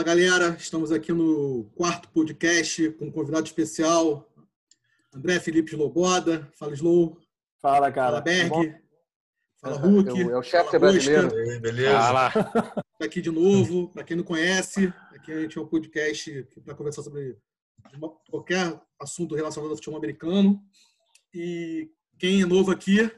[0.00, 4.26] Fala galera, estamos aqui no quarto podcast com um convidado especial,
[5.14, 6.50] André Felipe Loboda.
[6.58, 7.18] Fala Slow.
[7.60, 8.12] Fala, cara.
[8.12, 8.80] Fala Berg.
[9.60, 10.22] Fala Hulk.
[10.22, 11.28] É o chefe brasileiro.
[11.60, 11.98] Beleza?
[11.98, 12.32] Fala.
[12.98, 16.74] Tá aqui de novo, para quem não conhece, aqui a gente é um podcast para
[16.74, 17.36] conversar sobre
[18.30, 20.62] qualquer assunto relacionado ao futebol americano.
[21.34, 23.10] E quem é novo aqui,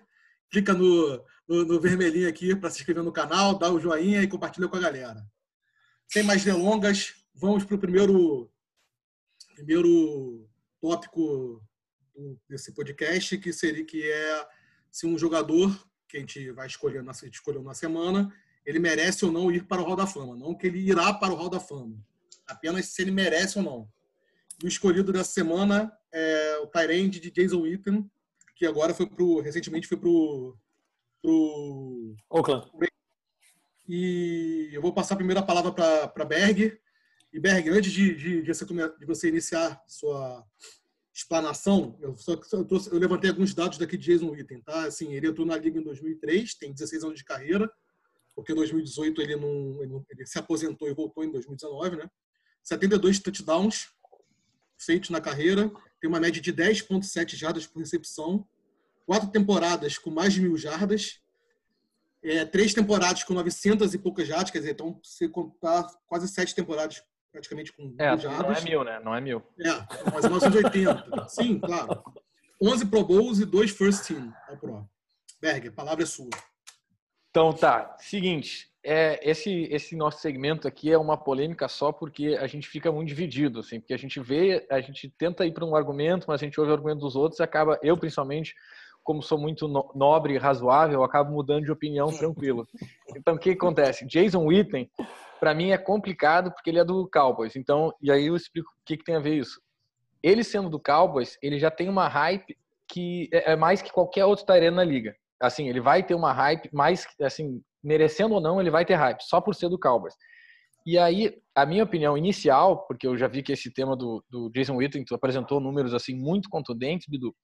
[0.51, 4.27] clica no, no, no vermelhinho aqui para se inscrever no canal, dá o joinha e
[4.27, 5.25] compartilha com a galera.
[6.09, 8.51] Sem mais delongas, vamos para o primeiro,
[9.55, 10.49] primeiro
[10.81, 11.63] tópico
[12.49, 14.47] desse podcast, que seria que é
[14.91, 15.71] se um jogador
[16.09, 18.31] que a gente vai escolher na, escolheu na semana,
[18.65, 20.37] ele merece ou não ir para o Hall da Fama.
[20.37, 21.97] Não que ele irá para o Hall da Fama.
[22.47, 23.89] Apenas se ele merece ou não.
[24.63, 28.09] E o escolhido dessa semana é o Tyrande de Jason Witten,
[28.55, 29.41] que agora foi pro.
[29.41, 30.57] recentemente foi pro.
[31.23, 32.15] pro.
[32.31, 32.71] Oakland.
[33.95, 36.81] E eu vou passar a primeira palavra para Berg.
[37.31, 40.43] E Berg, antes de, de, de, você, iniciar sua
[41.13, 44.87] explanação, eu, só, eu, eu, levantei alguns dados daqui de Jason Witten, tá?
[44.87, 47.71] Assim, ele entrou na liga em 2003, tem 16 anos de carreira,
[48.35, 52.11] porque em 2018 ele não, ele, ele se aposentou e voltou em 2019, né?
[52.63, 53.91] 72 touchdowns
[54.79, 55.71] feitos na carreira,
[56.01, 58.49] tem uma média de 10,7 jardas por recepção,
[59.05, 61.22] quatro temporadas com mais de mil jardas,
[62.25, 66.55] é, três temporadas com 900 e poucas jardas, quer dizer, então você contar quase sete
[66.55, 68.47] temporadas praticamente com é, jardas.
[68.47, 69.01] Não é mil, né?
[69.03, 69.43] Não é mil.
[69.59, 71.29] É, mas 980.
[71.29, 72.03] Sim, claro.
[72.63, 74.89] 11 Pro Bowls e dois First Team ao Pro.
[75.41, 76.31] Berg, a palavra é sua.
[77.31, 82.47] Então tá, seguinte, é, esse, esse nosso segmento aqui é uma polêmica só porque a
[82.47, 85.75] gente fica muito dividido, assim, porque a gente vê, a gente tenta ir para um
[85.75, 88.55] argumento, mas a gente ouve o argumento dos outros e acaba, eu principalmente,
[89.03, 92.67] como sou muito nobre e razoável, acabo mudando de opinião tranquilo.
[93.17, 94.07] Então, o que acontece?
[94.07, 94.91] Jason Witten,
[95.41, 97.57] para mim, é complicado porque ele é do Cowboys.
[97.57, 99.61] Então, e aí eu explico o que, que tem a ver isso.
[100.23, 102.57] Ele sendo do Cowboys, ele já tem uma hype
[102.89, 105.17] que é, é mais que qualquer outro Tyrene na liga.
[105.41, 109.23] Assim, ele vai ter uma hype mais, assim, merecendo ou não, ele vai ter hype,
[109.23, 110.15] só por ser do Cowboys.
[110.85, 114.51] E aí, a minha opinião inicial, porque eu já vi que esse tema do, do
[114.51, 117.35] Jason Witten apresentou números assim muito contundentes, Bidu,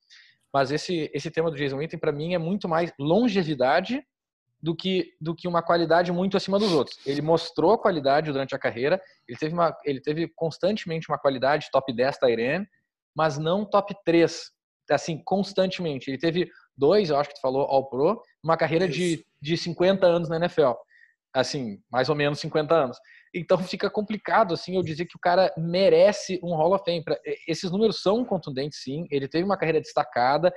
[0.53, 4.03] mas esse, esse tema do Jason Witten, para mim, é muito mais longevidade
[4.61, 6.99] do que, do que uma qualidade muito acima dos outros.
[7.07, 11.69] Ele mostrou a qualidade durante a carreira, ele teve, uma, ele teve constantemente uma qualidade
[11.71, 12.67] top 10 Tyrene,
[13.15, 14.51] mas não top 3,
[14.91, 16.11] assim, constantemente.
[16.11, 20.07] Ele teve dois, eu acho que tu falou, All Pro, uma carreira de, de 50
[20.07, 20.73] anos na NFL.
[21.33, 22.99] Assim, mais ou menos 50 anos.
[23.35, 27.05] Então fica complicado assim eu dizer que o cara merece um Hall of Fame.
[27.47, 29.07] Esses números são contundentes, sim.
[29.11, 30.53] Ele teve uma carreira destacada.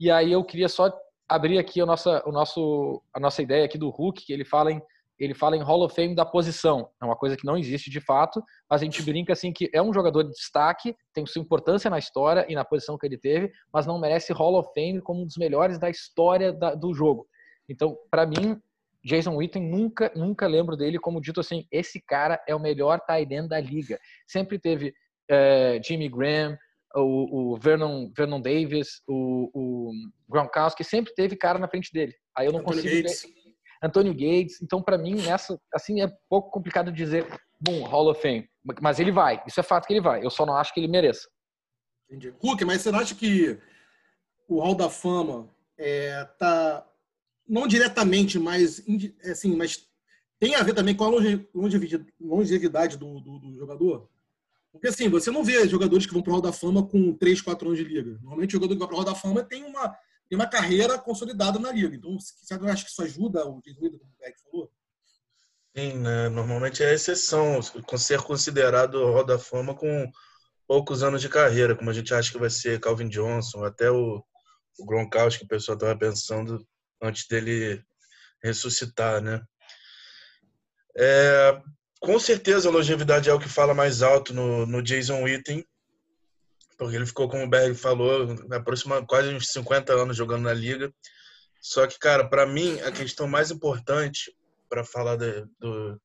[0.00, 0.92] E aí eu queria só
[1.28, 4.72] abrir aqui a nossa, o nosso, a nossa ideia aqui do Hulk, que ele fala
[4.72, 4.82] em
[5.18, 6.88] ele fala em Hall of Fame da posição.
[7.02, 9.82] É uma coisa que não existe de fato, mas a gente brinca assim que é
[9.82, 13.50] um jogador de destaque, tem sua importância na história e na posição que ele teve,
[13.72, 17.26] mas não merece Hall of Fame como um dos melhores da história da, do jogo.
[17.68, 18.60] Então, para mim,
[19.08, 23.32] Jason Witten nunca, nunca lembro dele como dito assim, esse cara é o melhor tight
[23.32, 23.98] end da liga.
[24.26, 24.92] Sempre teve
[25.30, 26.56] é, Jimmy Graham,
[26.94, 29.92] o, o, Vernon, Vernon Davis, o, o
[30.28, 32.14] Gronkowski, sempre teve cara na frente dele.
[32.36, 33.22] Aí eu não consigo Gates.
[33.22, 33.38] ver.
[33.82, 34.60] Antônio Gates.
[34.60, 37.26] Então, para mim, nessa, assim, é pouco complicado dizer,
[37.60, 38.48] bom, Hall of Fame.
[38.80, 39.42] Mas ele vai.
[39.46, 40.24] Isso é fato que ele vai.
[40.24, 41.28] Eu só não acho que ele mereça.
[42.10, 42.34] Entendi.
[42.40, 43.58] Hulk, mas você não acha que
[44.48, 45.48] o Hall da Fama
[45.78, 46.86] é, tá
[47.48, 48.82] não diretamente, mas
[49.24, 49.86] assim, mas
[50.38, 51.10] tem a ver também com a
[52.20, 54.08] longevidade do, do, do jogador?
[54.70, 57.40] Porque assim, você não vê jogadores que vão para o Hall da Fama com 3,
[57.40, 58.18] 4 anos de liga.
[58.20, 59.88] Normalmente o jogador que vai para o Hall da Fama tem uma,
[60.28, 61.96] tem uma carreira consolidada na liga.
[61.96, 64.70] Então, você acha que isso ajuda o Jason como o Beck falou?
[65.76, 66.28] Sim, né?
[66.28, 67.60] normalmente é exceção
[67.96, 70.10] ser considerado Hall da Fama com
[70.66, 74.22] poucos anos de carreira, como a gente acha que vai ser Calvin Johnson, até o,
[74.78, 76.64] o Gronkowski, que o pessoal estava pensando
[77.02, 77.82] antes dele
[78.42, 79.42] ressuscitar, né?
[80.96, 81.60] É,
[82.00, 85.64] com certeza a longevidade é o que fala mais alto no, no Jason Witten,
[86.76, 90.92] porque ele ficou, como o Berg falou, aproxima quase uns 50 anos jogando na liga.
[91.60, 94.32] Só que, cara, para mim, a questão mais importante
[94.68, 96.00] para falar de, do.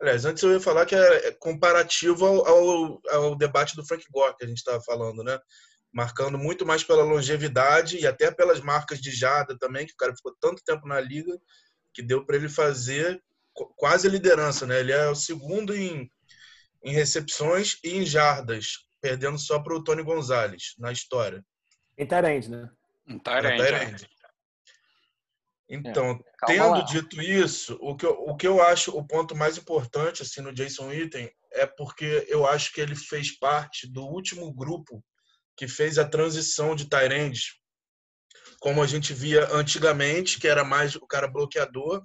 [0.00, 4.36] Aliás, antes eu ia falar que é comparativo ao, ao, ao debate do Frank Gore
[4.36, 5.38] que a gente estava falando, né?
[5.94, 10.14] Marcando muito mais pela longevidade e até pelas marcas de jarda também, que o cara
[10.14, 11.32] ficou tanto tempo na liga
[11.92, 13.22] que deu para ele fazer
[13.76, 14.80] quase a liderança, né?
[14.80, 16.10] Ele é o segundo em,
[16.82, 21.44] em recepções e em jardas, perdendo só para o Tony Gonzalez na história.
[21.96, 22.68] Em Tyrande, né?
[23.06, 24.08] Em Tyrande.
[25.68, 26.80] Então, é, tendo lá.
[26.80, 30.52] dito isso, o que, eu, o que eu acho o ponto mais importante assim no
[30.52, 35.02] Jason Witten é porque eu acho que ele fez parte do último grupo
[35.56, 37.54] que fez a transição de Tyrands,
[38.60, 42.02] como a gente via antigamente, que era mais o cara bloqueador,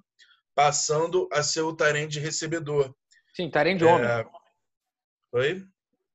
[0.54, 2.94] passando a ser o Tyrande recebedor.
[3.34, 3.88] Sim, Tyrande é...
[3.88, 4.26] homem.
[5.32, 5.66] Oi?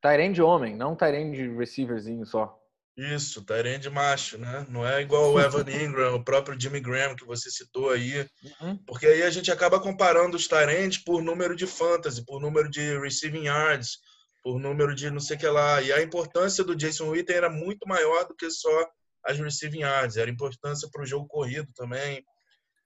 [0.03, 2.61] Tyrande homem, não Tyrande receiverzinho só.
[2.95, 4.67] Isso, Tyrande macho, né?
[4.69, 8.29] Não é igual o Evan Ingram, o próprio Jimmy Graham que você citou aí.
[8.61, 8.77] Uhum.
[8.87, 12.99] Porque aí a gente acaba comparando os Tyrands por número de fantasy, por número de
[12.99, 13.99] receiving yards,
[14.45, 15.81] por número de não sei o que lá.
[15.81, 18.87] E a importância do Jason Witten era muito maior do que só
[19.25, 20.19] as receiving yards.
[20.19, 22.23] Era importância para o jogo corrido também.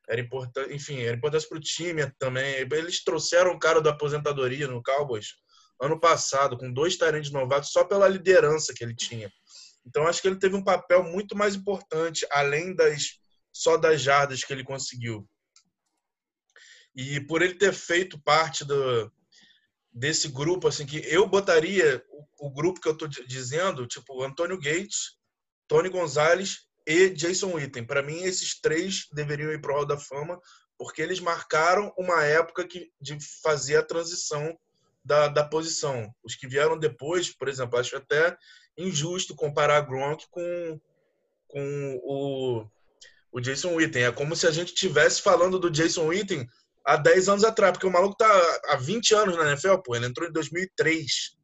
[0.09, 2.55] Era importante, enfim, era importância para o time também.
[2.55, 5.35] Eles trouxeram o cara da aposentadoria no Cowboys
[5.81, 9.31] ano passado, com dois talentos novatos, só pela liderança que ele tinha.
[9.87, 13.19] Então, acho que ele teve um papel muito mais importante, além das
[13.53, 15.29] só das jardas que ele conseguiu.
[16.95, 19.11] E por ele ter feito parte do,
[19.99, 24.57] desse grupo, assim, que eu botaria o, o grupo que eu estou dizendo, tipo Antônio
[24.57, 25.17] Gates,
[25.67, 27.85] Tony Gonzalez e Jason Witten.
[27.85, 30.41] Para mim, esses três deveriam ir para o Hall da Fama,
[30.79, 34.57] porque eles marcaram uma época que, de fazer a transição
[35.05, 36.15] da, da posição.
[36.23, 38.37] Os que vieram depois, por exemplo, acho até
[38.77, 40.81] injusto comparar Gronk com,
[41.49, 42.67] com o,
[43.33, 44.05] o Jason Witten.
[44.05, 46.49] É como se a gente tivesse falando do Jason Witten
[46.89, 50.07] há 10 anos atrás, porque o maluco tá há 20 anos na NFL, pô, ele
[50.07, 51.37] entrou em 2003.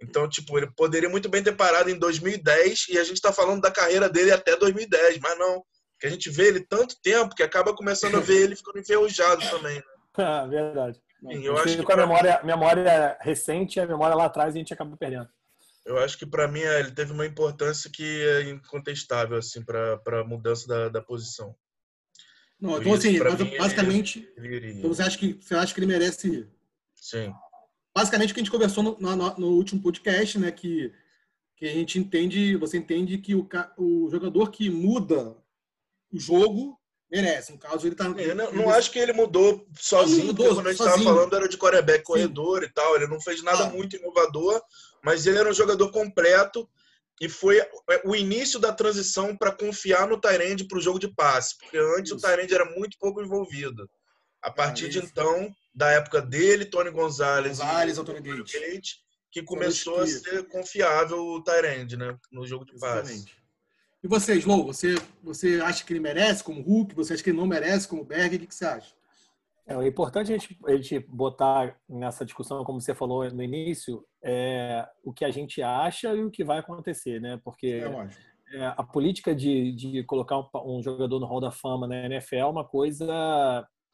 [0.00, 3.60] Então, tipo, ele poderia muito bem ter parado em 2010 e a gente tá falando
[3.60, 5.62] da carreira dele até 2010, mas não.
[5.92, 9.42] Porque a gente vê ele tanto tempo que acaba começando a ver ele ficando enferrujado
[9.50, 9.76] também.
[9.76, 9.82] Né?
[10.20, 11.00] Ah, verdade.
[11.20, 14.74] Sim, eu acho que com a memória, memória recente, a memória lá atrás, a gente
[14.74, 15.28] acaba perdendo.
[15.86, 20.00] Eu acho que para mim é, ele teve uma importância que é incontestável assim para
[20.20, 21.54] a mudança da, da posição.
[22.60, 23.18] Não, então, assim,
[23.56, 26.48] basicamente, ele, ele então você acha que você acha que ele merece?
[26.94, 27.32] Sim.
[27.94, 30.92] Basicamente, o que a gente conversou no, no, no, último podcast, né, que
[31.56, 35.36] que a gente entende, você entende que o, o jogador que muda
[36.12, 36.78] o jogo
[37.10, 37.52] merece.
[37.52, 38.04] No caso, ele tá.
[38.16, 41.36] Eu não, não acho que ele mudou sozinho, mudou, porque quando a gente estava falando
[41.36, 42.94] era de quarterback corredor e tal.
[42.94, 43.70] Ele não fez nada ah.
[43.70, 44.62] muito inovador,
[45.02, 46.68] mas ele era um jogador completo
[47.20, 47.60] e foi
[48.04, 52.12] o início da transição para confiar no Tyrande para o jogo de passe, porque antes
[52.12, 52.16] isso.
[52.16, 53.88] o Tyrande era muito pouco envolvido.
[54.40, 58.92] A partir ah, de então, da época dele, Tony Gonzalez, Gonzalez e Tony Gate, Gate
[59.30, 63.24] que começou a ser confiável o Tyrande, né, no jogo de Exatamente.
[63.24, 63.38] passe.
[64.02, 66.94] E você, Slow, você, você acha que ele merece como Hulk?
[66.94, 68.36] Você acha que ele não merece como Berg?
[68.36, 68.94] O que você acha?
[69.68, 74.02] É, é importante a gente, a gente botar nessa discussão, como você falou no início,
[74.24, 77.38] é, o que a gente acha e o que vai acontecer, né?
[77.44, 77.82] Porque
[78.52, 82.36] é, a política de, de colocar um, um, jogador no Hall da Fama na NFL
[82.36, 83.06] é uma coisa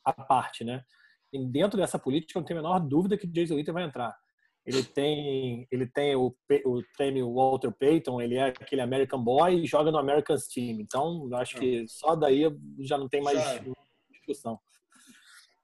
[0.05, 0.85] à parte, né?
[1.33, 4.17] E dentro dessa política, eu não tenho a menor dúvida que Jason Witten vai entrar.
[4.65, 6.35] Ele tem, ele tem o,
[6.65, 10.81] o prêmio Walter Payton, ele é aquele American Boy e joga no Americans Team.
[10.81, 12.45] Então, eu acho que só daí
[12.79, 13.61] já não tem mais
[14.11, 14.59] discussão.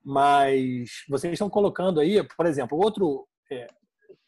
[0.04, 3.66] Mas vocês estão colocando aí, por exemplo, outro é,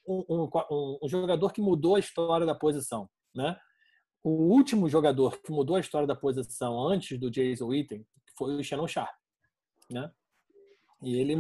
[0.07, 3.57] um, um, um, jogador que mudou a história da posição, né?
[4.23, 8.63] O último jogador que mudou a história da posição antes do Jason Witten foi o
[8.63, 9.15] Shannon Sharp,
[9.91, 10.11] né?
[11.03, 11.37] E ele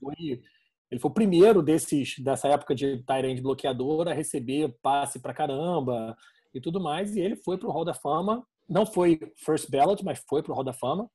[0.00, 0.42] foi
[0.90, 6.16] ele foi o primeiro desses dessa época de Tyrande bloqueador a receber passe para caramba
[6.54, 7.14] e tudo mais.
[7.14, 8.46] E ele foi para o Hall da Fama.
[8.68, 11.10] Não foi first ballot, mas foi para o Hall da Fama.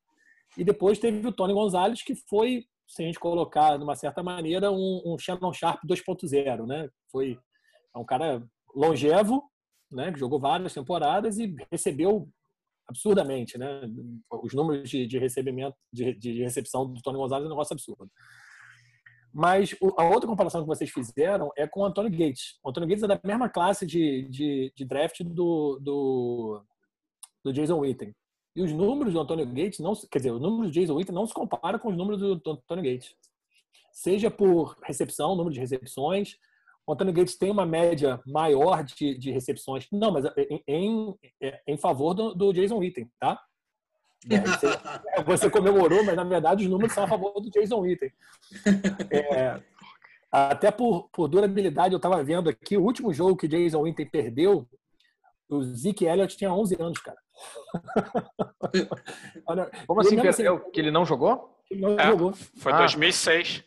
[0.57, 4.21] E depois teve o Tony Gonzalez, que foi, se a gente colocar de uma certa
[4.21, 6.89] maneira, um, um Shannon Sharp 2.0, né?
[7.11, 7.39] Foi
[7.95, 8.43] é um cara
[8.75, 9.43] longevo,
[9.91, 10.13] né?
[10.15, 12.29] Jogou várias temporadas e recebeu
[12.87, 13.81] absurdamente, né?
[14.29, 18.11] Os números de, de recebimento, de, de recepção do Tony Gonzalez é um negócio absurdo.
[19.33, 22.59] Mas a outra comparação que vocês fizeram é com o Antônio Gates.
[22.63, 26.63] O Antônio Gates é da mesma classe de, de, de draft do, do,
[27.43, 28.13] do, Jason Witten.
[28.55, 31.25] E os números do Antônio Gates, não, quer dizer, os números do Jason Witten não
[31.25, 33.15] se comparam com os números do, Antônio Gates.
[33.91, 36.37] Seja por recepção, número de recepções.
[36.85, 39.87] O Antônio Gates tem uma média maior de, de recepções.
[39.91, 41.19] Não, mas em, em,
[41.67, 43.41] em favor do, do Jason Witten, tá?
[44.23, 44.67] Você,
[45.25, 48.11] você, comemorou, mas na verdade os números são a favor do Jason Witten.
[49.09, 49.61] É,
[50.31, 54.67] até por, por durabilidade, eu estava vendo aqui, o último jogo que Jason Witten perdeu,
[55.57, 57.17] o Zeke Elliott tinha 11 anos, cara.
[59.87, 60.55] Como assim, perdeu?
[60.55, 61.59] Assim, que ele não jogou?
[61.69, 62.33] Ele não é, jogou.
[62.57, 62.77] Foi ah.
[62.77, 63.63] 2006.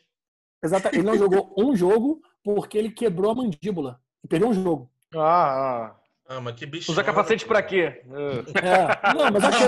[0.62, 4.00] Exato, ele não jogou um jogo porque ele quebrou a mandíbula.
[4.28, 4.90] Perdeu um jogo.
[5.14, 5.94] Ah, ah.
[6.28, 6.90] Ah, mas que bicho.
[6.90, 8.02] Usa capacete pra quê?
[8.04, 9.60] É, não, mas ok.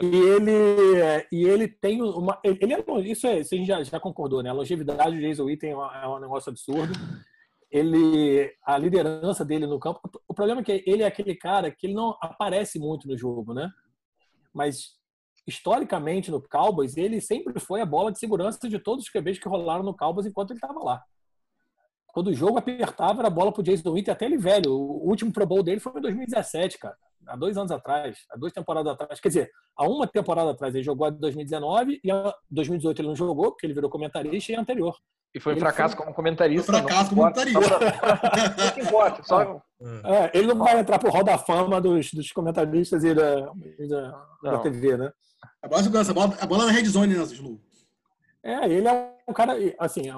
[0.02, 0.50] e ele,
[1.30, 2.40] e ele tem uma.
[2.42, 4.48] Ele é, isso, é, isso a gente já, já concordou, né?
[4.48, 6.94] A longevidade do Jason Witten é, é um negócio absurdo.
[7.74, 10.00] Ele, a liderança dele no campo.
[10.28, 13.52] O problema é que ele é aquele cara que ele não aparece muito no jogo,
[13.52, 13.68] né?
[14.54, 14.92] Mas
[15.44, 19.48] historicamente no Cowboys, ele sempre foi a bola de segurança de todos os QBs que
[19.48, 21.02] rolaram no Cowboys enquanto ele estava lá.
[22.14, 24.70] Quando o jogo apertava, era a bola pro Jason Witten, até ele velho.
[24.70, 26.96] O último Pro Bowl dele foi em 2017, cara.
[27.26, 29.18] Há dois anos atrás, há duas temporadas atrás.
[29.18, 33.16] Quer dizer, há uma temporada atrás ele jogou em 2019 e em 2018 ele não
[33.16, 34.96] jogou, porque ele virou comentarista e anterior.
[35.34, 36.04] E foi um fracasso foi...
[36.04, 36.72] como comentarista.
[36.72, 37.60] Foi um fracasso como comentarista.
[39.24, 39.60] Só...
[40.04, 43.50] é, ele não vai entrar pro Hall da Fama dos, dos comentaristas e da,
[43.88, 45.10] da, da TV, né?
[45.60, 47.60] A bola, a bola, a bola na red zone, né, Slu?
[48.44, 50.08] É, ele é um cara, assim,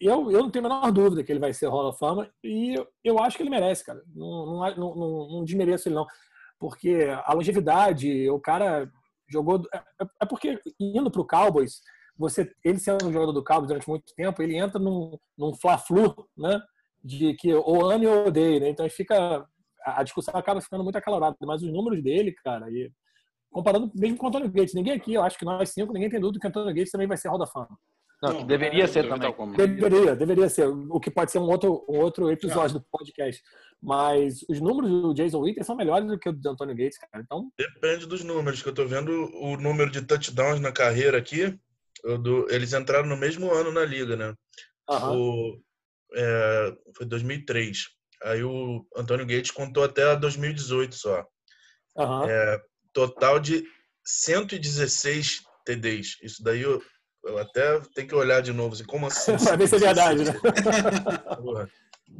[0.00, 2.74] eu, eu não tenho a menor dúvida que ele vai ser Hall of Fama e
[2.74, 4.02] eu, eu acho que ele merece, cara.
[4.14, 6.06] Não, não, não, não, desmereço ele, não.
[6.58, 8.90] Porque a longevidade, o cara
[9.28, 9.62] jogou.
[9.72, 9.82] É,
[10.22, 11.80] é porque indo para o Cowboys,
[12.16, 16.14] você, ele sendo um jogador do Cowboys durante muito tempo, ele entra num, num fla-flu,
[16.36, 16.60] né?
[17.02, 18.68] De que ou ame ou odeia, né?
[18.68, 19.46] Então fica.
[19.84, 21.36] A discussão acaba ficando muito acalorada.
[21.42, 22.90] Mas os números dele, cara, e
[23.50, 26.20] comparando mesmo com o Antônio Gates, ninguém aqui, eu acho que nós cinco, ninguém tem
[26.20, 27.78] dúvida que o Antônio Gates também vai ser Hall da Fama.
[28.22, 29.32] Não, não deveria é, ser também.
[29.56, 30.66] Deveria, deveria ser.
[30.66, 33.42] O que pode ser um outro, um outro episódio do podcast.
[33.82, 37.22] Mas os números do Jason Witten são melhores do que o do Antônio Gates, cara.
[37.22, 37.50] Então...
[37.58, 41.58] Depende dos números, que eu tô vendo o número de touchdowns na carreira aqui.
[42.22, 44.34] Do, eles entraram no mesmo ano na liga, né?
[44.88, 45.58] O,
[46.14, 47.88] é, foi 2003.
[48.22, 51.26] Aí o Antônio Gates contou até 2018 só.
[52.28, 52.60] É,
[52.92, 53.64] total de
[54.04, 56.16] 116 TDs.
[56.22, 56.64] Isso daí
[57.26, 59.36] eu, até tenho que olhar de novo, assim, como assim?
[59.42, 60.32] Pra ver se é verdade, né?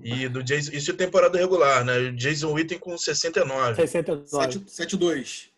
[0.02, 1.96] E do Jason, isso é temporada regular, né?
[1.98, 3.76] O Jason Witten com 69.
[3.76, 4.60] 69.
[4.66, 5.48] 7-2.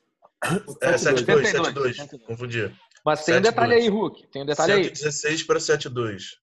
[0.80, 2.20] É, 7-2, 7-2.
[2.20, 2.72] Confundi.
[3.04, 4.26] Mas tem um detalhe aí, Hulk.
[4.28, 6.36] Tem um detalhe 116 para 7-2.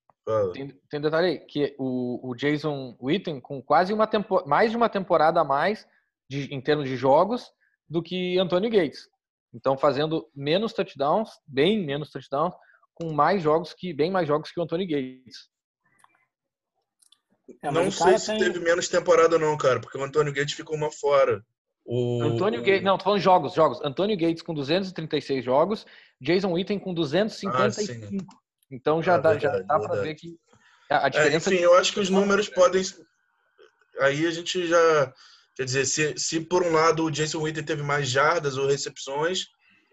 [0.54, 4.72] Tem, tem um detalhe aí, que o, o Jason Witten com quase uma tempo, mais
[4.72, 5.88] de uma temporada a mais
[6.30, 7.52] de, em termos de jogos
[7.88, 9.08] do que Antônio Gates.
[9.54, 12.54] Então, fazendo menos touchdowns, bem menos touchdowns,
[12.96, 15.50] com mais jogos que bem mais jogos que o Antônio Gates.
[17.62, 18.40] É, não sei se tem...
[18.40, 21.44] teve menos temporada não, cara, porque o Antônio Gates ficou uma fora.
[21.86, 22.24] O...
[22.24, 23.80] Antônio Gates, não, tô falando jogos, jogos.
[23.84, 25.86] Antônio Gates com 236 jogos,
[26.20, 28.26] Jason Witten com 255.
[28.28, 28.38] Ah,
[28.72, 30.40] então já ah, dá, verdade, já dá para ver que
[30.90, 31.50] a, diferença.
[31.50, 32.82] É, enfim, eu acho que os números podem.
[34.00, 35.14] Aí a gente já.
[35.56, 39.46] Quer dizer, se, se por um lado o Jason Witten teve mais jardas ou recepções,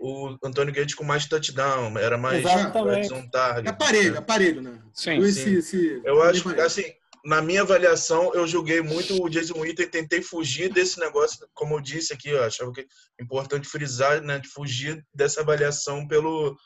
[0.02, 3.66] o Antônio Gates com mais touchdown, era mais um target.
[3.66, 4.82] É aparelho, aparelho, né?
[4.92, 5.28] Sim, sim.
[5.28, 6.02] Esse, esse...
[6.04, 6.84] Eu acho que, assim,
[7.24, 11.80] na minha avaliação, eu julguei muito o Jason Witten, tentei fugir desse negócio, como eu
[11.80, 16.56] disse aqui, eu achava que é importante frisar, né, de fugir dessa avaliação pelo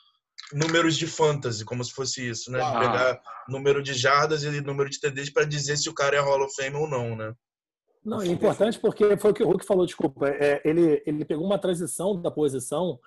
[0.51, 2.59] números de fantasy, como se fosse isso, né?
[2.61, 2.79] Ah.
[2.79, 6.43] Pegar número de jardas e número de TDs para dizer se o cara é Hall
[6.43, 7.33] of Fame ou não, né?
[8.03, 10.29] Não, é importante porque foi o que o Hulk falou, desculpa.
[10.29, 12.97] É, ele, ele pegou uma transição da posição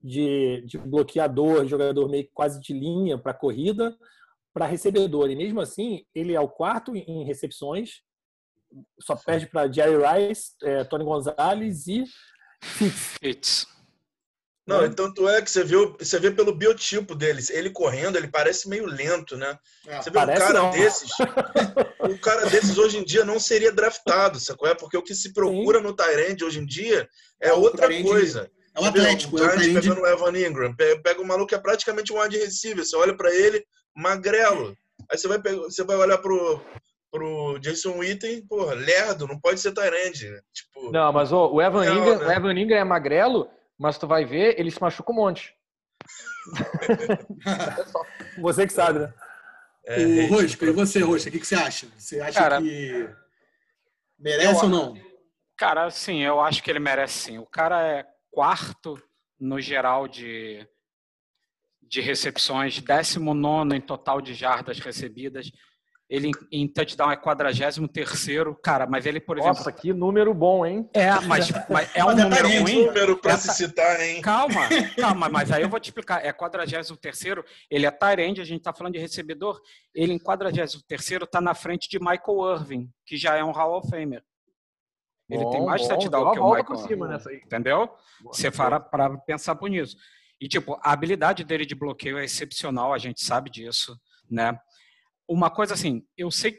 [0.00, 3.96] de, de bloqueador, jogador meio quase de linha para corrida,
[4.52, 5.30] para recebedor.
[5.30, 8.02] E mesmo assim, ele é o quarto em recepções,
[9.00, 12.04] só perde para Jerry Rice, é, Tony Gonzalez e
[12.62, 13.16] Fitz.
[13.20, 13.66] Fitz.
[14.68, 14.92] Não, né?
[14.94, 17.48] tanto é que você vê, você vê pelo biotipo deles.
[17.48, 19.58] Ele correndo, ele parece meio lento, né?
[19.86, 20.70] É, você vê um cara não.
[20.70, 21.10] desses.
[22.04, 24.68] um cara desses hoje em dia não seria draftado, sacou?
[24.68, 25.84] É porque o que se procura Sim.
[25.84, 27.08] no Tyrande hoje em dia
[27.40, 28.50] é, é outra coisa.
[28.78, 29.36] É o Atlético.
[29.36, 30.74] O Giants é pegando o Evan Ingram.
[30.74, 32.84] Pega, um maluco que é praticamente um wide receiver.
[32.84, 34.76] Você olha para ele, magrelo.
[35.10, 36.60] Aí você vai, pegar, você vai olhar pro,
[37.10, 40.30] pro Jason Witten, porra, lerdo, não pode ser Tyrande.
[40.52, 42.26] Tipo, não, mas oh, o, Evan Ingram, né?
[42.26, 45.54] o Evan Ingram é magrelo, mas tu vai ver, ele se machuca um monte.
[48.38, 49.14] você que sabe, né?
[49.86, 51.86] É, o Rosco, e você, Rosco, o que, que você acha?
[51.96, 53.08] Você acha cara, que
[54.18, 54.94] merece eu, ou não?
[55.56, 57.38] Cara, sim, eu acho que ele merece sim.
[57.38, 58.06] O cara é
[58.38, 58.96] quarto
[59.40, 60.64] no geral de,
[61.82, 65.50] de recepções, 19 em total de jardas recebidas.
[66.08, 69.56] Ele em touchdown é 43 terceiro, cara, mas ele, por exemplo.
[69.56, 70.88] Nossa, que número bom, hein?
[70.94, 72.86] É, mas, mas é um mas é número é ruim.
[72.86, 74.22] número para se citar, hein?
[74.22, 76.24] Calma, calma, mas aí eu vou te explicar.
[76.24, 79.60] É 43 terceiro, ele é Tyrande, a gente tá falando de recebedor.
[79.92, 83.78] Ele em 43 terceiro tá na frente de Michael Irving, que já é um Hall
[83.78, 84.22] of Famer.
[85.28, 86.78] Ele bom, tem mais bom, touchdown que o Michael.
[86.78, 87.36] Cima nessa aí.
[87.36, 87.90] Entendeu?
[88.24, 89.96] Você para para pensar por nisso.
[90.40, 93.98] E tipo, a habilidade dele de bloqueio é excepcional, a gente sabe disso,
[94.30, 94.58] né?
[95.28, 96.58] Uma coisa assim, eu sei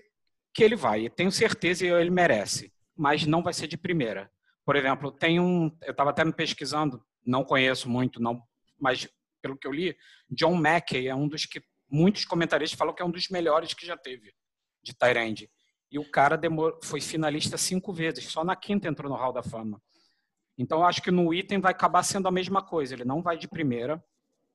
[0.53, 4.29] que ele vai, e tenho certeza que ele merece, mas não vai ser de primeira.
[4.65, 8.43] Por exemplo, tem um, eu estava até me pesquisando, não conheço muito, não,
[8.77, 9.07] mas
[9.41, 9.95] pelo que eu li,
[10.29, 13.85] John Mackey é um dos que muitos comentaristas falam que é um dos melhores que
[13.85, 14.33] já teve
[14.83, 15.49] de Tyrande.
[15.91, 19.41] E o cara demorou, foi finalista cinco vezes, só na quinta entrou no Hall da
[19.41, 19.81] Fama.
[20.57, 22.93] Então, acho que no item vai acabar sendo a mesma coisa.
[22.93, 24.03] Ele não vai de primeira,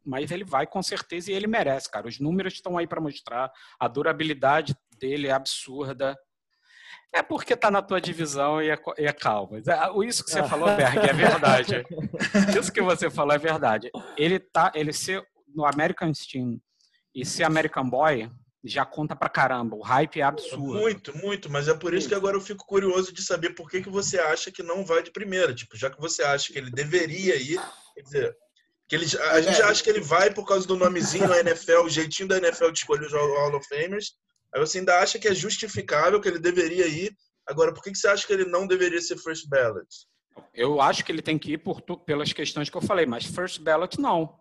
[0.05, 2.07] mas ele vai com certeza e ele merece, cara.
[2.07, 3.51] Os números estão aí para mostrar.
[3.81, 6.15] A durabilidade dele é absurda.
[7.11, 9.59] É porque tá na tua divisão e é, e é calma.
[9.59, 11.85] É, isso que você falou, Berg, é verdade.
[12.59, 13.89] Isso que você falou é verdade.
[14.17, 15.25] Ele tá, ele ser
[15.55, 16.61] no American Steam
[17.15, 18.29] e ser American Boy
[18.65, 19.77] já conta pra caramba.
[19.77, 20.81] O hype é absurdo.
[20.81, 21.51] Muito, muito.
[21.51, 24.19] Mas é por isso que agora eu fico curioso de saber por que, que você
[24.19, 25.55] acha que não vai de primeira.
[25.55, 27.61] Tipo, já que você acha que ele deveria ir,
[27.95, 28.37] quer dizer,
[28.89, 29.65] que ele, a gente é.
[29.65, 32.79] acha que ele vai por causa do nomezinho da NFL, o jeitinho da NFL de
[32.79, 34.13] escolher os Hall of Famers.
[34.55, 37.15] Aí você ainda acha que é justificável, que ele deveria ir.
[37.47, 39.87] Agora, por que, que você acha que ele não deveria ser first ballot?
[40.53, 43.61] Eu acho que ele tem que ir por, pelas questões que eu falei, mas first
[43.61, 44.39] ballot não.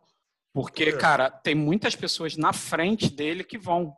[0.53, 0.97] Porque, é.
[0.97, 3.95] cara, tem muitas pessoas na frente dele que vão.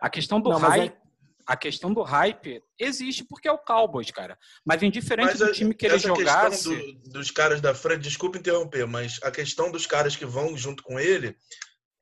[0.00, 0.96] A questão do não, hype, é...
[1.46, 4.38] a questão do hype existe porque é o Cowboys, cara.
[4.64, 8.86] Mas indiferente mas do time que ele jogasse, do, dos caras da frente, desculpa interromper,
[8.86, 11.36] mas a questão dos caras que vão junto com ele,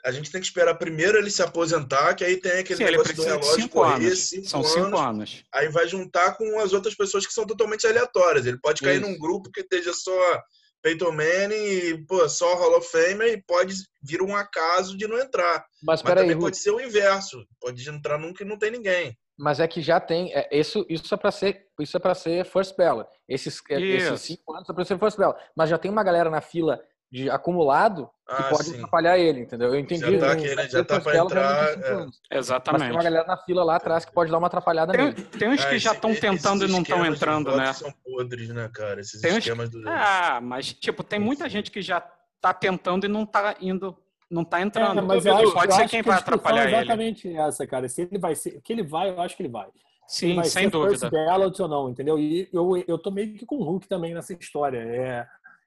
[0.04, 3.14] a gente tem que esperar primeiro ele se aposentar, que aí tem aquele Sim, negócio
[3.14, 4.18] do relógio correr, anos.
[4.18, 5.44] cinco são anos, cinco anos.
[5.52, 8.46] Aí vai juntar com as outras pessoas que são totalmente aleatórias.
[8.46, 9.10] Ele pode cair Isso.
[9.10, 10.42] num grupo que esteja só
[10.82, 15.18] Peyton Manning e, pô, só Hall of Famer e pode vir um acaso de não
[15.18, 15.64] entrar.
[15.82, 17.44] Mas, Mas também aí, pode ser o inverso.
[17.60, 19.16] Pode entrar num que não tem ninguém.
[19.38, 20.32] Mas é que já tem.
[20.34, 23.08] É, isso, isso é para ser, isso é para ser first ballot.
[23.26, 25.38] Esses, é, esses cinco anos é para ser first ballot.
[25.56, 26.78] Mas já tem uma galera na fila
[27.10, 28.74] de acumulado que ah, pode sim.
[28.76, 29.74] atrapalhar ele, entendeu?
[29.74, 30.00] Eu entendi.
[30.00, 31.68] Já tá, que ele já tá para entrar.
[31.68, 32.38] É.
[32.38, 32.80] Exatamente.
[32.80, 35.22] Mas tem uma galera na fila lá atrás que pode dar uma atrapalhada tem, nele.
[35.22, 37.72] Tem uns que é, já estão tentando e não estão entrando, né?
[37.72, 39.00] São podres, né, cara?
[39.00, 39.82] Esses tem esquemas uns...
[39.82, 39.88] do.
[39.88, 42.00] Ah, mas tipo, tem muita gente que já
[42.40, 43.96] tá tentando e não tá indo
[44.30, 45.00] não tá entrando.
[45.00, 47.36] É, mas eu acho, pode eu ser quem vai atrapalhar é exatamente ele.
[47.36, 47.88] essa, cara.
[47.88, 49.66] Se ele vai ser, que ele vai, eu acho que ele vai.
[50.06, 51.10] Sim, vai sem dúvida.
[51.10, 52.18] Ballot ou não, entendeu?
[52.18, 54.78] E eu, eu tô meio que com o Hulk também nessa história.
[54.78, 55.26] É,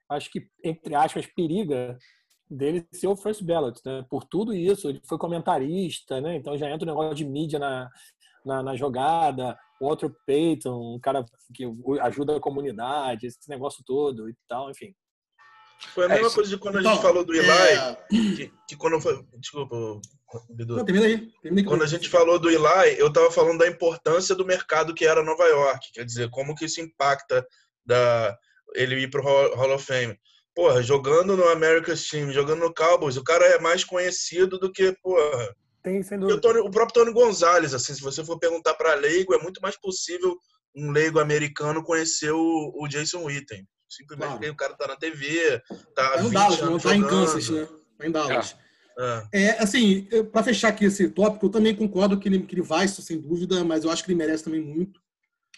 [0.09, 1.97] acho que, entre aspas, periga
[2.49, 4.05] dele ser o first ballot, né?
[4.09, 6.35] Por tudo isso, ele foi comentarista, né?
[6.35, 7.89] Então já entra o um negócio de mídia na,
[8.45, 11.65] na, na jogada, o outro Peyton, um cara que
[12.01, 14.93] ajuda a comunidade, esse negócio todo e tal, enfim.
[15.93, 17.95] Foi a mesma é, coisa de quando a gente então, falou do Eli, é...
[18.09, 19.75] que, que, quando foi, desculpa,
[20.49, 20.77] Bidu.
[20.77, 21.29] Não, termina aí.
[21.41, 25.05] Termina quando a gente falou do Eli, eu estava falando da importância do mercado que
[25.05, 27.45] era Nova York, quer dizer, como que isso impacta
[27.85, 28.37] da
[28.75, 30.17] ele ir pro Hall of Fame.
[30.55, 34.95] Porra, jogando no America's Team, jogando no Cowboys, o cara é mais conhecido do que,
[35.01, 35.55] porra.
[35.81, 36.37] Tem, sem dúvida.
[36.37, 39.59] O, Tony, o próprio Tony Gonzalez, assim, se você for perguntar para leigo, é muito
[39.61, 40.37] mais possível
[40.75, 43.67] um leigo americano conhecer o, o Jason Witten.
[43.89, 44.39] Simplesmente claro.
[44.39, 45.61] porque o cara tá na TV,
[45.95, 46.15] tá.
[46.17, 47.67] É em Dallas, não tá em Kansas, né?
[47.97, 48.55] Tá em Dallas.
[49.33, 49.43] É.
[49.43, 52.87] é assim, para fechar aqui esse tópico, eu também concordo que ele, que ele vai,
[52.87, 55.01] sem dúvida, mas eu acho que ele merece também muito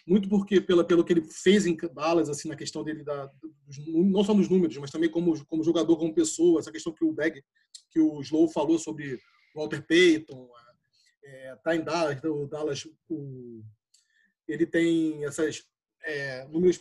[0.07, 3.25] muito porque pela, pelo que ele fez em Dallas, assim, na questão dele da,
[3.65, 7.03] dos, não só nos números, mas também como, como jogador, como pessoa, essa questão que
[7.03, 7.43] o Bag,
[7.89, 9.19] que o Slow falou sobre
[9.55, 10.47] Walter Payton,
[11.23, 13.63] é, tá em Dallas, o Dallas, o,
[14.47, 15.63] ele tem essas
[16.03, 16.79] é, números,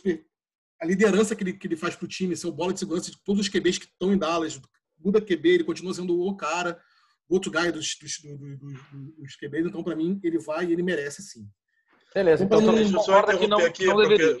[0.79, 3.09] a liderança que ele, que ele faz para o time, ser o bola de segurança
[3.09, 4.61] de todos os QBs que estão em Dallas,
[4.99, 6.79] muda QB, ele continua sendo o cara,
[7.27, 8.79] o outro guy dos, dos, dos,
[9.17, 11.49] dos QBs, então para mim ele vai e ele merece sim.
[12.15, 14.37] Beleza, então, então deixa eu só que não, aqui, não deveria.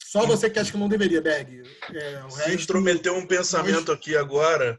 [0.00, 1.64] Só você que acha que não deveria, Berg.
[1.92, 2.52] É, o resto...
[2.52, 4.78] intrometeu um pensamento aqui agora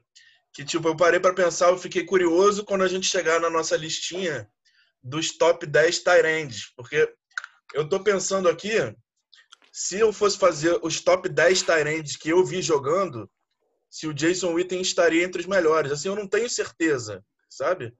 [0.53, 3.75] que, tipo, eu parei para pensar, eu fiquei curioso quando a gente chegar na nossa
[3.75, 4.49] listinha
[5.03, 7.13] dos top 10 Tyrands, porque
[7.73, 8.71] eu tô pensando aqui,
[9.69, 13.29] se eu fosse fazer os top 10 Tyrands que eu vi jogando,
[13.89, 15.91] se o Jason Witten estaria entre os melhores.
[15.91, 17.93] Assim, eu não tenho certeza, sabe?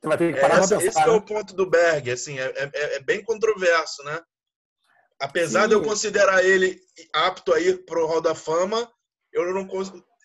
[0.00, 2.96] Você vai ter que parar Essa, Esse é o ponto do Berg, assim, é, é,
[2.96, 4.20] é bem controverso, né?
[5.20, 5.68] Apesar Sim.
[5.68, 6.80] de eu considerar ele
[7.12, 8.90] apto a ir pro Hall da Fama,
[9.32, 9.68] eu não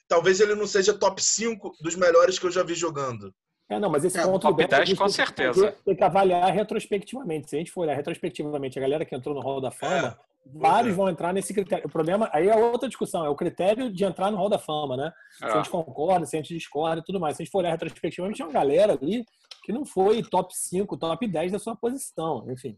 [0.07, 3.33] talvez ele não seja top 5 dos melhores que eu já vi jogando.
[3.69, 5.75] É, não, mas esse é, ponto top do 10 com certeza.
[5.83, 7.49] Tem que avaliar retrospectivamente.
[7.49, 10.34] Se a gente for olhar retrospectivamente a galera que entrou no Hall da Fama, é.
[10.53, 10.95] Vários é.
[10.95, 11.87] vão entrar nesse critério.
[11.87, 14.95] O problema aí é outra discussão, é o critério de entrar no Hall da Fama,
[14.95, 15.11] né?
[15.41, 15.47] É.
[15.47, 17.35] Se a gente concorda, se a gente discorda e tudo mais.
[17.35, 19.25] Se a gente for olhar retrospectivamente, tinha uma galera ali
[19.63, 22.77] que não foi top 5, top 10 da sua posição, enfim.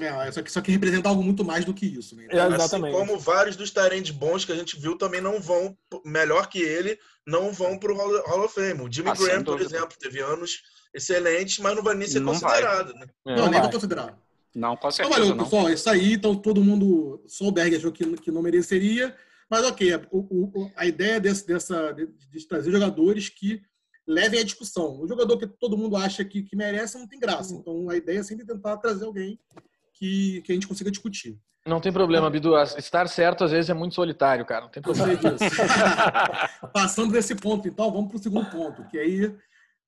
[0.00, 2.26] É, só que, só que representa algo muito mais do que isso, né?
[2.26, 2.94] Então, é, exatamente.
[2.94, 6.60] Assim como vários dos Tyrants bons que a gente viu também não vão, melhor que
[6.60, 8.82] ele, não vão para o Hall of Fame.
[8.82, 10.62] O Jimmy ah, Graham, por exemplo, teve anos
[10.94, 12.94] excelentes, mas não vai nem ser não considerado.
[12.94, 13.06] Né?
[13.26, 14.16] É, não, nem vai considerado.
[14.54, 15.18] Não, com certeza.
[15.18, 15.44] Então, valeu, não.
[15.44, 15.68] pessoal.
[15.68, 16.12] É isso aí.
[16.14, 17.22] Então, todo mundo.
[17.26, 19.14] Só o Berg achou que, que não mereceria.
[19.50, 23.62] Mas, ok, o, o, a ideia desse, dessa, de, de, trazer jogadores que
[24.06, 25.00] levem a discussão.
[25.00, 27.54] O jogador que todo mundo acha que, que merece não tem graça.
[27.54, 29.38] Então, a ideia é sempre tentar trazer alguém
[29.94, 31.38] que, que a gente consiga discutir.
[31.66, 32.56] Não tem problema, Bidu.
[32.58, 34.62] Estar certo às vezes é muito solitário, cara.
[34.62, 35.14] Não tem problema.
[35.14, 35.38] disso.
[36.72, 39.34] Passando desse ponto, então, vamos para o segundo ponto, que aí,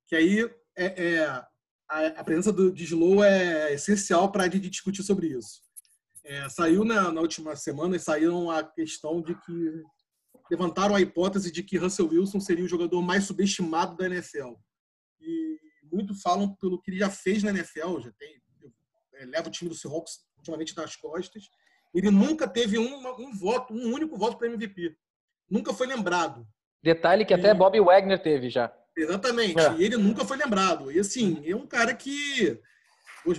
[0.07, 1.45] que aí é, é
[1.91, 5.61] a, a, presença do, de Slow é essencial para a gente discutir sobre isso.
[6.23, 9.83] É, saiu na, na, última semana saíram a questão de que
[10.49, 14.55] levantaram a hipótese de que Russell Wilson seria o jogador mais subestimado da NFL.
[15.21, 15.59] E
[15.91, 18.41] muito falam pelo que ele já fez na NFL, já tem
[19.15, 21.51] é, leva o time do Seahawks ultimamente nas costas.
[21.93, 24.97] Ele nunca teve um, um voto, um único voto para MVP.
[25.51, 26.47] Nunca foi lembrado.
[26.83, 27.37] Detalhe que e...
[27.37, 28.73] até Bob Wagner teve já.
[28.97, 29.59] Exatamente.
[29.59, 29.77] É.
[29.77, 30.91] E ele nunca foi lembrado.
[30.91, 32.59] E assim, é um cara que.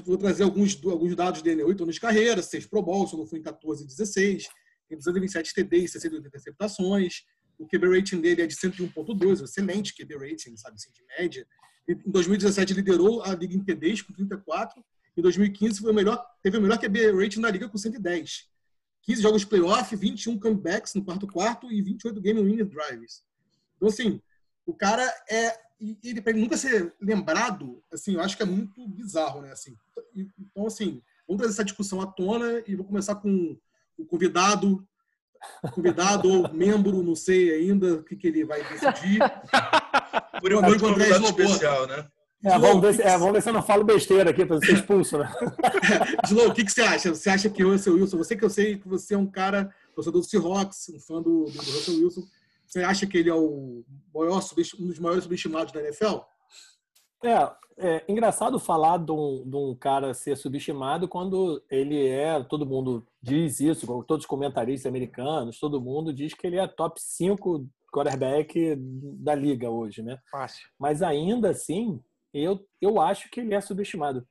[0.05, 3.25] Vou, trazer alguns, alguns dados dele: oito anos de carreira, seis Pro Bowl, só não
[3.25, 4.47] foi em 14 e 16.
[4.87, 7.23] Tem 227 TDs, 68 interceptações.
[7.57, 11.47] O QB rating dele é de 101.2, excelente QB rating, sabe, assim, de média.
[11.87, 14.83] Em 2017 liderou a liga em TDs com 34
[15.17, 18.49] em 2015 foi o melhor, teve o melhor QB rating na liga com 110.
[19.03, 23.23] 15 jogos de playoff, 21 comebacks no quarto quarto e 28 game winning drives.
[23.75, 24.21] Então, assim,
[24.65, 25.53] o cara é.
[26.03, 29.51] Ele, para ele nunca ser lembrado, assim, eu acho que é muito bizarro, né?
[29.51, 29.75] Assim,
[30.15, 33.57] então, assim, vamos trazer essa discussão à tona e vou começar com
[33.97, 34.87] o convidado,
[35.73, 39.19] convidado ou membro, não sei ainda o que, que ele vai decidir.
[40.39, 42.07] Por enquanto, convidado especial, né?
[42.43, 44.73] É, vamos, ver se, é, vamos ver se eu não falo besteira aqui para ser
[44.73, 45.31] expulso, né?
[46.25, 47.13] Slow, o que, que você acha?
[47.13, 49.71] Você acha que o Russell Wilson, você que eu sei que você é um cara,
[49.93, 52.23] torcedor do Seahawks, um fã do, do Russell Wilson,
[52.71, 53.83] você acha que ele é o
[54.15, 54.41] maior,
[54.79, 56.19] um dos maiores subestimados da NFL?
[57.23, 62.65] É, é engraçado falar de um, de um cara ser subestimado quando ele é, todo
[62.65, 67.67] mundo diz isso, todos os comentaristas americanos, todo mundo diz que ele é top 5
[67.91, 70.17] quarterback da liga hoje, né?
[70.31, 70.65] Fácil.
[70.79, 72.01] Mas ainda assim,
[72.33, 74.25] eu, eu acho que ele é subestimado.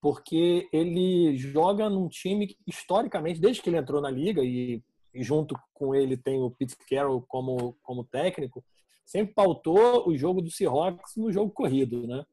[0.00, 4.82] Porque ele joga num time que, historicamente, desde que ele entrou na liga, e,
[5.14, 8.64] e junto com ele tem o Pete Carroll como, como técnico,
[9.04, 12.24] sempre pautou o jogo do Seahawks no jogo corrido, né?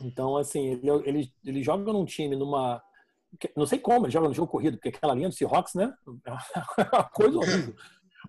[0.00, 2.82] Então, assim, ele, ele, ele joga num time numa.
[3.56, 5.92] Não sei como ele joga no jogo corrido, porque aquela linha do Seahawks, né?
[6.24, 7.74] É uma coisa horrível.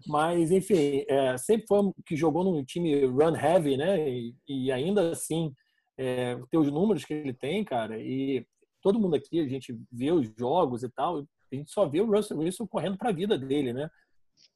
[0.08, 4.10] Mas, enfim, é, sempre foi que jogou num time run heavy, né?
[4.10, 5.54] E, e ainda assim
[5.98, 8.46] é, ter os números que ele tem, cara, e
[8.82, 12.12] todo mundo aqui, a gente vê os jogos e tal, a gente só vê o
[12.12, 13.89] Russell Wilson correndo para a vida dele, né?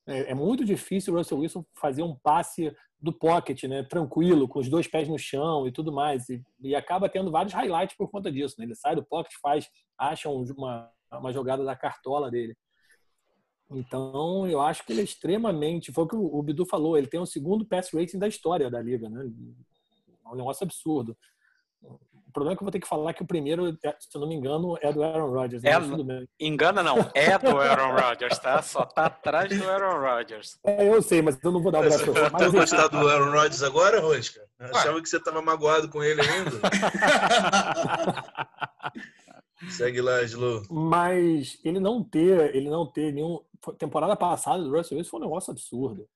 [0.05, 3.83] É, é, muito difícil o Russell Wilson fazer um passe do pocket, né?
[3.83, 6.27] Tranquilo, com os dois pés no chão e tudo mais.
[6.29, 8.65] E, e acaba tendo vários highlights por conta disso, né?
[8.65, 12.57] Ele sai do pocket, faz, acha uma, uma jogada da cartola dele.
[13.71, 15.91] Então, eu acho que ele é extremamente.
[15.91, 18.81] Foi o que o Bidu falou, ele tem o segundo pass rating da história da
[18.81, 19.25] liga, né?
[20.25, 21.15] É um negócio absurdo.
[22.29, 24.21] O problema é que eu vou ter que falar que o primeiro, é, se eu
[24.21, 25.63] não me engano, é do Aaron Rodgers.
[25.63, 25.71] Né?
[25.71, 28.61] É, engana não, é do Aaron Rodgers, tá?
[28.61, 30.59] Só tá atrás do Aaron Rodgers.
[30.63, 32.05] É, eu sei, mas eu não vou dar o braço.
[32.05, 34.47] Você voltou a gostar do Aaron Rodgers agora, Rosca?
[34.59, 36.51] Achava que você tava magoado com ele ainda.
[39.71, 40.61] Segue lá, Slu.
[40.69, 43.39] Mas ele não ter, ele não ter nenhum.
[43.79, 46.07] Temporada passada do Russell Wilson foi um negócio absurdo.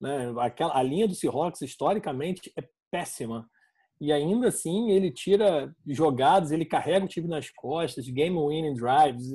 [0.00, 0.32] Né?
[0.38, 3.46] Aquela, a linha do Seahawks, historicamente, é péssima
[4.00, 9.26] e ainda assim ele tira jogadas, ele carrega o time nas costas, game winning drives.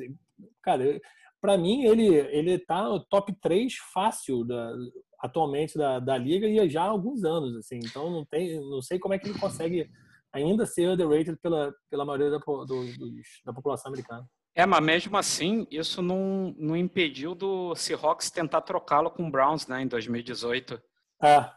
[0.64, 1.00] Cara,
[1.40, 4.74] para mim ele ele tá no top 3 fácil da,
[5.20, 7.80] atualmente da, da liga e já há alguns anos assim.
[7.84, 9.88] Então não tem, não sei como é que ele consegue
[10.34, 12.86] ainda ser underrated pela pela maioria da, do,
[13.46, 14.28] da população americana.
[14.58, 19.68] É, mas mesmo assim, isso não, não impediu do Seahawks tentar trocá-lo com o Browns,
[19.68, 20.82] né, em 2018.
[21.22, 21.50] É,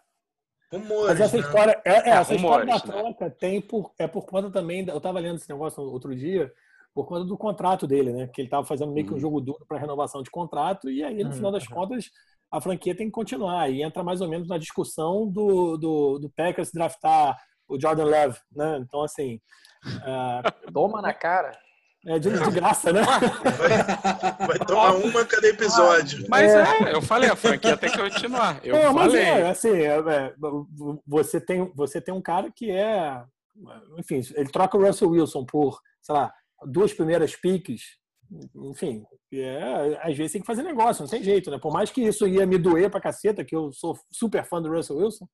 [0.70, 1.42] Rumores, Mas essa né?
[1.42, 2.80] história, é, é, essa Rumores, história da né?
[2.80, 4.86] troca tem por, é por conta também.
[4.86, 6.52] Eu estava lendo esse negócio outro dia,
[6.94, 8.26] por conta do contrato dele, né?
[8.26, 9.20] Que ele estava fazendo meio que um uhum.
[9.20, 12.10] jogo duro para renovação de contrato, e aí, no final das contas,
[12.50, 13.70] a franquia tem que continuar.
[13.70, 18.38] E entra mais ou menos na discussão do, do, do Packers draftar o Jordan Love,
[18.52, 18.78] né?
[18.82, 19.40] Então, assim.
[19.84, 21.52] Uh, Toma na cara.
[22.06, 23.02] É de, de graça, né?
[23.02, 23.18] Vai,
[24.46, 26.24] vai, tomar uma cada episódio.
[26.28, 28.60] Mas é, é eu falei, a franquia tem que continuar.
[28.64, 28.94] Eu Não, falei.
[28.94, 30.34] Mas é, assim, é, é,
[31.06, 33.22] você, tem, você tem um cara que é.
[33.98, 36.32] Enfim, ele troca o Russell Wilson por, sei lá,
[36.66, 37.98] duas primeiras piques.
[38.54, 41.58] Enfim, é, às vezes tem que fazer negócio, não tem jeito, né?
[41.58, 44.70] Por mais que isso ia me doer pra caceta, que eu sou super fã do
[44.70, 45.26] Russell Wilson,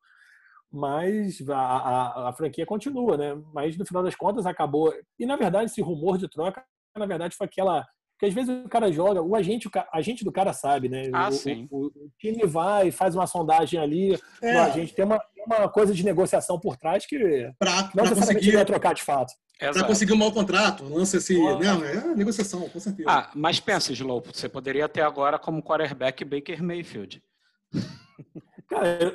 [0.75, 3.41] mas a, a, a, franquia continua, né?
[3.53, 4.93] Mas no final das contas acabou.
[5.19, 6.65] E na verdade, esse rumor de troca
[6.97, 7.85] na verdade, foi aquela
[8.15, 11.11] porque às vezes o cara joga, o agente, o agente do cara sabe, né?
[11.13, 11.67] Ah, o, sim.
[11.69, 14.57] O, o, time vai, faz uma sondagem ali, é.
[14.57, 17.19] a gente tem uma, uma coisa de negociação por trás que
[17.59, 19.33] pra, não pra conseguir vai trocar de fato.
[19.59, 21.37] Para conseguir um mau contrato, lança esse.
[21.37, 21.59] Oh.
[21.59, 23.11] Não, é negociação, com certeza.
[23.11, 27.21] Ah, mas pensa, Slow, você poderia ter agora como quarterback Baker Mayfield.
[28.69, 29.15] Cara,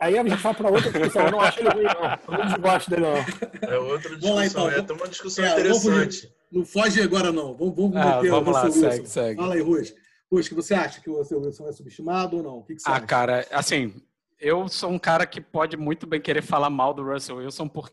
[0.00, 1.24] aí a gente vai para outra discussão.
[1.26, 2.38] Eu não acho ele ruim, não.
[2.38, 3.68] Eu não gosto dele, não.
[3.68, 4.34] É outra discussão.
[4.34, 4.96] Lá, então.
[4.96, 6.34] É uma discussão é, interessante.
[6.50, 7.54] Não foge agora, não.
[7.54, 9.40] Vamos, vamos ah, meter vamos lá, segue, segue.
[9.40, 9.94] Fala aí, Ruas.
[10.30, 12.58] Ruas, que você acha que o Russell Wilson é subestimado ou não?
[12.58, 13.06] O que, que você ah, acha?
[13.06, 13.94] cara, assim,
[14.40, 17.90] eu sou um cara que pode muito bem querer falar mal do Russell Wilson por,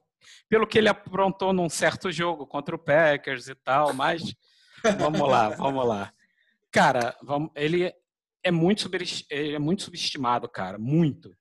[0.49, 4.35] pelo que ele aprontou num certo jogo contra o Packers e tal, mas
[4.97, 6.11] vamos lá, vamos lá.
[6.71, 7.93] Cara, vamos, ele
[8.43, 8.89] é muito,
[9.29, 11.35] ele é muito subestimado, cara, muito.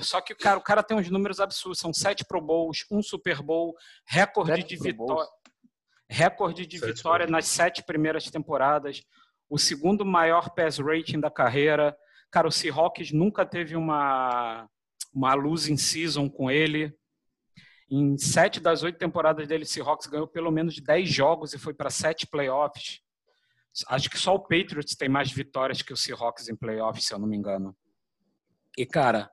[0.00, 3.42] Só que cara, o cara tem uns números absurdos, são sete Pro Bowls, um Super
[3.42, 3.74] Bowl,
[4.06, 5.28] recorde sete de vitória
[6.10, 9.00] recorde de sete vitória nas sete primeiras temporadas,
[9.48, 11.96] o segundo maior pass rating da carreira.
[12.30, 14.68] Cara, o Seahawks nunca teve uma,
[15.14, 16.92] uma losing season com ele.
[17.88, 21.74] Em sete das oito temporadas dele, o Seahawks ganhou pelo menos dez jogos e foi
[21.74, 23.00] para sete playoffs.
[23.88, 27.18] Acho que só o Patriots tem mais vitórias que o Seahawks em playoffs, se eu
[27.18, 27.76] não me engano.
[28.76, 29.30] E, cara,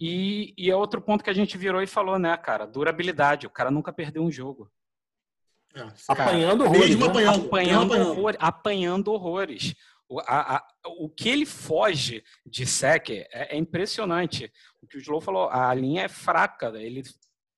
[0.00, 2.66] e, e é outro ponto que a gente virou e falou, né, cara?
[2.66, 3.46] Durabilidade.
[3.46, 4.70] O cara nunca perdeu um jogo.
[5.74, 6.96] É, apanhando horrores.
[6.96, 7.10] Mesmo né?
[7.10, 9.74] apanhando, apanhando, horror, apanhando horrores.
[10.08, 10.66] O, a, a,
[10.98, 14.52] o que ele foge de sec é, é, impressionante.
[14.82, 16.72] O que o Slow falou, a linha é fraca.
[16.76, 17.02] Ele,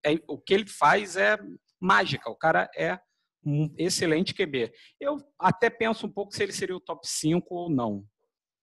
[0.04, 1.36] é, o que ele faz é
[1.80, 2.30] mágica.
[2.30, 3.00] O cara é
[3.44, 4.72] um excelente QB.
[5.00, 8.04] Eu até penso um pouco se ele seria o top 5 ou não.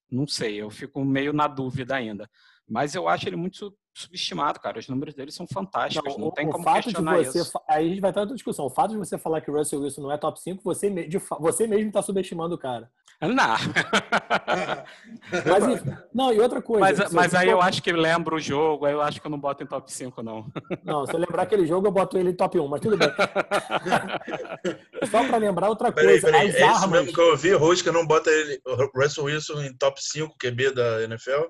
[0.09, 2.29] Não sei, eu fico meio na dúvida ainda.
[2.67, 4.79] Mas eu acho ele muito subestimado, cara.
[4.79, 7.59] Os números dele são fantásticos, não, não tem como questionar você, isso.
[7.67, 8.65] Aí a gente vai estar outra discussão.
[8.65, 11.17] O fato de você falar que o Russell Wilson não é top 5, você, de,
[11.39, 12.89] você mesmo está subestimando o cara.
[13.21, 13.55] Não.
[15.45, 17.03] mas, não, e outra coisa.
[17.03, 19.39] Mas, mas aí eu acho que lembro o jogo, aí eu acho que eu não
[19.39, 20.47] boto em top 5, não.
[20.83, 23.09] Não, se eu lembrar aquele jogo, eu boto ele em top 1, mas tudo bem.
[25.09, 26.07] Só para lembrar outra coisa.
[26.07, 26.49] Peraí, peraí.
[26.49, 26.79] é armas...
[26.79, 27.53] isso mesmo que eu ouvi?
[27.53, 28.59] Rosca não bota ele,
[28.95, 31.49] Russell Wilson em top 5 QB da NFL?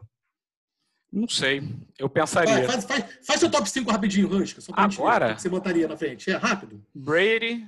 [1.12, 1.64] Não sei.
[1.98, 2.68] Eu pensaria.
[2.68, 4.62] faz, faz, faz, seu top 5 rapidinho, Ranska.
[4.74, 5.36] Agora?
[5.36, 6.30] que você botaria na frente?
[6.30, 6.84] É rápido.
[6.94, 7.66] Brady,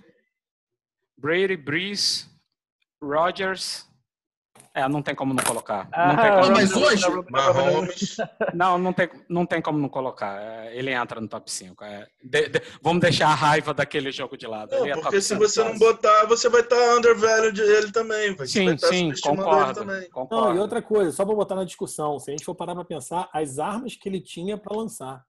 [1.18, 2.26] Brady, Breeze,
[3.02, 3.86] Rodgers,
[4.74, 5.88] é, não tem como não colocar.
[5.92, 6.52] Ah, não tem como...
[6.52, 7.06] mas hoje.
[7.30, 8.18] Mahomes.
[8.54, 10.42] Não, não tem, não tem como não colocar.
[10.42, 11.84] É, ele entra no top 5.
[11.84, 14.72] É, de, de, vamos deixar a raiva daquele jogo de lado.
[14.72, 18.36] Não, é porque se você não botar, você vai estar tá undervalued ele também.
[18.36, 20.10] Vai, sim, tá sim, concordo, também.
[20.10, 20.50] concordo.
[20.50, 22.86] Não, e outra coisa, só para botar na discussão, se a gente for parar para
[22.86, 25.24] pensar, as armas que ele tinha para lançar.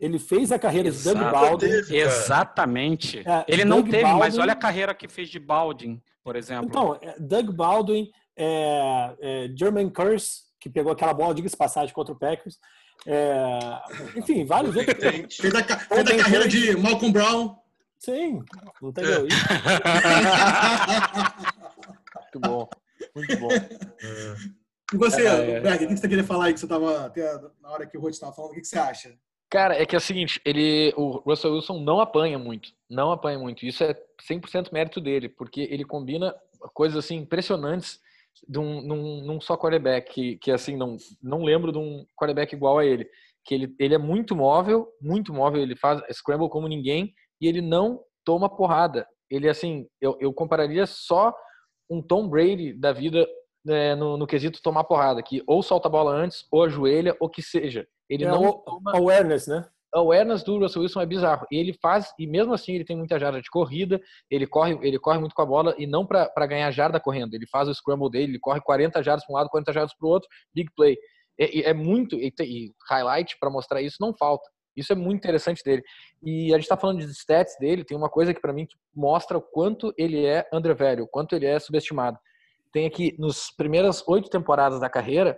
[0.00, 1.16] Ele fez a carreira Exato.
[1.16, 1.68] de Doug Baldwin.
[1.68, 3.18] Teve, Exatamente.
[3.20, 4.18] É, ele Doug não teve, Baldwin...
[4.20, 6.66] mas olha a carreira que fez de Baldwin, por exemplo.
[6.68, 12.14] Então, é, Doug Baldwin, é, é, German Curse, que pegou aquela bola, diga-se passagem, contra
[12.14, 12.58] o Packers.
[13.06, 13.58] É,
[14.16, 14.96] enfim, vários outros.
[15.36, 17.56] Fez a, fez a carreira de Malcolm Brown.
[17.98, 18.42] Sim,
[18.82, 19.26] entendeu?
[19.26, 19.44] Isso.
[22.32, 22.68] muito bom,
[23.14, 23.48] muito bom.
[24.92, 25.60] E você, é, é.
[25.60, 27.12] Berg, o que você queria falar aí que você estava
[27.60, 28.52] na hora que o Rod estava falando?
[28.52, 29.14] O que você acha?
[29.50, 33.38] Cara, é que é o seguinte, ele, o Russell Wilson não apanha muito, não apanha
[33.38, 33.66] muito.
[33.66, 33.94] Isso é
[34.28, 36.34] 100% mérito dele, porque ele combina
[36.72, 38.00] coisas assim impressionantes
[38.48, 42.54] de um, num, num só quarterback, que, que assim, não, não lembro de um quarterback
[42.54, 43.08] igual a ele.
[43.44, 47.60] Que ele, ele é muito móvel, muito móvel, ele faz scramble como ninguém e ele
[47.60, 49.06] não toma porrada.
[49.30, 51.34] Ele, assim, eu, eu compararia só
[51.88, 53.26] um Tom Brady da vida
[53.68, 57.28] é, no, no quesito tomar porrada, que ou solta a bola antes, ou ajoelha, ou
[57.28, 57.86] que seja.
[58.08, 58.96] Ele é não toma...
[58.96, 59.66] awareness, né?
[59.92, 61.46] A awareness do Russell Wilson é bizarro.
[61.50, 64.00] E ele faz, e mesmo assim ele tem muita jarda de corrida,
[64.30, 67.34] ele corre, ele corre muito com a bola e não para ganhar jarda correndo.
[67.34, 70.06] Ele faz o scramble dele, ele corre 40 jardas para um lado, 40 jardas para
[70.06, 70.96] o outro, big play.
[71.38, 74.48] É, é muito, e, e highlight para mostrar isso não falta.
[74.76, 75.82] Isso é muito interessante dele.
[76.22, 79.36] E a gente está falando de stats dele, tem uma coisa que para mim mostra
[79.36, 82.18] o quanto ele é undervalue, o quanto ele é subestimado.
[82.72, 85.36] Tem aqui, nos primeiras oito temporadas da carreira,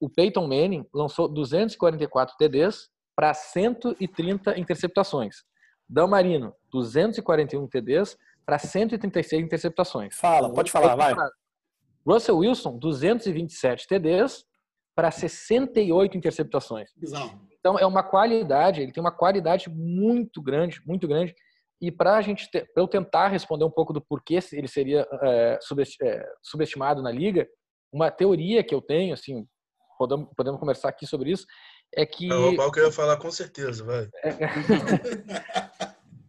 [0.00, 5.44] o Peyton Manning lançou 244 TDs, para 130 interceptações.
[5.88, 10.16] Dan Marino, 241 TDs para 136 interceptações.
[10.16, 11.14] Fala, pode falar, vai.
[12.06, 14.44] Russell Wilson, 227 TDs
[14.94, 16.90] para 68 interceptações.
[16.96, 17.40] Bizarro.
[17.58, 21.34] Então é uma qualidade, ele tem uma qualidade muito grande, muito grande.
[21.80, 25.58] E para a gente, para eu tentar responder um pouco do porquê ele seria é,
[26.42, 27.48] subestimado na liga,
[27.92, 29.46] uma teoria que eu tenho, assim,
[29.98, 31.46] podemos, podemos conversar aqui sobre isso,
[31.96, 32.30] é que.
[32.30, 34.08] É o que eu ia falar com certeza, vai.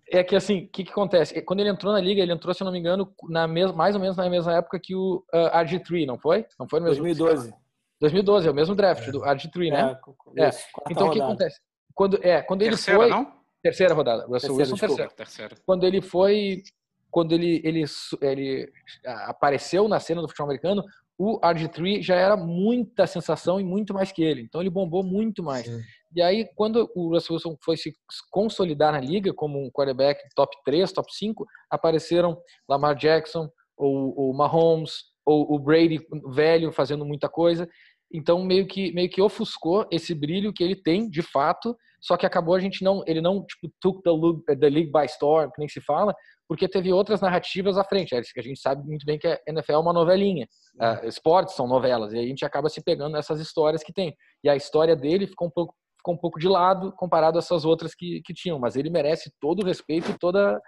[0.10, 1.42] é que assim, o que, que, acontece?
[1.42, 3.96] Quando ele entrou na liga, ele entrou, se eu não me engano, na mes mais
[3.96, 6.46] ou menos na mesma época que o uh, RG3, não foi?
[6.60, 7.54] Não foi no mesmo 2012.
[8.00, 9.12] 2012, é o mesmo draft é.
[9.12, 10.00] do RG3, né?
[10.38, 10.50] É, é.
[10.90, 11.60] Então o que acontece?
[11.94, 13.18] Quando, é, quando terceira, ele foi.
[13.18, 13.34] Não?
[13.64, 14.26] Terceira rodada.
[14.28, 15.12] Russell Wilson, terceira.
[15.12, 15.56] terceira.
[15.66, 16.62] Quando ele foi.
[17.10, 17.86] Quando ele, ele,
[18.22, 18.72] ele
[19.06, 20.84] apareceu na cena do futebol americano,
[21.18, 24.42] o RG3 já era muita sensação e muito mais que ele.
[24.42, 25.66] Então ele bombou muito mais.
[25.66, 25.82] Sim.
[26.16, 27.94] E aí, quando o Russell Wilson foi se
[28.32, 32.38] consolidar na liga como um quarterback top 3, top 5, apareceram
[32.70, 34.94] Lamar Jackson, ou o Mahomes,
[35.26, 36.00] ou o Brady
[36.34, 37.68] velho fazendo muita coisa.
[38.14, 42.26] Então meio que meio que ofuscou esse brilho que ele tem de fato, só que
[42.26, 45.68] acabou a gente não ele não tipo took the, the league by storm, que nem
[45.68, 46.14] se fala,
[46.48, 48.16] porque teve outras narrativas à frente.
[48.16, 50.48] É a gente sabe muito bem que a NFL é uma novelinha.
[50.76, 54.16] Uh, esportes são novelas, e a gente acaba se pegando nessas histórias que tem.
[54.44, 57.66] E a história dele ficou um pouco ficou um pouco de lado comparado a essas
[57.66, 60.62] outras que, que tinham, mas ele merece todo o respeito e toda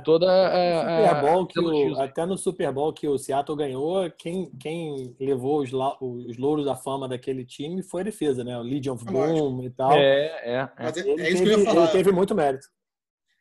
[0.00, 4.50] toda a, Super Bowl que o, até no Super Bowl que o Seattle ganhou, quem,
[4.58, 8.58] quem levou os, os louros da fama daquele time foi a defesa, né?
[8.58, 9.92] O Legion of Boom e tal.
[9.92, 10.56] É, é.
[10.56, 10.68] é.
[10.78, 11.82] Mas é, é isso teve, que eu ia falar.
[11.82, 12.66] Ele teve muito mérito.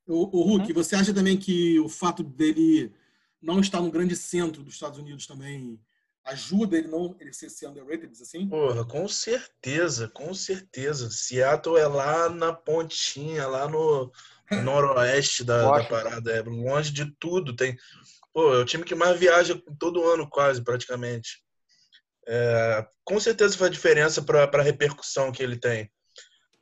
[0.08, 0.74] O, o Hulk, uhum.
[0.74, 2.94] você acha também que o fato dele
[3.42, 5.80] não estar no grande centro dos Estados Unidos também
[6.26, 8.48] ajuda ele não ele ser, ser underrated, assim?
[8.48, 11.10] Porra, com certeza, com certeza.
[11.10, 14.12] Seattle é lá na pontinha, lá no
[14.64, 17.56] noroeste da, da, parada, é longe de tudo.
[17.56, 17.78] Tem,
[18.34, 21.44] pô, é o time que mais viaja todo ano, quase, praticamente.
[22.26, 25.92] É, com certeza faz diferença para a repercussão que ele tem.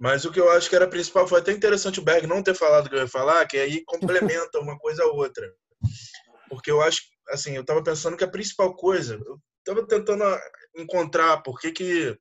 [0.02, 2.56] Mas o que eu acho que era principal foi até interessante o Berg não ter
[2.56, 5.54] falado o que eu ia falar, que aí complementa uma coisa a outra.
[6.50, 10.24] Porque eu acho, assim, eu estava pensando que a principal coisa, eu estava tentando
[10.76, 12.18] encontrar por que, que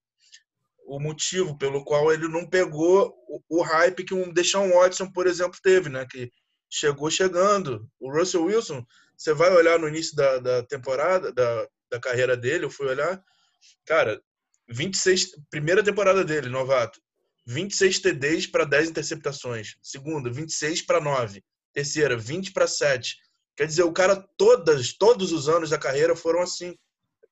[0.85, 5.27] o motivo pelo qual ele não pegou o, o hype que um Deshaun Watson, por
[5.27, 6.05] exemplo, teve, né?
[6.05, 6.31] Que
[6.69, 7.89] chegou chegando.
[7.99, 8.85] O Russell Wilson,
[9.17, 13.25] você vai olhar no início da, da temporada, da, da carreira dele, eu fui olhar,
[13.87, 14.21] cara,
[14.69, 17.01] 26, primeira temporada dele, novato,
[17.47, 19.77] 26 TDs para 10 interceptações.
[19.83, 21.43] Segunda, 26 para 9.
[21.73, 23.17] Terceira, 20 para 7.
[23.57, 26.77] Quer dizer, o cara todas, todos os anos da carreira foram assim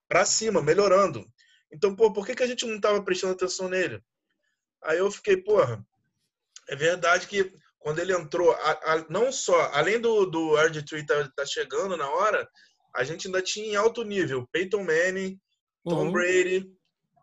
[0.08, 1.26] para cima, melhorando.
[1.72, 4.02] Então, pô, por que, que a gente não estava prestando atenção nele?
[4.82, 5.84] Aí eu fiquei, porra,
[6.68, 11.32] é verdade que quando ele entrou, a, a, não só, além do, do RG3 tá,
[11.36, 12.48] tá, chegando na hora,
[12.94, 15.40] a gente ainda tinha em alto nível Peyton Manning,
[15.84, 16.12] Tom uhum.
[16.12, 16.70] Brady,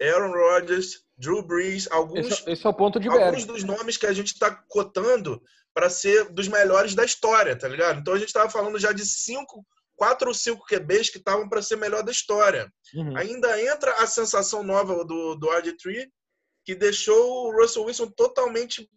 [0.01, 4.05] Aaron Rodgers, Drew Brees, alguns, esse, esse é o ponto de alguns dos nomes que
[4.05, 5.41] a gente está cotando
[5.73, 7.99] para ser dos melhores da história, tá ligado?
[7.99, 11.61] Então a gente estava falando já de cinco quatro ou cinco QBs que estavam para
[11.61, 12.71] ser melhor da história.
[12.93, 13.15] Uhum.
[13.17, 16.07] Ainda entra a sensação nova do, do RG3,
[16.65, 18.89] que deixou o Russell Wilson totalmente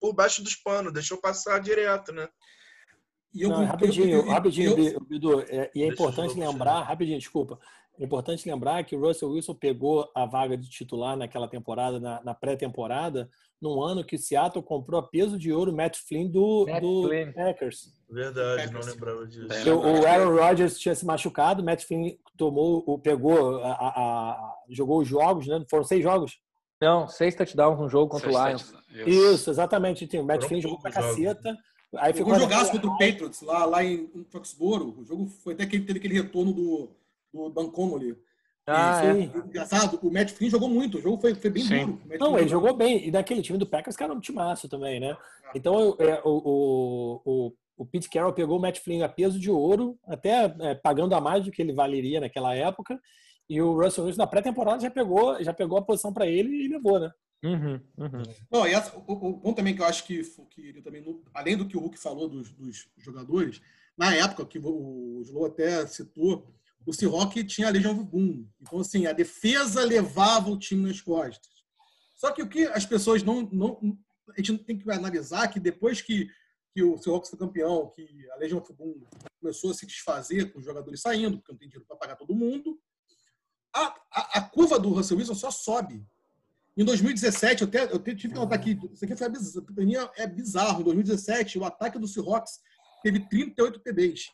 [0.00, 2.28] por baixo dos panos, deixou passar direto, né?
[3.32, 7.54] E eu, Não, rapidinho, eu, eu, rapidinho, Bidu, é, e é importante lembrar, rapidinho, desculpa,
[7.54, 7.58] é
[7.98, 12.34] importante lembrar que o Russell Wilson pegou a vaga de titular naquela temporada, na, na
[12.34, 13.28] pré-temporada,
[13.60, 17.32] num ano que Seattle comprou a peso de ouro Matt Flynn do, Matt do Flynn.
[17.32, 17.94] Packers.
[18.10, 18.86] Verdade, Packers.
[18.86, 19.74] não lembrava disso.
[19.74, 25.08] O, Aaron Rodgers tinha se machucado, Matt Flynn tomou, pegou, a, a, a, jogou os
[25.08, 25.64] jogos, né?
[25.70, 26.38] Foram seis jogos?
[26.80, 28.74] Não, seis touchdowns no jogo contra seis o Lions.
[28.90, 29.08] Isso.
[29.08, 30.06] Isso, exatamente.
[30.06, 31.56] Tem, o Matt Flynn jogou pra caceta.
[31.98, 34.98] Aí ficou um jogaço contra o Patriots, lá, lá em Foxboro.
[34.98, 36.90] O jogo foi até que ele teve aquele retorno do,
[37.32, 38.16] do Dan Connolly.
[38.66, 39.22] Ah, é.
[39.22, 41.86] Engraçado, o Matt Flynn jogou muito, o jogo foi, foi bem Sim.
[41.86, 42.00] duro.
[42.18, 43.06] Não, ele jogou bem.
[43.06, 45.16] E daquele time do Packers, cara, um timaço também, né?
[45.54, 49.50] Então, é, o, o, o, o Pete Carroll pegou o Matt Flynn a peso de
[49.50, 53.00] ouro, até é, pagando a mais do que ele valeria naquela época.
[53.48, 56.68] E o Russell Wilson, na pré-temporada, já pegou, já pegou a posição para ele e
[56.68, 57.10] levou, né?
[57.44, 58.22] Uhum, uhum.
[58.48, 61.66] Bom, e essa, o, o ponto também que eu acho que, que também, além do
[61.66, 63.60] que o Hulk falou dos, dos jogadores,
[63.98, 66.46] na época que o Slow até citou,
[66.86, 68.46] o Seahawk tinha a Legião Boom.
[68.60, 71.50] Então, assim, a defesa levava o time nas costas.
[72.16, 73.42] Só que o que as pessoas não.
[73.52, 76.28] não a gente tem que analisar que depois que,
[76.72, 79.04] que o Seahawks foi campeão, que a Legião Boom
[79.40, 82.34] começou a se desfazer com os jogadores saindo, porque não tem dinheiro para pagar todo
[82.34, 82.80] mundo,
[83.74, 86.06] a, a, a, curva do Russell Wilson só sobe.
[86.76, 90.80] Em 2017, eu, até, eu tive que notar aqui, isso aqui foi bizarro, é bizarro.
[90.80, 92.60] Em 2017, o ataque do Seahawks
[93.02, 94.30] teve 38 TDs.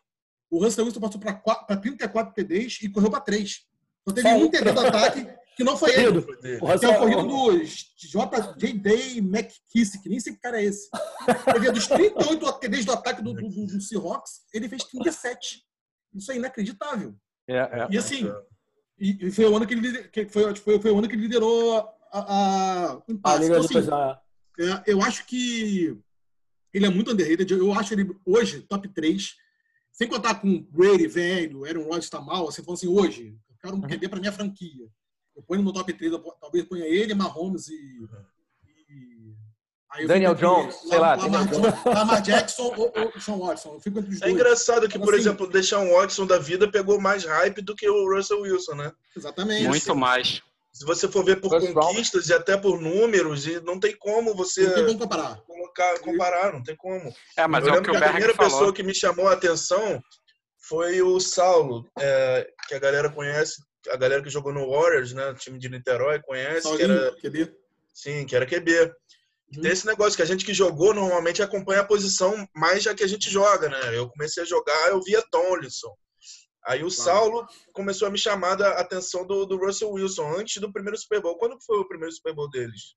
[0.51, 3.61] O Russell Wilson passou para 34 TDs e correu para 3.
[4.07, 6.22] Só teve um TD do ataque que não foi ele.
[6.22, 7.64] Que é o corrido do
[8.57, 9.18] J.J.
[9.20, 10.88] McKissick, nem sei que cara é esse.
[11.44, 15.62] Porque dos 38 TDs do ataque do, do, do Seahawks, ele fez 37.
[16.14, 17.14] Isso é inacreditável.
[17.46, 17.88] É, é.
[17.90, 18.30] E assim,
[18.99, 21.76] e foi o ano que ele, que foi, foi, foi o ano que ele liderou
[21.76, 23.78] a, a, a, então, assim,
[24.59, 25.96] é, eu acho que
[26.74, 27.53] Ele é muito underrated.
[27.53, 29.34] Eu acho ele hoje top 3.
[29.99, 32.49] Sem contar com Brady, velho, Aaron Rodgers está mal.
[32.49, 34.88] Assim, falando assim, hoje, eu quero um QB para minha franquia.
[35.34, 38.07] Eu ponho no top 3, talvez ponha ele, Mahomes e,
[40.07, 41.16] Daniel Jones, sei lá.
[41.16, 43.74] Lamar Jackson ou, ou Sean Watson.
[43.74, 46.70] Eu fico entre os é engraçado que, por assim, exemplo, deixar um Watson da vida
[46.70, 48.92] pegou mais hype do que o Russell Wilson, né?
[49.16, 49.66] Exatamente.
[49.66, 50.42] Muito mais.
[50.72, 52.30] Se você for ver por First conquistas round.
[52.30, 55.42] e até por números, e não tem como você não tem como comparar.
[56.01, 57.12] Comparar, não tem como.
[57.37, 58.51] É, mas eu é lembro que, que a primeira falou.
[58.51, 60.01] pessoa que me chamou a atenção
[60.68, 65.35] foi o Saulo, é, que a galera conhece, a galera que jogou no Warriors, né,
[65.35, 66.62] time de Niterói, conhece.
[66.62, 67.55] Saulinho, que era, QB.
[67.95, 68.81] Sim, que era QB.
[68.83, 69.62] Uhum.
[69.62, 73.03] Tem esse negócio que a gente que jogou normalmente acompanha a posição mais já que
[73.03, 73.97] a gente joga, né?
[73.97, 75.95] Eu comecei a jogar, eu via Tomlinson.
[76.66, 80.70] Aí o Saulo começou a me chamar a atenção do, do Russell Wilson antes do
[80.70, 81.39] primeiro Super Bowl.
[81.39, 82.95] Quando foi o primeiro Super Bowl deles?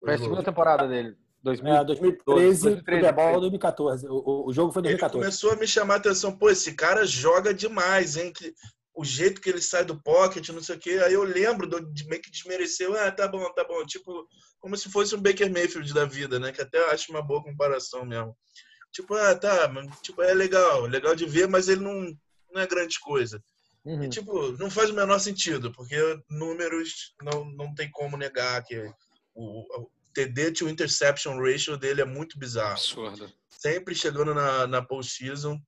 [0.00, 1.16] Foi a segunda temporada dele.
[1.42, 4.06] 2000, é, 2013, 2013 Super Bowl 2014.
[4.08, 5.16] O, o jogo foi 2014.
[5.16, 6.36] Ele começou a me chamar a atenção.
[6.36, 8.32] Pô, esse cara joga demais, hein?
[8.32, 8.54] Que,
[8.94, 11.00] o jeito que ele sai do pocket, não sei o quê.
[11.04, 12.94] Aí eu lembro de meio que desmereceu.
[12.96, 13.84] Ah, tá bom, tá bom.
[13.84, 14.28] Tipo,
[14.60, 16.52] como se fosse um Baker Mayfield da vida, né?
[16.52, 18.36] Que até acho uma boa comparação mesmo.
[18.92, 19.72] Tipo, ah, tá,
[20.02, 22.14] tipo, é legal, legal de ver, mas ele não,
[22.52, 23.42] não é grande coisa.
[23.84, 24.04] Uhum.
[24.04, 25.96] E, tipo, não faz o menor sentido, porque
[26.28, 28.78] números não, não tem como negar que
[29.34, 32.72] o, o TD to interception ratio dele é muito bizarro.
[32.72, 33.32] Absurdo.
[33.50, 35.58] Sempre chegando na, na postseason.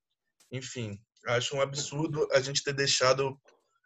[0.51, 3.37] Enfim, acho um absurdo a gente ter deixado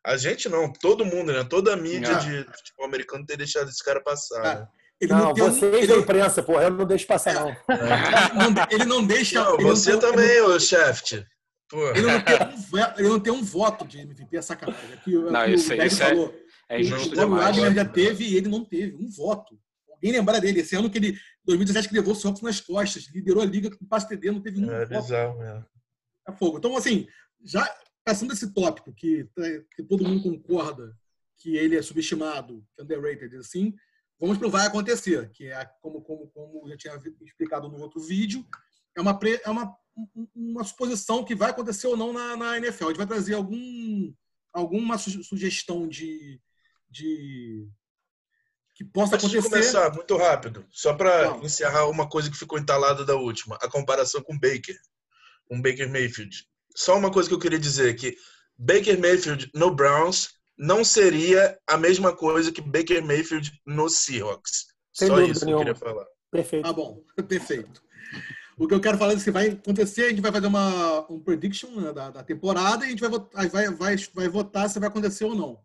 [0.05, 1.43] a gente não, todo mundo, né?
[1.43, 2.19] Toda a mídia ah.
[2.19, 4.45] de futebol americano ter deixado esse cara passar.
[4.45, 4.67] Ah, né?
[5.01, 5.87] Ele não, não vocês um, ele...
[5.87, 7.49] da imprensa, porra, eu não deixo passar, não.
[7.49, 7.57] É.
[8.71, 9.43] ele não deixa.
[9.43, 11.13] Não, você não também, ô Shaft.
[11.71, 14.93] Ele não, tem um, ele não tem um voto de MVP, é sacanagem.
[14.93, 16.35] Aqui, não, aqui isso, o isso é- falou.
[16.67, 19.57] é, é justo o Wagner já teve e ele não teve um voto.
[19.99, 20.61] Alguém lembra dele?
[20.61, 23.85] Esse ano que ele, 2017, que levou o Santos nas costas, liderou a liga com
[23.85, 24.85] passe TD, não teve um é.
[24.85, 25.65] Bizarro, é.
[26.27, 26.57] é fogo.
[26.57, 27.05] Então, assim,
[27.43, 27.67] já
[28.03, 29.29] passando esse tópico que,
[29.75, 30.97] que todo mundo concorda
[31.37, 33.75] que ele é subestimado, que é underrated, assim,
[34.19, 37.99] vamos para o vai acontecer, que é como, como, como eu tinha explicado no outro
[37.99, 38.45] vídeo,
[38.95, 39.77] é uma, é uma,
[40.35, 42.85] uma suposição que vai acontecer ou não na, na NFL.
[42.85, 44.13] A gente vai trazer algum,
[44.53, 46.41] alguma sugestão de,
[46.89, 47.67] de
[48.79, 49.49] que possa Antes acontecer.
[49.49, 54.21] começar, muito rápido, só para encerrar uma coisa que ficou entalada da última, a comparação
[54.21, 54.77] com Baker,
[55.49, 56.47] com Baker Mayfield.
[56.73, 58.15] Só uma coisa que eu queria dizer que
[58.57, 64.67] Baker Mayfield no Browns não seria a mesma coisa que Baker Mayfield no Seahawks.
[64.93, 66.05] Sem Só isso que eu queria falar.
[66.31, 66.63] Perfeito.
[66.63, 67.83] Tá bom, perfeito.
[68.57, 71.19] O que eu quero falar é que vai acontecer, a gente vai fazer uma um
[71.19, 74.79] prediction né, da, da, temporada e a gente vai, votar, vai, vai, vai votar se
[74.79, 75.59] vai acontecer ou não.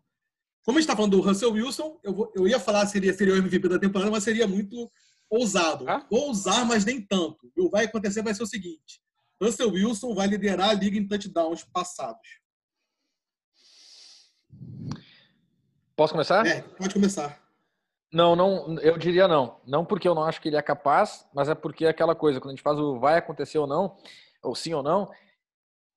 [0.65, 3.35] Como a gente está falando do Russell Wilson, eu, vou, eu ia falar seria, seria
[3.35, 4.91] o MVP da temporada, mas seria muito
[5.29, 5.87] ousado.
[5.87, 6.05] Ah?
[6.09, 7.45] Vou usar, mas nem tanto.
[7.45, 8.99] O que vai acontecer vai ser o seguinte:
[9.41, 12.39] Russell Wilson vai liderar a liga em touchdowns passados.
[15.95, 16.45] Posso começar?
[16.47, 17.41] É, pode começar.
[18.11, 19.59] Não, não, eu diria não.
[19.67, 22.39] Não porque eu não acho que ele é capaz, mas é porque é aquela coisa,
[22.39, 23.97] quando a gente faz o vai acontecer ou não,
[24.41, 25.11] ou sim ou não,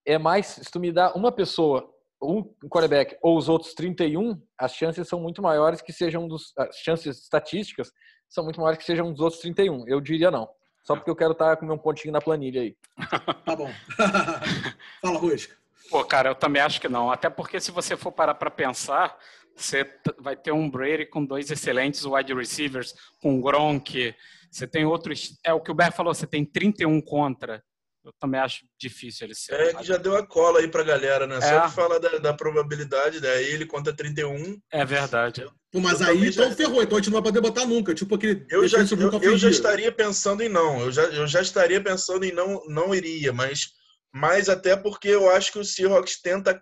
[0.05, 4.73] é mais, se tu me dá uma pessoa, um quarterback ou os outros 31, as
[4.73, 7.91] chances são muito maiores que sejam dos, as chances estatísticas
[8.27, 9.87] são muito maiores que sejam um dos outros 31.
[9.87, 10.47] Eu diria não.
[10.83, 12.75] Só porque eu quero estar com meu pontinho na planilha aí.
[13.45, 13.71] Tá bom.
[15.01, 15.49] Fala, Ruiz.
[15.89, 17.11] Pô, cara, eu também acho que não.
[17.11, 19.17] Até porque se você for parar para pensar,
[19.55, 19.89] você
[20.19, 24.15] vai ter um Brady com dois excelentes wide receivers, com Gronk.
[24.51, 25.39] Você tem outros.
[25.43, 27.63] É o que o Ber falou, você tem 31 contra.
[28.03, 29.53] Eu também acho difícil ele ser.
[29.53, 31.37] É que já deu a cola aí pra galera, né?
[31.37, 31.41] É.
[31.41, 33.51] Só que fala da, da, probabilidade, daí né?
[33.51, 34.59] ele conta 31.
[34.71, 35.45] É verdade.
[35.71, 36.55] Pô, mas aí então já...
[36.55, 37.93] ferrou, então a gente não vai poder botar nunca.
[37.93, 38.45] Tipo aquele.
[38.49, 40.79] Eu já, eu, eu já estaria pensando em não.
[40.79, 43.73] Eu já, eu já estaria pensando em não, não iria, mas,
[44.13, 46.61] mas até porque eu acho que o Seahawks tenta,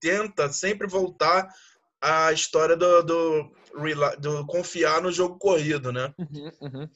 [0.00, 1.48] tenta sempre voltar
[2.02, 3.52] a história do, do,
[4.18, 6.12] do, confiar no jogo corrido, né?
[6.18, 6.88] Uhum, uhum.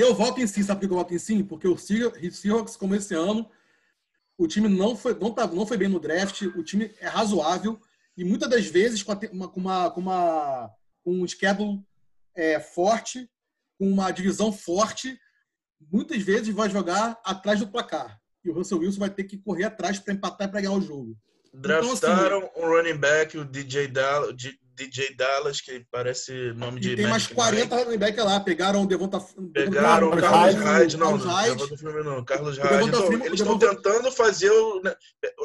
[0.00, 1.44] Eu voto em sim, sabe por que eu voto em sim?
[1.44, 3.48] Porque o Seahawks, como esse ano,
[4.38, 7.78] o time não foi, não, tá, não foi bem no draft, o time é razoável
[8.16, 10.70] e muitas das vezes com, uma, com, uma, com, uma,
[11.04, 11.82] com um schedule
[12.34, 13.28] é, forte,
[13.78, 15.18] com uma divisão forte,
[15.92, 18.18] muitas vezes vai jogar atrás do placar.
[18.42, 20.80] E o Russell Wilson vai ter que correr atrás para empatar e para ganhar o
[20.80, 21.16] jogo.
[21.52, 24.34] Draftaram então, assim, um running back, o DJ Dallas,
[24.74, 26.92] DJ Dallas, que parece nome de.
[26.92, 28.40] E tem mais 40 running back lá.
[28.40, 29.20] Pegaram o Devonta.
[29.52, 31.82] Pegaram o Carlos Hyde, não, Carlos Hyde.
[32.04, 32.88] Não, Carlos Hyde.
[32.88, 34.80] Então, eles estão tentando fazer o.
[34.82, 34.94] Né,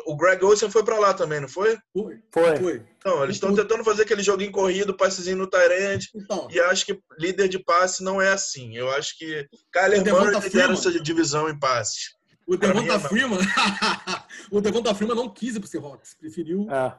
[0.05, 1.77] o Greg Olsen foi para lá também, não foi?
[1.93, 2.57] Foi.
[2.57, 2.83] Foi.
[2.97, 6.05] Então, eles estão tentando fazer aquele joguinho corrido, passezinho no Tyrant.
[6.15, 6.47] Então.
[6.49, 8.75] E acho que líder de passe não é assim.
[8.75, 12.15] Eu acho que Kyler Murray lidera essa divisão em passes.
[12.47, 13.39] O Devonta Freeman,
[14.51, 16.67] o Devonta Freeman não quis ir pro Seahawks, preferiu.
[16.69, 16.95] É.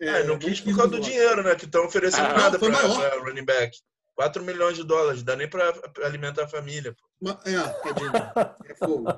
[0.00, 1.54] É, é não quis por causa do dinheiro, né?
[1.54, 3.76] Que estão oferecendo ah, nada para running back.
[4.14, 5.72] 4 milhões de dólares, dá nem para
[6.04, 6.94] alimentar a família.
[7.20, 7.30] Pô.
[7.30, 8.12] É, tadinho.
[8.68, 9.08] É fogo.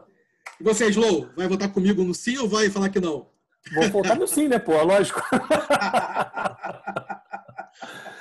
[0.59, 3.31] E você, Slow, vai votar comigo no sim ou vai falar que não?
[3.74, 4.81] Vou votar no sim, né, pô?
[4.83, 5.20] Lógico.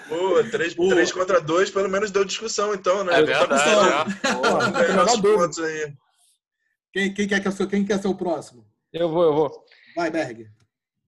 [0.07, 3.19] Pô, 3, três contra 2, pelo menos deu discussão, então, né?
[3.19, 3.53] É verdade,
[5.59, 5.93] é.
[6.93, 8.65] Quem, quem, quer que é o seu, quem quer ser o próximo?
[8.93, 9.65] Eu vou, eu vou.
[9.95, 10.47] Vai, Berg.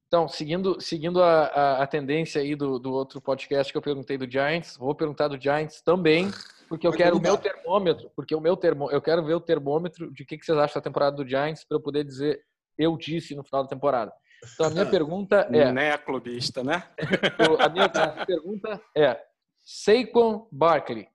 [0.08, 4.18] Então, seguindo, seguindo a, a, a, tendência aí do, do outro podcast que eu perguntei
[4.18, 6.32] do Giants, vou perguntar do Giants também,
[6.70, 10.10] porque eu quero o meu termômetro, porque o meu termo, eu quero ver o termômetro
[10.14, 12.42] de que, que vocês acham da temporada do Giants para eu poder dizer
[12.78, 14.14] eu disse no final da temporada.
[14.54, 15.72] Então, a minha pergunta é...
[15.72, 16.88] Não é clubista, né?
[17.60, 17.90] a minha
[18.26, 19.20] pergunta é,
[19.60, 21.08] Saquon Barkley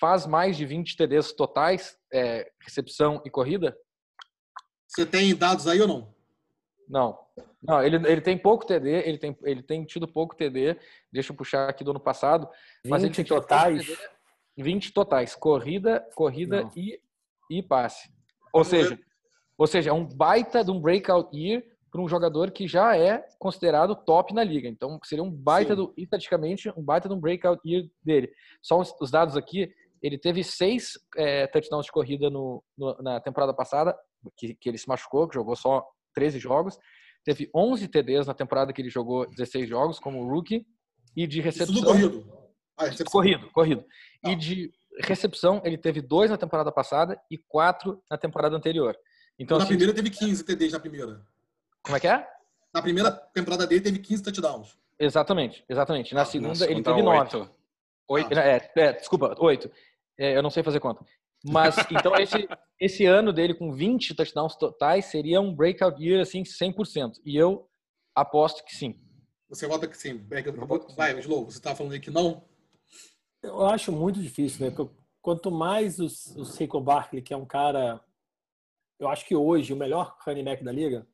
[0.00, 3.76] faz mais de 20 TDs totais, é, recepção e corrida?
[4.88, 6.14] Você tem dados aí ou não?
[6.88, 7.18] Não.
[7.62, 10.78] Não, ele, ele tem pouco TD, ele tem, ele tem tido pouco TD.
[11.12, 12.48] Deixa eu puxar aqui do ano passado.
[12.84, 13.86] 20 mas ele totais?
[13.86, 13.98] TD,
[14.58, 15.34] 20 totais.
[15.34, 17.00] Corrida, corrida e,
[17.50, 18.10] e passe.
[18.52, 18.98] Ou seja,
[19.56, 23.24] ou seja, é um baita de um breakout year para um jogador que já é
[23.38, 24.68] considerado top na liga.
[24.68, 28.32] Então, seria um baita, do, estatisticamente, um baita de um breakout year dele.
[28.60, 29.72] Só os, os dados aqui,
[30.02, 33.96] ele teve seis é, touchdowns de corrida no, no, na temporada passada,
[34.36, 36.78] que, que ele se machucou, que jogou só 13 jogos.
[37.24, 40.66] Teve 11 TDs na temporada que ele jogou 16 jogos como rookie.
[41.16, 41.74] E de recepção.
[41.74, 42.44] Isso corrido.
[42.76, 43.84] Ah, corrido, corrido.
[44.24, 44.30] Ah.
[44.30, 48.96] E de recepção, ele teve dois na temporada passada e quatro na temporada anterior.
[49.38, 51.20] Então, na assim, primeira teve 15 TDs na primeira.
[51.82, 52.26] Como é que é?
[52.72, 54.76] Na primeira temporada dele teve 15 touchdowns.
[54.98, 56.14] Exatamente, exatamente.
[56.14, 57.48] Na ah, segunda ele teve 9.
[58.08, 58.38] Oito.
[58.38, 58.42] Ah.
[58.42, 59.70] É, é, desculpa, 8.
[60.18, 61.04] É, eu não sei fazer conta.
[61.44, 62.48] Mas, então, esse,
[62.80, 67.20] esse ano dele com 20 touchdowns totais seria um breakout year, assim, 100%.
[67.24, 67.68] E eu
[68.14, 68.98] aposto que sim.
[69.48, 70.26] Você vota que sim.
[70.96, 72.48] Vai, Slow, você estava falando aí que não?
[73.42, 74.74] Eu acho muito difícil, né?
[75.20, 78.00] Quanto mais o, o Seiko Barkley, que é um cara...
[78.98, 81.06] Eu acho que hoje o melhor running back da liga,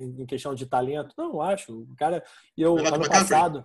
[0.00, 1.82] em questão de talento, não, eu acho.
[1.82, 2.24] O cara...
[2.56, 3.64] Eu, ano passado...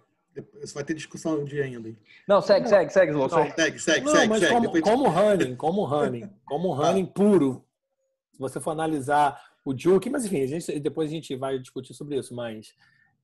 [0.61, 1.93] Você vai ter discussão um dia ainda.
[2.27, 3.29] Não, segue, segue, segue, Slow.
[3.29, 4.05] Segue, segue, segue.
[4.05, 4.53] Não, segue, mas segue.
[4.53, 4.83] como, Depois...
[4.83, 7.65] como running, como running, como running puro,
[8.31, 11.93] se você for analisar o Juke, mas enfim, a gente, depois a gente vai discutir
[11.93, 12.73] sobre isso, mas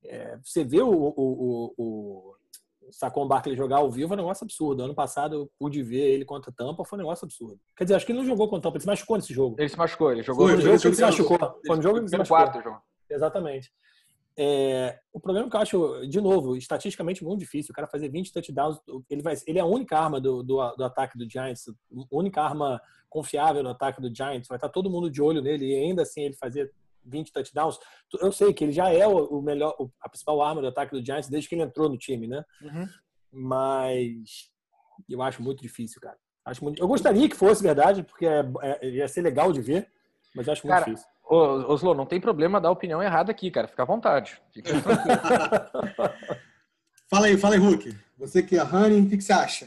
[0.04, 2.34] é, você vê o, o, o, o
[2.92, 4.82] Sacon Barkley jogar ao vivo é um negócio absurdo.
[4.82, 7.60] Ano passado eu pude ver ele contra Tampa, foi um negócio absurdo.
[7.76, 9.56] Quer dizer, acho que ele não jogou contra Tampa, ele se machucou nesse jogo.
[9.58, 11.38] Ele se machucou, ele jogou foi, no jogo, ele, se machucou.
[11.66, 12.36] Foi no jogo ele se machucou.
[12.36, 12.80] quarto jogo.
[13.10, 13.72] Exatamente.
[14.40, 17.72] É, o problema que eu acho, de novo, estatisticamente muito difícil.
[17.72, 18.78] O cara fazer 20 touchdowns,
[19.10, 22.40] ele, vai, ele é a única arma do, do, do, ataque do Giants, a única
[22.40, 22.80] arma
[23.10, 24.46] confiável no ataque do Giants.
[24.46, 26.72] Vai estar todo mundo de olho nele e ainda assim ele fazer
[27.04, 27.80] 20 touchdowns.
[28.20, 31.28] Eu sei que ele já é o, melhor, a principal arma do ataque do Giants
[31.28, 32.44] desde que ele entrou no time, né?
[32.62, 32.88] Uhum.
[33.32, 34.52] Mas
[35.08, 36.16] eu acho muito difícil, cara.
[36.44, 36.80] Acho muito...
[36.80, 39.90] Eu gostaria que fosse verdade, porque é, é, ia ser legal de ver,
[40.32, 41.08] mas eu acho muito cara, difícil.
[41.28, 43.68] Ô, Oslo, não tem problema dar opinião errada aqui, cara.
[43.68, 44.40] Fica à vontade.
[44.50, 44.70] Fica
[47.10, 47.94] fala aí, fala aí, Hulk.
[48.16, 49.66] Você que é running, o que, que você acha?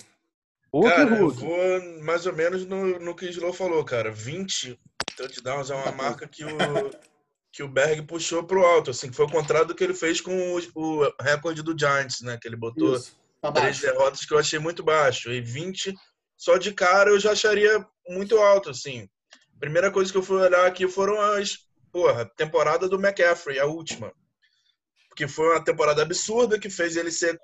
[0.73, 1.43] Hulk, cara, Hulk.
[1.43, 4.11] eu vou mais ou menos no, no que o Slow falou, cara.
[4.11, 4.79] 20
[5.15, 6.49] touchdowns é uma tá marca que o,
[7.51, 10.19] que o Berg puxou pro alto, assim, que foi o contrário do que ele fez
[10.19, 12.39] com o, o recorde do Giants, né?
[12.41, 12.97] Que ele botou
[13.39, 15.31] tá três derrotas que eu achei muito baixo.
[15.31, 15.93] E 20,
[16.35, 19.07] só de cara, eu já acharia muito alto, assim.
[19.61, 21.59] Primeira coisa que eu fui olhar aqui foram as,
[21.91, 24.11] porra, temporada do McCaffrey, a última.
[25.07, 27.39] Porque foi uma temporada absurda que fez ele ser,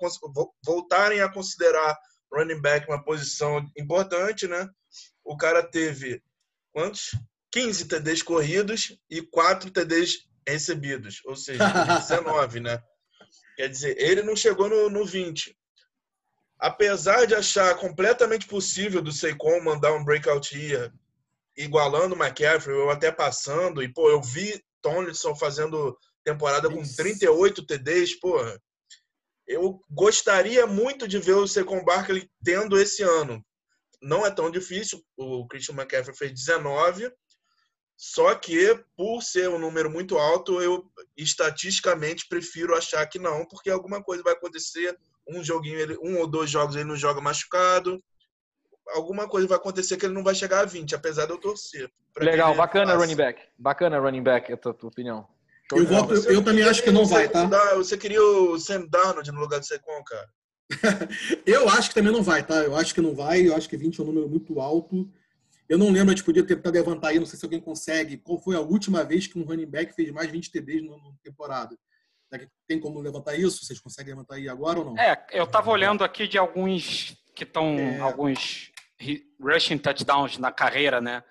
[0.64, 1.96] voltarem a considerar
[2.34, 4.68] running back uma posição importante, né?
[5.24, 6.20] O cara teve
[6.72, 7.12] quantos?
[7.52, 11.64] 15 TDs corridos e 4 TDs recebidos, ou seja,
[12.00, 12.82] 19, né?
[13.54, 15.56] Quer dizer, ele não chegou no, no 20.
[16.58, 20.92] Apesar de achar completamente possível do Seikon mandar um breakout year
[21.58, 23.82] igualando o McCaffrey, ou até passando.
[23.82, 28.58] E, pô, eu vi Tomlinson fazendo temporada com 38 TDs, porra.
[29.46, 33.44] Eu gostaria muito de ver o Secon Barkley tendo esse ano.
[34.00, 35.02] Não é tão difícil.
[35.16, 37.10] O Christian McCaffrey fez 19.
[37.96, 43.70] Só que, por ser um número muito alto, eu estatisticamente prefiro achar que não, porque
[43.70, 44.96] alguma coisa vai acontecer,
[45.26, 48.00] um joguinho, ele, um ou dois jogos ele não joga machucado.
[48.94, 51.90] Alguma coisa vai acontecer que ele não vai chegar a 20, apesar de eu torcer.
[52.18, 53.42] Legal, bacana running back.
[53.58, 55.26] Bacana running back, a tua, tua opinião.
[55.72, 57.46] Eu, voto, eu, eu também acho que não vai, tá?
[57.74, 60.28] Você queria o Sam Darnold no lugar do Secon, cara?
[61.46, 62.56] eu acho que também não vai, tá?
[62.56, 63.46] Eu acho que não vai.
[63.46, 65.10] Eu acho que 20 é um número muito alto.
[65.68, 68.16] Eu não lembro, a gente podia tentar levantar aí, não sei se alguém consegue.
[68.16, 71.76] Qual foi a última vez que um running back fez mais 20 TDs na temporada?
[72.66, 73.64] Tem como levantar isso?
[73.64, 74.98] Vocês conseguem levantar aí agora ou não?
[74.98, 78.00] É, eu estava olhando aqui de alguns que estão é...
[78.00, 78.72] alguns
[79.40, 81.22] rushing touchdowns na carreira, né?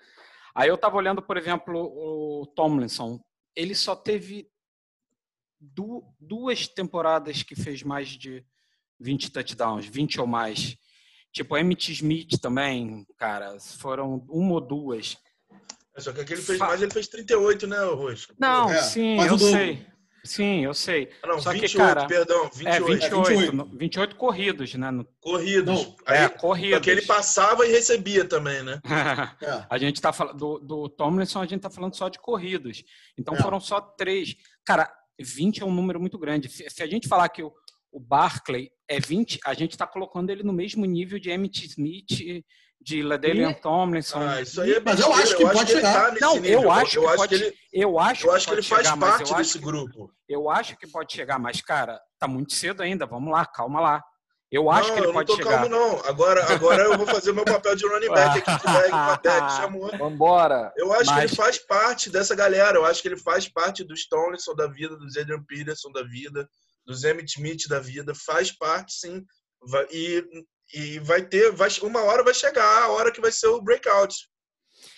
[0.54, 3.20] Aí eu estava olhando, por exemplo, o Tomlinson.
[3.54, 4.48] Ele só teve
[6.20, 8.44] duas temporadas que fez mais de
[9.00, 10.76] 20 touchdowns, 20 ou mais.
[11.32, 15.16] Tipo, Emmett Smith também, cara, foram uma ou duas.
[15.94, 18.34] É, só que aquele fez mais, ele fez 38, né, Rosco?
[18.38, 19.86] Não, é, sim, eu sei.
[20.24, 21.10] Sim, eu sei.
[21.22, 22.68] Ah, não, Só 28, que, cara, perdão, 28.
[22.68, 23.78] É, 28, é 28.
[23.78, 25.04] 28 corridos, né?
[25.20, 25.84] Corridos.
[25.84, 26.78] Não, Aí, é, corridos.
[26.78, 28.80] Porque ele passava e recebia também, né?
[29.42, 29.66] é.
[29.68, 32.84] A gente tá falando do, do Tomlinson, a gente tá falando só de corridos.
[33.16, 33.42] Então é.
[33.42, 34.36] foram só três.
[34.64, 36.48] Cara, 20 é um número muito grande.
[36.48, 37.52] Se a gente falar que o,
[37.90, 42.44] o Barclay é 20, a gente está colocando ele no mesmo nível de Emmett Smith,
[42.80, 44.20] de Ladelian Tomlinson.
[44.20, 46.14] Ah, isso aí é mas eu acho que eu pode acho chegar.
[46.14, 46.62] Que não, nível.
[46.62, 47.38] eu acho eu que acho pode.
[47.38, 50.10] Que ele, eu acho, eu acho que, que ele faz chegar, parte desse grupo.
[50.28, 53.06] Eu acho que pode chegar, mas cara, tá muito cedo ainda.
[53.06, 54.02] Vamos lá, calma lá.
[54.50, 55.68] Eu acho não, que ele pode chegar.
[55.68, 56.08] Não, calmo não.
[56.08, 59.90] Agora, agora eu vou fazer o meu papel de running back aqui, chamou.
[59.98, 60.72] Vambora.
[60.76, 61.18] Eu acho mas...
[61.18, 62.78] que ele faz parte dessa galera.
[62.78, 66.48] Eu acho que ele faz parte do Tomlinson da vida, do Adrian Peterson da vida,
[66.86, 68.14] do Emmett Smith da vida.
[68.14, 69.22] Faz parte, sim.
[69.90, 70.24] E,
[70.72, 74.14] e vai ter, vai, uma hora vai chegar a hora que vai ser o breakout.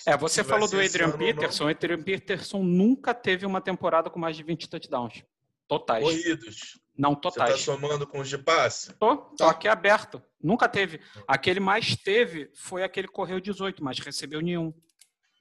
[0.07, 1.65] É, você falou do Adrian Peterson.
[1.65, 5.23] O Adrian Peterson nunca teve uma temporada com mais de 20 touchdowns.
[5.69, 6.03] Totais.
[6.03, 6.81] Corridos.
[6.97, 7.51] Não totais.
[7.51, 8.93] Você tá somando com os de passe?
[8.95, 10.21] Tô, tô aqui aberto.
[10.43, 11.01] Nunca teve.
[11.27, 14.75] Aquele mais teve foi aquele que correu 18, mas recebeu nenhum.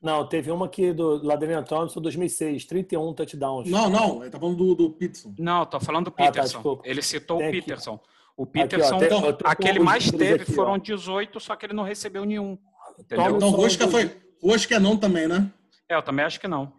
[0.02, 3.70] Não, teve uma aqui do Ladrian Thompson 2006, 31 touchdowns.
[3.70, 5.34] Não, não, ele tá falando do, do Peterson.
[5.38, 6.60] Não, tô falando do Peterson.
[6.60, 7.96] Ah, tá, ele citou Tem o Peterson.
[7.96, 8.19] Aqui.
[8.40, 12.24] O Peterson, aqui, ó, aquele mais teve aqui, foram 18, só que ele não recebeu
[12.24, 12.58] nenhum.
[12.98, 13.36] Entendeu?
[13.36, 14.16] Então, Rosca foi.
[14.42, 15.52] Rosca é não também, né?
[15.90, 16.72] É, eu também acho que não.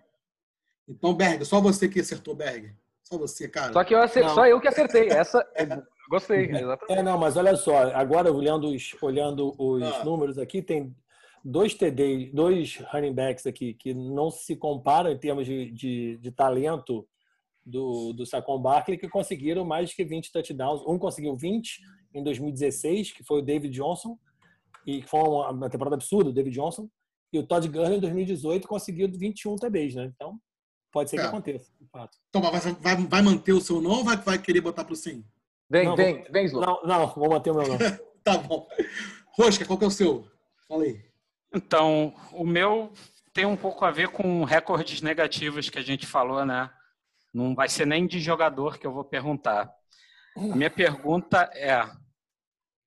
[0.88, 2.74] Então, Berg, só você que acertou, Berg.
[3.02, 3.74] Só você, cara.
[3.74, 5.10] Só que eu acertei, só eu que acertei.
[5.10, 5.46] Essa
[6.08, 6.98] gostei, exatamente.
[6.98, 10.02] É, não, mas olha só, agora olhando os, olhando os ah.
[10.02, 10.96] números aqui, tem
[11.44, 16.32] dois TD, dois running backs aqui que não se comparam em termos de, de, de
[16.32, 17.06] talento
[17.70, 20.82] do, do Saquon Barkley que conseguiram mais que 20 touchdowns.
[20.86, 21.80] Um conseguiu 20
[22.14, 24.18] em 2016, que foi o David Johnson,
[24.86, 26.88] e foi uma, uma temporada absurda, o David Johnson.
[27.32, 30.12] E o Todd Gurley em 2018 conseguiu 21 TDs, né?
[30.14, 30.38] Então,
[30.92, 31.26] pode ser que é.
[31.26, 32.18] aconteça, de fato.
[32.28, 35.24] Então, vai, vai, vai manter o seu não ou vai, vai querer botar pro sim?
[35.70, 36.66] Vem, não, vem, vou, vem, Slow.
[36.66, 37.78] Não, não, vou manter o meu não.
[38.24, 38.66] tá bom.
[39.38, 40.26] Rosca, qual que é o seu?
[40.66, 41.00] Fala aí.
[41.54, 42.92] Então, o meu
[43.32, 46.68] tem um pouco a ver com recordes negativos que a gente falou, né?
[47.32, 49.72] Não vai ser nem de jogador que eu vou perguntar.
[50.36, 51.80] Minha pergunta é: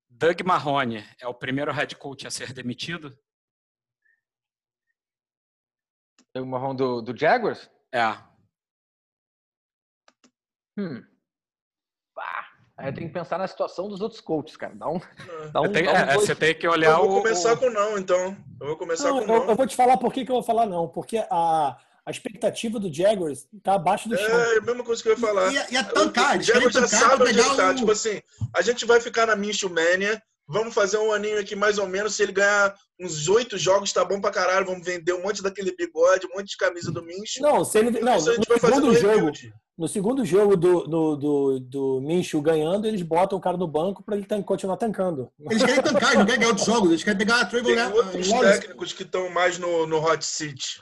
[0.08, 3.16] Doug Marrone é o primeiro head coach a ser demitido?
[6.34, 7.70] Doug Marrone do, do Jaguars?
[7.92, 8.04] É.
[10.76, 11.04] Hum.
[12.76, 14.74] Aí eu tenho que pensar na situação dos outros coaches, cara.
[14.74, 14.98] Dá um.
[15.52, 17.04] Dá um, tem, dá um é, você tem que olhar o.
[17.04, 17.56] Eu vou começar o...
[17.56, 18.36] com não, então.
[18.60, 19.48] Eu vou começar não, com não.
[19.50, 20.88] Eu vou te falar por que, que eu vou falar não.
[20.88, 24.40] Porque a, a expectativa do Jaguars tá abaixo do chão.
[24.40, 25.52] É a mesma coisa que eu ia falar.
[25.52, 27.70] E, e a tancar, o Jaguars já sabe onde ele tá.
[27.70, 27.74] O...
[27.74, 28.20] Tipo assim,
[28.54, 32.14] a gente vai ficar na Minshew Mania, vamos fazer um aninho aqui mais ou menos,
[32.14, 35.74] se ele ganhar uns oito jogos, tá bom pra caralho, vamos vender um monte daquele
[35.74, 37.42] bigode, um monte de camisa do Minshew.
[37.42, 38.00] Não, se ele...
[38.00, 39.32] Não, no segundo jogo...
[39.76, 44.04] No segundo jogo do, do, do, do Minshew ganhando, eles botam o cara no banco
[44.04, 45.32] para ele continuar tancando.
[45.50, 47.84] Eles querem tancar, eles não querem ganhar outros jogos, eles querem pegar a Trevor Tem
[47.84, 50.80] outros técnicos que estão mais no, no hot seat.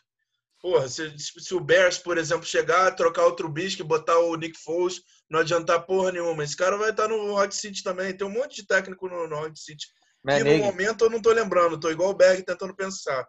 [0.63, 5.03] Porra, se, se, o Bears, por exemplo, chegar, trocar outro Trubisky, botar o Nick Foles,
[5.29, 6.45] não adiantar porra nenhuma.
[6.45, 8.17] Esse cara vai estar no Hot City também.
[8.17, 9.89] Tem um monte de técnico no, no Hot City.
[10.25, 13.27] e no momento eu não tô lembrando, tô igual o Berg tentando pensar.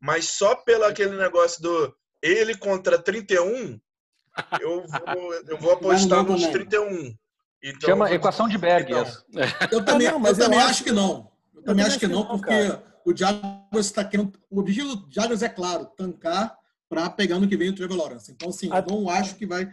[0.00, 3.78] Mas só pelo aquele negócio do ele contra 31,
[4.60, 7.14] eu vou, eu vou apostar nos 31.
[7.62, 8.90] Então, Chama equação de Berg.
[9.70, 11.30] Eu também, não, mas eu também acho que não.
[11.54, 12.52] Eu, eu também acho que não, porque
[13.06, 14.32] o Jaguars está querendo.
[14.50, 16.63] O objetivo do Jaguars é claro, tancar
[16.94, 18.30] para pegar no que vem o Trevor Lawrence.
[18.30, 19.68] Então, sim, eu não acho que vai.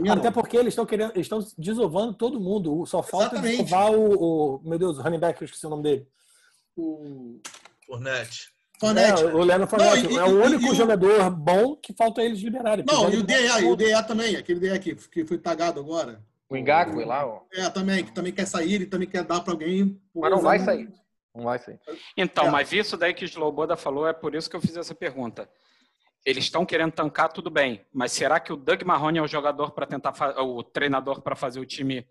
[0.00, 0.32] Mim, Até não.
[0.32, 2.84] porque eles estão querendo, eles estão desovando todo mundo.
[2.86, 3.64] Só falta Exatamente.
[3.64, 6.06] desovar o, o, Meu Deus, o running back, eu esqueci o nome dele.
[6.76, 7.40] O.
[7.86, 8.52] Fournette.
[8.78, 9.22] Fournette.
[9.22, 10.02] É, o Leandro Fournette.
[10.04, 11.30] Não, e, é o único e, jogador o...
[11.30, 12.84] bom que falta eles liberarem.
[12.86, 16.22] Não, e o DA, e o DA também, aquele DA que, que foi tagado agora.
[16.48, 17.42] O Ngakwe lá, ó.
[17.52, 19.98] É, também, que também quer sair, ele também quer dar para alguém.
[20.14, 20.92] Mas não vai sair.
[21.34, 21.78] Não vai sair.
[22.16, 22.50] Então, é.
[22.50, 25.48] mas isso daí que o Sloboda falou é por isso que eu fiz essa pergunta.
[26.24, 29.70] Eles estão querendo tancar tudo bem, mas será que o Doug Marrone é o jogador
[29.72, 32.06] para tentar o treinador para fazer o time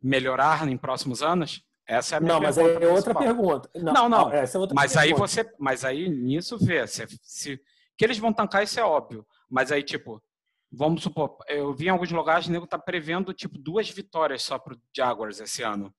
[0.00, 1.64] melhorar em próximos anos?
[1.86, 3.68] Essa é a minha Não, mas é outra pergunta.
[3.74, 4.08] Não, não.
[4.08, 4.32] não.
[4.32, 4.42] É
[4.72, 5.00] mas pergunta.
[5.00, 7.60] aí você, mas aí nisso vê, se, se
[7.98, 10.22] que eles vão tancar isso é óbvio, mas aí tipo,
[10.70, 14.58] vamos supor, eu vi em alguns lugares o nego tá prevendo tipo duas vitórias só
[14.58, 15.92] pro Jaguars esse ano.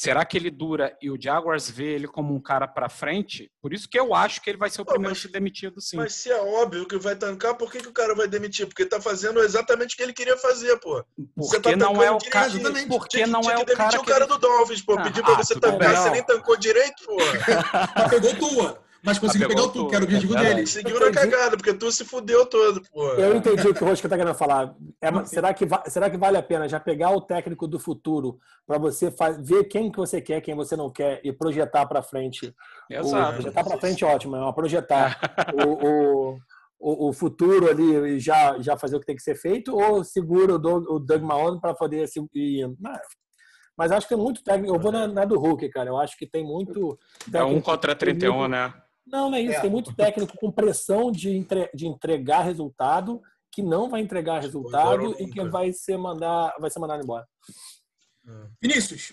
[0.00, 3.52] Será que ele dura e o Jaguars vê ele como um cara para frente?
[3.60, 5.28] Por isso que eu acho que ele vai ser o Pô, primeiro mas, a ser
[5.28, 5.98] demitido, sim.
[5.98, 8.66] Mas se é óbvio que vai tancar, por que, que o cara vai demitir?
[8.66, 11.04] Porque tá fazendo exatamente o que ele queria fazer, pô.
[11.36, 12.50] Porque tá não é o cara.
[12.88, 14.00] Porque tinha, não tinha é o cara.
[14.00, 14.94] o cara do Dolphins, pô.
[14.94, 17.16] Ah, Pedir pra você tancar, você nem tancou direito, pô.
[18.08, 18.82] Pegou tua.
[19.02, 20.60] Mas conseguiu pegar o tu, que era o objetivo dele.
[20.60, 23.12] Conseguiu na cagada, porque tu se fudeu todo, pô.
[23.14, 24.74] Eu entendi o que o Rosca tá querendo falar.
[25.00, 28.78] É, será, que será que vale a pena já pegar o técnico do futuro para
[28.78, 32.54] você ver quem que você quer, quem você não quer e projetar para frente?
[32.90, 33.30] Exato.
[33.30, 35.18] O, projetar para frente, ótimo, é uma projetar
[35.66, 36.38] o,
[36.78, 40.04] o, o, futuro ali e já, já fazer o que tem que ser feito, ou
[40.04, 42.70] segura o Doug, o Doug Mahone para poder se, ir.
[43.76, 44.74] Mas acho que tem muito técnico.
[44.74, 45.88] Eu vou na, na, do Hulk, cara.
[45.88, 46.98] Eu acho que tem muito.
[47.32, 48.74] É um contra 31, muito, né?
[49.06, 49.58] Não, não é isso.
[49.58, 49.60] É.
[49.60, 53.20] Tem muito técnico com pressão de, entre, de entregar resultado
[53.52, 57.26] que não vai entregar resultado e que vai ser mandar vai ser mandado embora.
[58.26, 58.46] É.
[58.62, 59.12] Vinícius,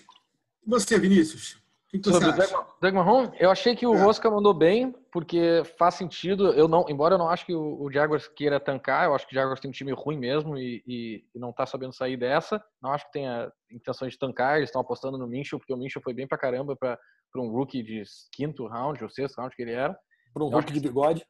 [0.64, 1.54] você, Vinícius?
[1.88, 2.66] O que, que você Sobre acha?
[2.82, 4.02] Doug Marrom, eu achei que o é.
[4.02, 6.52] Rosca mandou bem, porque faz sentido.
[6.52, 9.32] Eu não, embora eu não acho que o, o Jaguars queira tancar, eu acho que
[9.32, 12.62] o Jaguars tem um time ruim mesmo e, e, e não está sabendo sair dessa.
[12.82, 14.58] Não acho que tenha intenção de tancar.
[14.58, 16.98] Eles estão apostando no Minchel, porque o Minchel foi bem pra caramba para
[17.32, 18.02] para um rookie de
[18.32, 19.98] quinto round ou sexto round que ele era.
[20.32, 21.24] Para um rookie de bigode?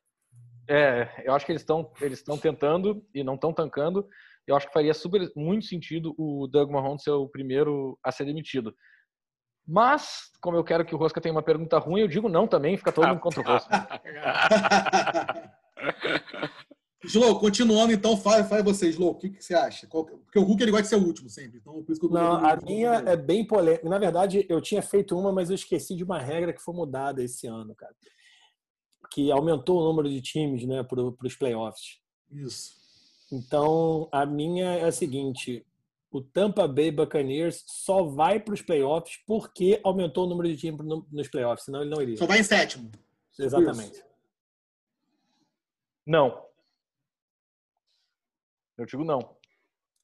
[0.68, 4.07] É, eu acho que eles estão eles estão tentando e não estão tancando.
[4.46, 8.24] Eu acho que faria super muito sentido o Doug Mahon ser o primeiro a ser
[8.24, 8.74] demitido.
[9.66, 12.76] Mas, como eu quero que o Rosca tenha uma pergunta ruim, eu digo não também,
[12.76, 13.68] fica todo mundo contra o Rosca.
[17.05, 19.86] Slow, continuando então, faz, faz você, Slow, o que, que você acha?
[19.86, 22.11] Porque o Hulk ele gosta de ser o último sempre, então por isso que eu
[22.11, 23.88] Não, a minha é bem polêmica.
[23.88, 27.22] Na verdade, eu tinha feito uma, mas eu esqueci de uma regra que foi mudada
[27.22, 27.94] esse ano, cara.
[29.12, 32.01] Que aumentou o número de times, né, para os playoffs.
[32.32, 32.76] Isso.
[33.30, 35.64] Então, a minha é a seguinte:
[36.11, 40.80] o Tampa Bay Buccaneers só vai para os playoffs porque aumentou o número de times
[41.12, 42.16] nos playoffs, senão ele não iria.
[42.16, 42.90] Só vai em sétimo.
[43.38, 43.92] Exatamente.
[43.92, 44.05] Isso.
[46.05, 46.47] Não.
[48.79, 49.37] Eu digo não.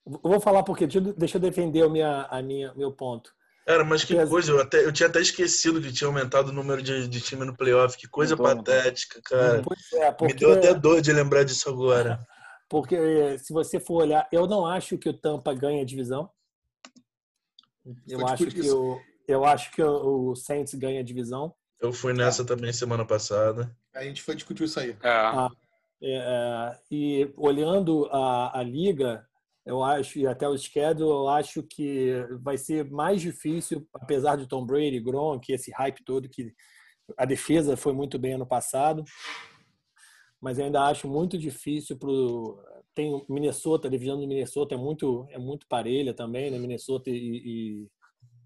[0.04, 3.32] vou falar porque deixa eu defender a minha, a minha, meu ponto.
[3.66, 6.82] Cara, mas que coisa, eu, até, eu tinha até esquecido que tinha aumentado o número
[6.82, 7.96] de, de time no playoff.
[7.96, 9.62] Que coisa patética, cara.
[9.94, 10.34] É, porque...
[10.34, 12.18] Me deu até dor de lembrar disso agora.
[12.66, 16.28] Porque se você for olhar, eu não acho que o Tampa ganha a divisão.
[18.08, 18.98] Eu acho, que o,
[19.28, 21.54] eu acho que o Saints ganha a divisão.
[21.78, 23.70] Eu fui nessa também semana passada.
[23.94, 24.90] A gente foi discutir isso aí.
[24.90, 25.08] É.
[25.08, 25.50] Ah,
[26.06, 29.26] é, é, e olhando a, a liga,
[29.64, 34.46] eu acho, e até o schedule, eu acho que vai ser mais difícil, apesar de
[34.46, 36.52] Tom Brady, Gronk, esse hype todo, que
[37.16, 39.02] a defesa foi muito bem ano passado,
[40.40, 42.62] mas eu ainda acho muito difícil pro
[42.94, 46.58] tem Minnesota, a divisão do Minnesota é muito é muito parelha também, né?
[46.58, 47.88] Minnesota e, e,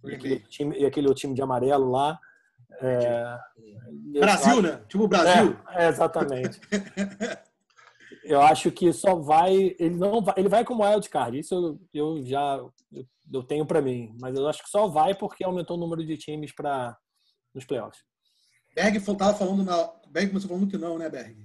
[0.04, 2.18] e aquele, time, e aquele time de amarelo lá.
[2.80, 3.38] É,
[4.18, 4.82] Brasil, acho, né?
[4.88, 5.56] Tipo Brasil.
[5.68, 6.60] É, é exatamente.
[8.28, 11.80] eu acho que só vai ele não vai, ele vai como wild card isso eu,
[11.92, 12.56] eu já
[12.92, 16.04] eu, eu tenho para mim mas eu acho que só vai porque aumentou o número
[16.04, 16.96] de times para
[17.54, 18.04] nos playoffs.
[18.74, 21.36] Berg estava falando na Berg começou falando que não né Berg?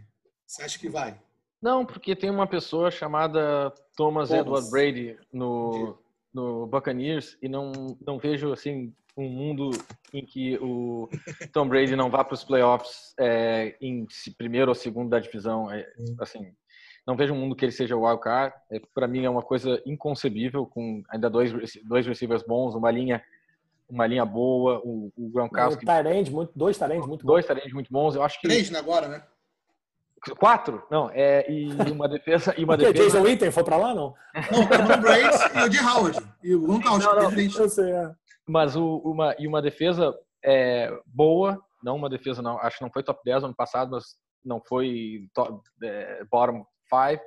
[0.46, 1.20] Você acha que vai?
[1.62, 4.32] Não porque tem uma pessoa chamada Thomas, Thomas.
[4.32, 5.98] Edward Brady no
[6.34, 7.72] no Buccaneers e não
[8.06, 9.70] não vejo assim um mundo
[10.12, 11.08] em que o
[11.52, 14.08] Tom Brady não vá para os playoffs é, em
[14.38, 15.88] primeiro ou segundo da divisão, é,
[16.20, 16.52] assim,
[17.06, 18.56] não vejo um mundo que ele seja o wildcard.
[18.72, 21.52] É, Para mim é uma coisa inconcebível, com ainda dois,
[21.84, 23.22] dois receivers bons, uma linha
[23.90, 25.86] uma linha boa, o, o Gronkowski...
[25.86, 27.34] Tarend, muito, dois Tarend muito bons.
[27.34, 28.48] Dois Tarend muito bons, eu acho que...
[28.48, 29.24] Três agora, né?
[30.40, 30.84] Quatro?
[30.90, 32.56] Não, é, e uma defesa...
[32.58, 33.18] E uma Porque defesa...
[33.18, 34.16] Jason Witten foi para lá, não?
[34.52, 36.20] Não, o Cameron Brace e o de Howard.
[36.44, 37.06] E o Gronkowski.
[37.06, 38.12] Não, não, eu sei, é.
[38.48, 42.92] Mas o, uma, e uma defesa é, boa, não uma defesa, não, acho que não
[42.92, 47.22] foi top 10 ano passado, mas não foi top, é, bottom five.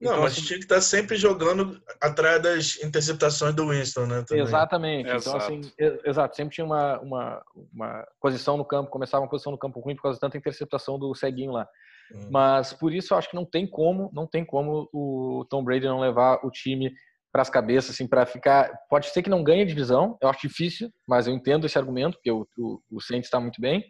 [0.00, 4.24] Não, então, mas assim, tinha que estar sempre jogando atrás das interceptações do Winston, né?
[4.26, 4.42] Também.
[4.42, 5.08] Exatamente.
[5.08, 5.28] Exato.
[5.28, 5.72] Então, assim,
[6.04, 7.42] exato, sempre tinha uma, uma,
[7.72, 10.98] uma posição no campo, começava uma posição no campo ruim por causa de tanta interceptação
[10.98, 11.66] do ceguinho lá.
[12.12, 12.28] Hum.
[12.30, 15.86] Mas por isso eu acho que não tem como, não tem como o Tom Brady
[15.86, 16.92] não levar o time
[17.32, 18.70] para as cabeças, assim, para ficar.
[18.88, 22.14] Pode ser que não ganhe a divisão, eu acho difícil, mas eu entendo esse argumento,
[22.16, 23.84] porque o, o, o Saints está muito bem.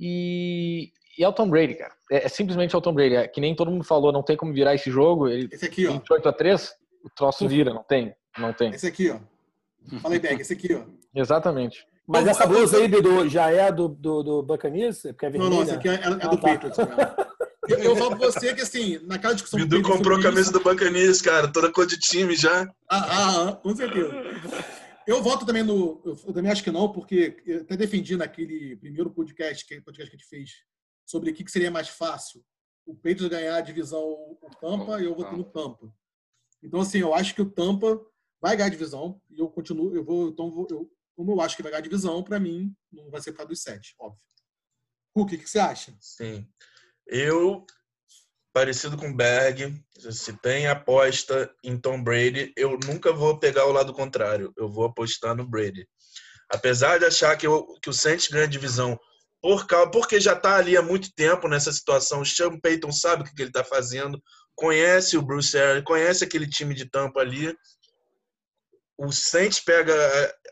[0.00, 1.92] E, e é o Tom Brady, cara.
[2.10, 3.16] É, é, simplesmente o Tom Brady.
[3.16, 5.28] É, que nem todo mundo falou, não tem como virar esse jogo.
[5.28, 5.92] Ele, esse aqui, ó.
[5.92, 6.72] 28 a 3,
[7.04, 8.14] o troço vira, não tem.
[8.38, 8.70] Não tem.
[8.70, 9.18] Esse aqui, ó.
[10.00, 10.82] Falei bem, esse aqui, ó.
[11.14, 11.86] Exatamente.
[12.06, 15.02] Mas essa blusa aí do, já é do, do, do Buccaneers?
[15.02, 16.36] Porque é não, não, essa aqui é, é do ah, tá.
[16.36, 16.78] Patriots.
[17.68, 19.58] Eu, eu falo pra você que, assim, naquela discussão...
[19.58, 21.48] Bidu comprou a camisa do Buccaneers, cara.
[21.48, 22.62] Toda cor de time já.
[22.88, 24.14] Ah, ah, ah, com certeza.
[25.04, 26.00] Eu voto também no...
[26.04, 30.16] Eu também acho que não, porque eu até defendi naquele primeiro podcast que, podcast que
[30.16, 30.50] a gente fez
[31.06, 32.44] sobre o que seria mais fácil.
[32.84, 35.90] O Patriots ganhar a divisão o Tampa e eu votei no Tampa.
[36.62, 37.98] Então, assim, eu acho que o Tampa
[38.40, 39.94] vai ganhar a divisão e eu continuo...
[39.94, 43.10] Eu vou, então, eu, como eu acho que vai ganhar a divisão, para mim, não
[43.10, 44.20] vai ser para dos sete, óbvio.
[45.16, 45.96] Hulk, o que você acha?
[45.98, 46.46] Sim.
[47.06, 47.64] Eu,
[48.52, 53.94] parecido com Berg, se tem aposta em Tom Brady, eu nunca vou pegar o lado
[53.94, 54.52] contrário.
[54.56, 55.88] Eu vou apostar no Brady.
[56.50, 58.98] Apesar de achar que, eu, que o Saints ganha a divisão
[59.40, 62.20] por causa, porque já está ali há muito tempo nessa situação.
[62.20, 64.20] O Sean Payton sabe o que ele está fazendo,
[64.54, 67.54] conhece o Bruce Arians, conhece aquele time de tampa ali
[68.98, 69.94] o Saints pega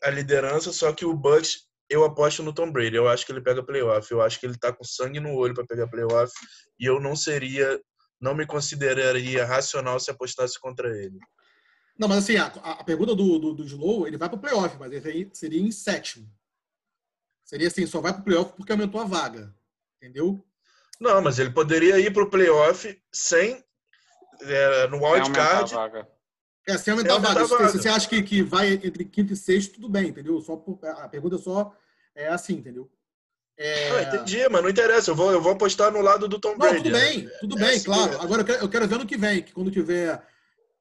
[0.03, 2.97] a, liderança, só que o Bucks eu aposto no Tom Brady.
[2.97, 4.11] Eu acho que ele pega playoff.
[4.11, 6.33] Eu acho que ele tá com sangue no olho para pegar playoff
[6.79, 7.81] e eu não seria,
[8.21, 11.19] não me consideraria racional se apostasse contra ele.
[11.99, 14.93] Não, mas assim, a, a pergunta do, do, do Slow, ele vai para playoff, mas
[14.93, 16.29] ele seria em sétimo.
[17.55, 19.55] Seria assim, só vai para playoff porque aumentou a vaga.
[20.03, 20.45] Entendeu?
[21.01, 23.65] Não, mas ele poderia ir para o playoff sem
[24.41, 25.73] é, no wildcard.
[26.67, 27.69] É, sem aumentar, aumentar a vaga.
[27.69, 30.41] Se você acha que, que vai entre quinto e sexto, tudo bem, entendeu?
[30.41, 31.73] Só por, a pergunta é só
[32.13, 32.91] é assim, entendeu?
[33.57, 33.91] É...
[33.91, 35.13] Ah, entendi, mas não interessa.
[35.13, 36.75] Eu vou, eu vou apostar no lado do Tom Brady.
[36.75, 38.21] Não, tudo bem, tudo bem, é, claro.
[38.21, 40.21] Agora eu quero, eu quero ver no que vem, que quando tiver.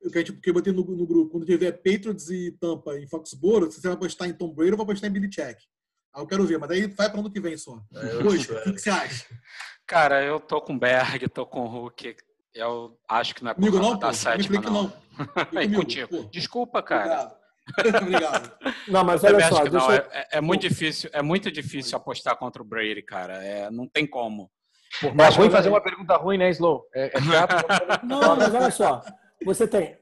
[0.02, 3.06] Eu, que, tipo, que eu botei no, no, grupo, quando tiver Patriots e Tampa em
[3.06, 5.60] Foxborough, se você vai apostar em Tom Brady ou vai apostar em Billy Check.
[6.14, 7.82] Aí eu quero ver, mas aí vai para ano que vem só.
[7.96, 9.26] É, Hoje, o que, que, você acha?
[9.88, 12.16] Cara, eu tô com Berg, tô com Hulk.
[12.54, 14.84] Eu acho que não é por não, da sétima, não.
[14.84, 14.94] não.
[15.56, 16.08] Aí, contigo.
[16.08, 16.30] Pô.
[16.30, 17.04] Desculpa, cara.
[17.08, 17.44] Obrigado.
[18.04, 18.52] Obrigado.
[18.88, 22.62] Não, mas olha só, não, é, é, é, muito difícil, é muito difícil apostar contra
[22.62, 23.44] o Brady, cara.
[23.44, 24.52] É, não tem como.
[25.02, 26.86] Por mais é ruim fazer uma pergunta ruim, né, Slow?
[26.94, 27.66] É, é chato.
[28.06, 29.02] não, mas olha só.
[29.46, 29.98] Você tem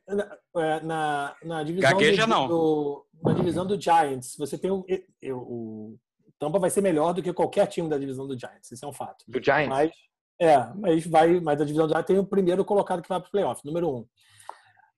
[0.58, 2.48] é, na, na divisão Gagueja, do, não.
[2.48, 4.86] Do, na divisão do Giants, você tem o,
[5.32, 5.98] o,
[6.40, 8.72] Tampa vai ser melhor do que qualquer time da divisão do Giants.
[8.72, 9.24] Isso é um fato.
[9.28, 9.70] Do Giants.
[9.70, 9.92] Mas
[10.40, 13.28] é, mas vai, mas a divisão do Giants tem o primeiro colocado que vai para
[13.28, 14.08] os playoffs, número um.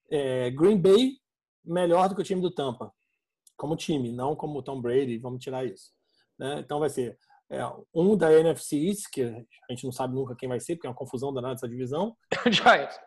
[0.09, 1.17] É, Green Bay
[1.65, 2.93] melhor do que o time do Tampa,
[3.57, 5.17] como time, não como Tom Brady.
[5.17, 5.91] Vamos tirar isso.
[6.39, 6.59] Né?
[6.59, 7.17] Então vai ser
[7.49, 7.59] é,
[7.93, 10.89] um da NFC East, que a gente não sabe nunca quem vai ser, porque é
[10.89, 12.15] uma confusão danada essa divisão.
[12.49, 12.97] Giants.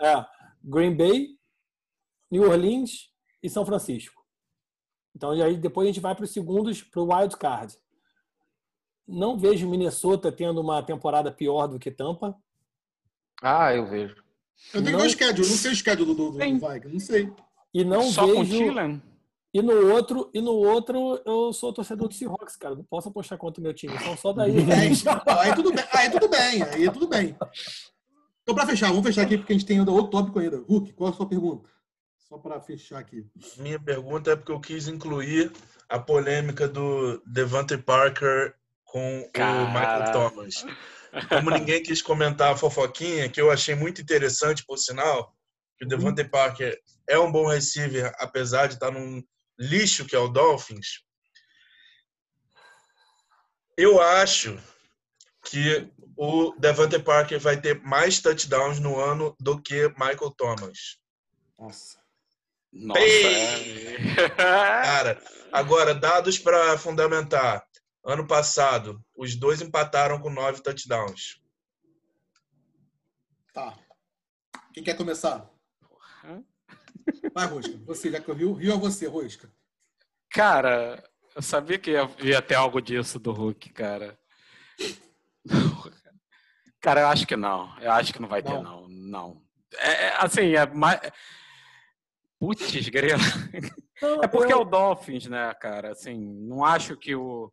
[0.00, 0.24] É,
[0.66, 1.38] Green Bay,
[2.30, 4.20] New Orleans e São Francisco.
[5.14, 7.74] Então, e aí depois a gente vai para os segundos, para o wild card.
[9.06, 12.36] Não vejo Minnesota tendo uma temporada pior do que Tampa.
[13.40, 14.16] Ah, eu vejo.
[14.74, 15.06] Eu tenho não...
[15.06, 17.32] o schedule, não sei o schedule do, do Vikings, não sei.
[17.72, 19.00] E não Só vejo.
[19.54, 22.74] E no outro, e no outro, eu sou torcedor do Seahawks, cara.
[22.74, 23.94] Não posso apostar contra o meu time.
[23.94, 24.52] Então só daí.
[25.40, 27.36] aí tudo bem, aí tudo bem, aí tudo bem.
[28.46, 30.58] Então, para fechar, vamos fechar aqui porque a gente tem outro tópico ainda.
[30.58, 31.68] Hulk, qual é a sua pergunta?
[32.16, 33.28] Só para fechar aqui.
[33.56, 35.50] Minha pergunta é porque eu quis incluir
[35.88, 39.64] a polêmica do Devante Parker com Cara.
[39.64, 40.64] o Michael Thomas.
[41.28, 45.34] Como ninguém quis comentar a fofoquinha, que eu achei muito interessante, por sinal,
[45.76, 49.20] que o Devante Parker é um bom receiver, apesar de estar num
[49.58, 51.04] lixo que é o Dolphins.
[53.76, 54.56] Eu acho
[55.48, 60.98] que o Devante Parker vai ter mais touchdowns no ano do que Michael Thomas.
[61.58, 61.98] Nossa.
[62.72, 63.00] Nossa.
[63.00, 64.28] É.
[64.36, 65.22] Cara,
[65.52, 67.64] agora, dados para fundamentar.
[68.04, 71.40] Ano passado, os dois empataram com nove touchdowns.
[73.52, 73.76] Tá.
[74.72, 75.50] Quem quer começar?
[77.32, 77.76] Vai, Rosca.
[77.86, 79.50] Você, já que eu vi, Rio é você, Rosca.
[80.30, 81.02] Cara,
[81.34, 84.18] eu sabia que ia, ia ter algo disso do Hulk, cara.
[86.86, 87.76] Cara, eu acho que não.
[87.80, 88.52] Eu acho que não vai não.
[88.52, 88.88] ter, não.
[88.88, 89.42] Não.
[89.76, 91.00] É, é assim, é mais.
[92.38, 93.22] Putz, grela.
[94.22, 95.90] É porque é o Dolphins, né, cara?
[95.90, 96.16] Assim,
[96.46, 97.50] não acho que o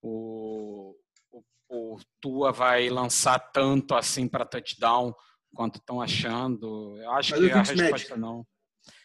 [0.00, 0.94] o,
[1.30, 5.14] o, o Tua vai lançar tanto assim para touchdown
[5.54, 6.96] quanto estão achando.
[7.02, 8.46] Eu acho Mas que a resposta não.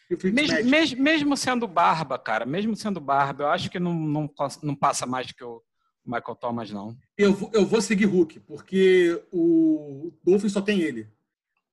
[0.08, 4.30] Mesmo, mesmo, mesmo, sendo barba, cara, mesmo sendo barba, eu acho que não, não,
[4.62, 5.60] não passa mais do que o
[6.06, 6.96] Michael Thomas, não.
[7.18, 11.08] Eu vou, eu vou seguir Hulk, porque o Dolphins só tem ele.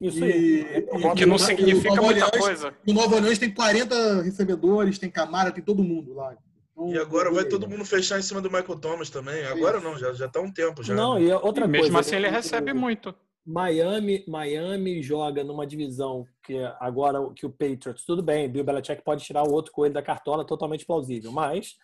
[0.02, 0.86] Isso aí.
[0.92, 2.74] o que não significa muita Orleans, coisa.
[2.86, 6.36] O Nova Orleans tem 40 recebedores, tem Camara, tem todo mundo lá.
[6.72, 9.46] Então, e agora vai todo mundo fechar em cima do Michael Thomas também.
[9.46, 10.94] Agora não, já, já tá um tempo já.
[10.94, 11.28] Não, né?
[11.28, 13.16] e outra e mesmo coisa, assim ele recebe muito.
[13.46, 19.24] Miami, Miami joga numa divisão que agora que o Patriots, tudo bem, Bill Belichick pode
[19.24, 21.76] tirar o outro coelho da cartola, totalmente plausível, mas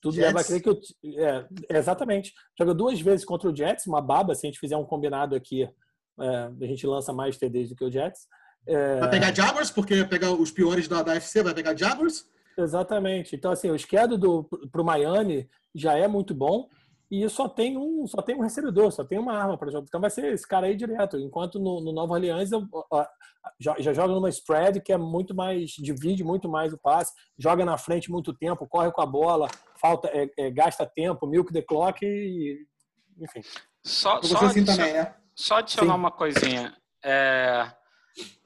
[0.00, 0.26] tudo Jets.
[0.26, 0.80] leva a crer que o,
[1.18, 2.32] é, exatamente.
[2.58, 5.62] Joga duas vezes contra o Jets, uma baba, se a gente fizer um combinado aqui,
[6.20, 6.26] é,
[6.60, 8.26] a gente lança mais TDs do que o Jets.
[8.66, 9.00] É...
[9.00, 12.24] Vai pegar Jaguars, porque vai pegar os piores da, da FC, vai pegar Jaguars?
[12.56, 13.34] Exatamente.
[13.34, 16.68] Então, assim, o schedule para o Miami já é muito bom
[17.10, 19.84] e só tem um, só tem um recebedor, só tem uma arma para jogar.
[19.88, 21.18] Então vai ser esse cara aí direto.
[21.18, 22.62] Enquanto no, no Nova Orleans eu,
[23.58, 27.64] já, já, joga numa spread que é muito mais divide muito mais o passe, joga
[27.64, 29.48] na frente muito tempo, corre com a bola,
[29.80, 32.64] falta é, é, gasta tempo, milk the clock e
[33.18, 33.40] enfim.
[33.84, 35.14] Só, só, assim também, né?
[35.34, 35.98] só adicionar Sim.
[35.98, 36.76] uma coisinha.
[37.02, 37.72] É,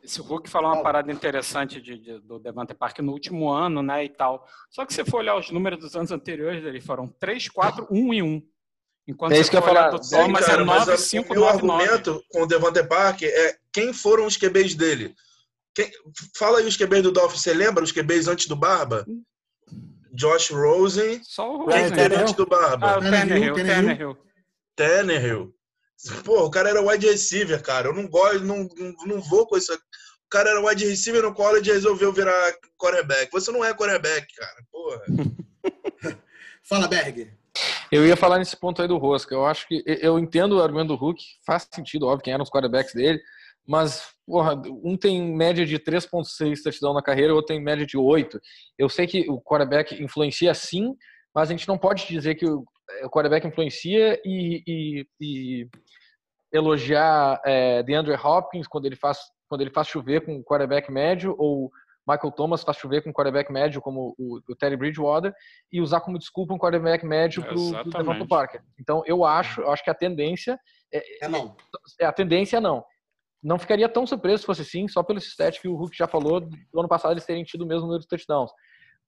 [0.02, 4.04] esse Hulk falou uma parada interessante de, de, do Devante Park no último ano, né,
[4.04, 4.46] e tal.
[4.70, 8.14] Só que se for olhar os números dos anos anteriores, eles foram 3, 4, 1
[8.14, 8.53] e 1.
[9.06, 9.90] Enquanto é isso que eu ia falar.
[9.90, 12.24] Do Thomas é 9, 5, o meu 9, argumento 9.
[12.30, 15.14] com o Devante Park é quem foram os QBs dele.
[15.74, 15.90] Quem,
[16.36, 17.42] fala aí os QBs do Dolphins.
[17.42, 19.04] Você lembra os QBs antes do Barba?
[20.12, 21.20] Josh Rosen.
[21.22, 21.92] Só o Rosen.
[21.92, 22.92] Quem era antes do Barba?
[22.92, 23.54] Ah, o Tannehill.
[23.54, 24.16] Tannehill.
[24.76, 25.54] Tannehill.
[26.24, 27.88] Pô, o cara era wide receiver, cara.
[27.88, 28.68] Eu não gosto, não,
[29.06, 29.72] não vou com isso.
[29.72, 33.30] O cara era wide receiver no college e resolveu virar quarterback.
[33.32, 34.64] Você não é quarterback, cara.
[34.70, 35.02] Porra.
[36.62, 37.30] Fala, Berg.
[37.90, 39.34] Eu ia falar nesse ponto aí do Rosca.
[39.34, 42.50] Eu acho que eu entendo o argumento do Hulk, faz sentido, óbvio, quem eram os
[42.50, 43.20] quarterbacks dele,
[43.66, 47.96] mas porra, um tem média de 3.6 touchdown na carreira, o outro tem média de
[47.96, 48.40] 8.
[48.78, 50.94] Eu sei que o quarterback influencia sim,
[51.34, 52.64] mas a gente não pode dizer que o
[53.10, 55.68] quarterback influencia e, e, e
[56.52, 61.34] elogiar é, DeAndre Hopkins quando ele faz quando ele faz chover com o quarterback médio
[61.38, 61.70] ou
[62.06, 65.34] Michael Thomas faz chover com um quarterback médio como o, o Terry Bridgewater
[65.72, 68.62] e usar como desculpa um quarterback médio para o Devonta Parker.
[68.78, 70.58] Então eu acho, eu acho que a tendência
[70.92, 71.56] é, é não.
[72.00, 72.84] É, a tendência é não.
[73.42, 76.40] Não ficaria tão surpreso se fosse sim, só pelo stat que o Hulk já falou
[76.40, 78.50] do ano passado eles terem tido o mesmo número de touchdowns.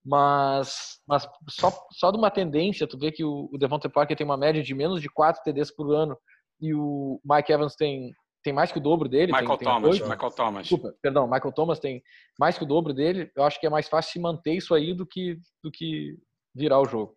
[0.04, 4.24] Mas, mas só, só de uma tendência, tu vê que o, o Devonta Parker tem
[4.24, 6.16] uma média de menos de 4 TDs por ano
[6.60, 8.12] e o Mike Evans tem
[8.46, 9.32] tem mais que o dobro dele.
[9.32, 9.98] Michael tem, Thomas.
[9.98, 10.62] Tem Michael Thomas.
[10.62, 12.00] Desculpa, perdão, Michael Thomas tem
[12.38, 13.28] mais que o dobro dele.
[13.34, 16.16] Eu acho que é mais fácil se manter isso aí do que, do que
[16.54, 17.16] virar o jogo.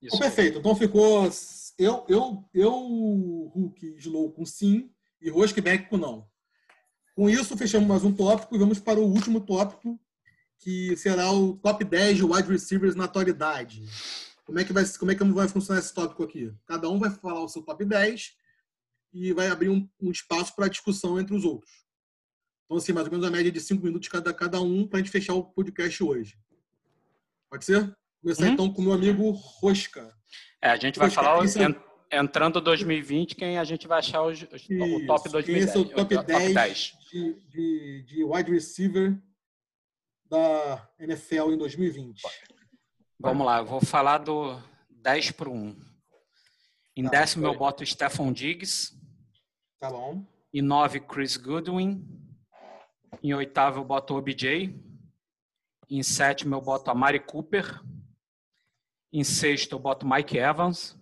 [0.00, 0.18] Isso.
[0.18, 0.58] perfeito.
[0.58, 1.28] Então ficou
[1.78, 2.72] eu, eu, eu
[3.54, 4.90] Hulk Slow com sim
[5.20, 6.26] e Rosquebeck com não.
[7.14, 10.00] Com isso, fechamos mais um tópico e vamos para o último tópico,
[10.60, 13.84] que será o top 10 de wide receivers na atualidade.
[14.46, 16.50] Como é que vai, como é que vai funcionar esse tópico aqui?
[16.64, 18.40] Cada um vai falar o seu top 10
[19.12, 21.84] e vai abrir um, um espaço para discussão entre os outros.
[22.64, 25.02] Então, assim, mais ou menos a média de cinco minutos cada, cada um para a
[25.02, 26.38] gente fechar o podcast hoje.
[27.50, 27.92] Pode ser?
[28.22, 28.52] Começar uhum.
[28.52, 30.14] então com o meu amigo Rosca.
[30.62, 32.16] É, a gente vai Rosca, falar é...
[32.18, 35.44] entrando 2020, quem a gente vai achar os, os, o top 2010.
[35.44, 39.20] Quem é seu top, o, 10, top 10 de, de, de wide receiver
[40.26, 42.22] da NFL em 2020?
[43.18, 44.56] Vamos lá, eu vou falar do
[44.90, 45.76] 10 para 1.
[46.96, 48.99] Em tá, décimo eu boto Stephon Diggs.
[49.80, 50.22] Tá bom.
[50.52, 52.06] Em nove, Chris Goodwin.
[53.22, 54.78] Em oitavo, eu boto OBJ.
[55.88, 57.82] Em sétimo, eu boto a Mari Cooper.
[59.10, 60.98] Em sexto, eu boto Mike Evans.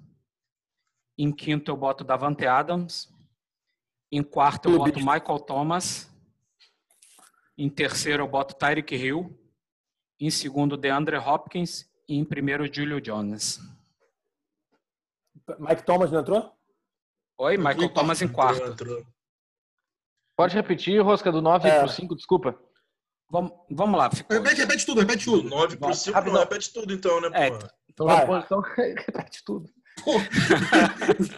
[1.19, 3.13] Em quinto, eu boto Davante Adams.
[4.13, 6.09] Em quarto, eu boto Michael Thomas.
[7.57, 9.37] Em terceiro, eu boto Tyreek Hill.
[10.21, 11.91] Em segundo, DeAndre Hopkins.
[12.09, 13.59] E em primeiro, Julio Jones.
[15.59, 16.58] Mike Thomas não entrou?
[17.41, 18.73] Oi, Michael Thomas em quarto.
[18.73, 19.07] Entrou.
[20.37, 21.77] Pode repetir, Rosca, do 9 é.
[21.77, 22.59] para o 5, desculpa.
[23.31, 24.11] Vamos, vamos lá.
[24.11, 24.37] Ficou...
[24.37, 25.43] Repete, repete tudo, repete tudo.
[25.43, 27.49] Do 9 para o 5, não repete tudo então, né, é,
[27.89, 28.41] Então, Vai.
[28.41, 29.71] então repete tudo.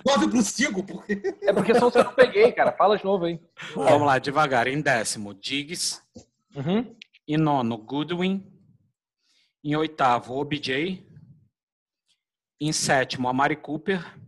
[0.07, 1.13] 9 para o 5, porque...
[1.43, 2.73] É porque que eu não peguei, cara.
[2.73, 3.39] Fala de novo aí.
[3.75, 4.69] Vamos lá, devagar.
[4.69, 6.01] Em décimo, Diggs.
[6.55, 6.97] Uhum.
[7.29, 8.47] Em nono, Goodwin.
[9.63, 11.07] Em oitavo, OBJ.
[12.59, 14.20] Em sétimo, a Mari Cooper.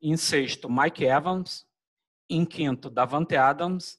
[0.00, 1.66] Em sexto, Mike Evans.
[2.30, 3.98] Em quinto, Davante Adams.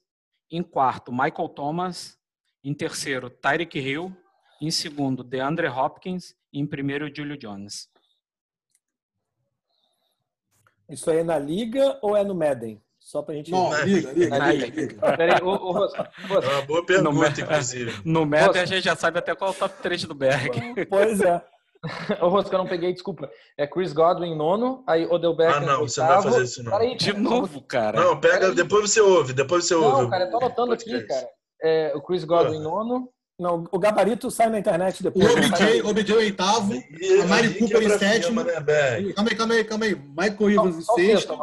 [0.51, 2.17] Em quarto, Michael Thomas.
[2.63, 4.15] Em terceiro, Tyreek Hill.
[4.61, 6.35] Em segundo, DeAndre Hopkins.
[6.51, 7.89] E em primeiro, Julio Jones.
[10.89, 12.81] Isso aí é na liga ou é no Madden?
[12.99, 13.51] Só pra gente.
[13.51, 14.65] Não, liga, liga, liga.
[14.81, 15.17] liga.
[15.17, 18.01] Peraí, ô, ô, É uma boa pergunta, no inclusive.
[18.03, 20.85] No Madden a gente já sabe até qual é o top 3 do Berg.
[20.87, 21.43] Pois é.
[22.21, 23.29] Ô, Rosca, eu não peguei, desculpa.
[23.57, 26.71] É Chris Godwin nono, aí Odell Beckham Ah, não, você não vai fazer isso não.
[26.73, 27.99] Peraí, De novo, cara.
[28.01, 30.03] Não, pega, depois você ouve, depois você ouve.
[30.03, 31.27] Não, cara, eu tô anotando aqui, cara.
[31.61, 33.09] É, o Chris Godwin nono.
[33.39, 35.25] Não, o gabarito sai na internet O depois.
[35.33, 36.73] OBJ, OBJ oitavo.
[36.73, 38.43] E- A Mari Cooper em sétimo.
[38.43, 38.51] né?
[39.15, 39.95] Calma aí, calma aí, calma aí.
[39.95, 41.37] Michael Evans em o sexto.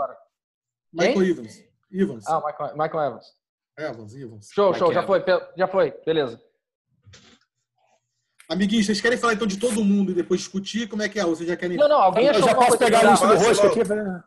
[0.92, 1.22] Michael?
[1.24, 1.64] Evans.
[1.90, 2.26] Evans.
[2.28, 3.26] Ah, Michael, Michael Evans.
[3.78, 4.48] Evans, Evans.
[4.54, 5.24] Show, Mike show, já foi,
[5.56, 6.40] já foi, beleza.
[8.48, 10.88] Amiguinhos, vocês querem falar então de todo mundo e depois discutir?
[10.88, 11.24] Como é que é?
[11.24, 11.76] Ou vocês já querem.
[11.76, 13.84] Não, não, alguém Eu achou já alguma posso coisa pegar a lista do rosto aqui.
[13.84, 14.24] pra-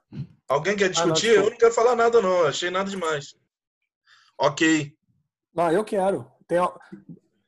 [0.50, 1.22] Alguém quer discutir?
[1.28, 1.46] desculpa.
[1.48, 2.46] eu não quero falar nada, não.
[2.46, 3.36] Achei nada demais.
[4.38, 4.94] Ok.
[5.54, 6.30] Não, eu quero.
[6.48, 6.58] Tem...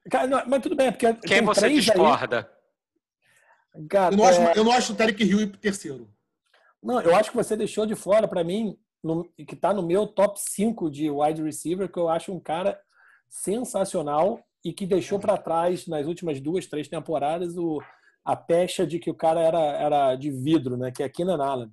[0.09, 2.49] Cara, não, mas tudo bem, porque Quem tem você três discorda?
[3.76, 6.09] Aí, cara, Eu não, acho, é, eu não acho o Tarek Hill terceiro.
[6.82, 10.07] não, eu acho que você deixou de fora, para mim, no- que tá no meu
[10.07, 12.80] top 5 de wide receiver, que eu acho um cara
[13.30, 17.82] sensacional e que deixou para trás nas últimas duas, três temporadas o,
[18.24, 20.91] a pecha de que o cara era, era de vidro, né?
[20.91, 21.72] Que é Keenan Allen.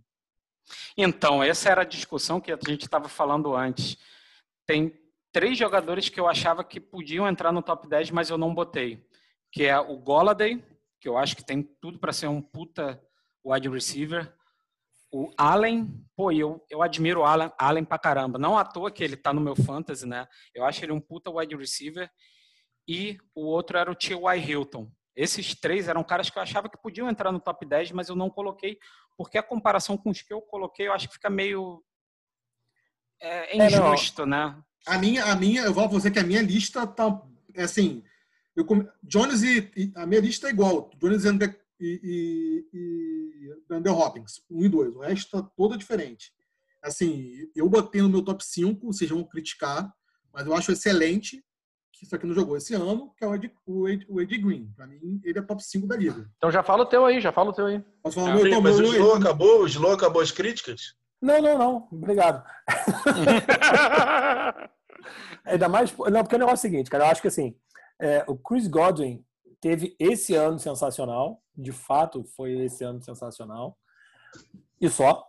[0.97, 3.97] Então, essa era a discussão que a gente estava falando antes.
[4.67, 4.93] Tem
[5.33, 9.07] três jogadores que eu achava que podiam entrar no top 10, mas eu não botei.
[9.51, 10.63] Que é o Golladay,
[11.01, 13.01] que eu acho que tem tudo para ser um puta
[13.45, 14.33] wide receiver.
[15.11, 18.39] O Allen, pô, eu, eu admiro o Allen, Allen pra caramba.
[18.39, 20.27] Não à toa que ele tá no meu fantasy, né?
[20.55, 22.11] Eu acho ele um puta wide receiver.
[22.89, 24.39] E o outro era o T.Y.
[24.39, 24.91] Hilton.
[25.15, 28.17] Esses três eram caras que eu achava que podiam entrar no top 10, mas eu
[28.17, 28.79] não coloquei,
[29.17, 31.83] porque a comparação com os que eu coloquei, eu acho que fica meio
[33.21, 34.57] é, É, injusto, né?
[34.87, 37.21] A minha, a minha, eu vou você que a minha lista tá.
[37.55, 38.03] É assim.
[38.57, 38.65] Eu,
[39.03, 40.91] Jones e, e- A minha lista é igual.
[40.99, 44.41] Jones e, Ander, e, e, e Ander Hopkins.
[44.49, 44.95] Um e dois.
[44.95, 46.33] O resto tá toda diferente.
[46.81, 49.93] Assim, eu botei no meu top 5, vocês vão criticar,
[50.33, 51.45] mas eu acho excelente
[51.99, 54.39] que isso aqui não jogou esse ano, que é o Ed, o Ed, o Ed
[54.39, 54.73] Green.
[54.77, 56.31] Pra mim, ele é top 5 da liga.
[56.37, 57.85] Então já fala o teu aí, já fala o teu aí.
[58.03, 58.47] Posso falar o meu?
[58.47, 59.63] Então, mas meu, o meu, Slow acabou?
[59.63, 60.95] O Slow acabou as críticas?
[61.21, 61.89] Não, não, não.
[61.91, 62.45] Obrigado.
[65.45, 65.93] Ainda mais.
[65.97, 67.07] Não, porque o negócio é o seguinte, cara.
[67.07, 67.57] Eu acho que assim,
[68.01, 69.25] é, o Chris Godwin
[69.61, 71.43] teve esse ano sensacional.
[71.57, 73.77] De fato, foi esse ano sensacional.
[74.81, 75.27] E só.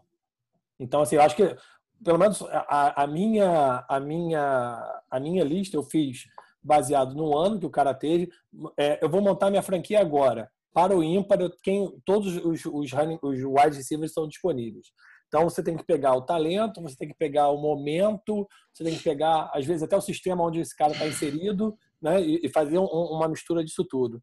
[0.80, 1.58] Então, assim, eu acho que,
[2.04, 6.28] pelo menos, a, a minha, a, minha, a minha lista eu fiz
[6.62, 8.30] baseado no ano que o cara teve.
[8.78, 10.50] É, eu vou montar minha franquia agora.
[10.74, 14.88] Para o ímpar, eu- quem, todos os, os, running- os wide receivers estão disponíveis.
[15.28, 18.96] Então você tem que pegar o talento, você tem que pegar o momento, você tem
[18.96, 22.22] que pegar, às vezes, até o sistema onde esse cara está inserido, né?
[22.22, 24.22] E, fazer um- uma mistura disso tudo.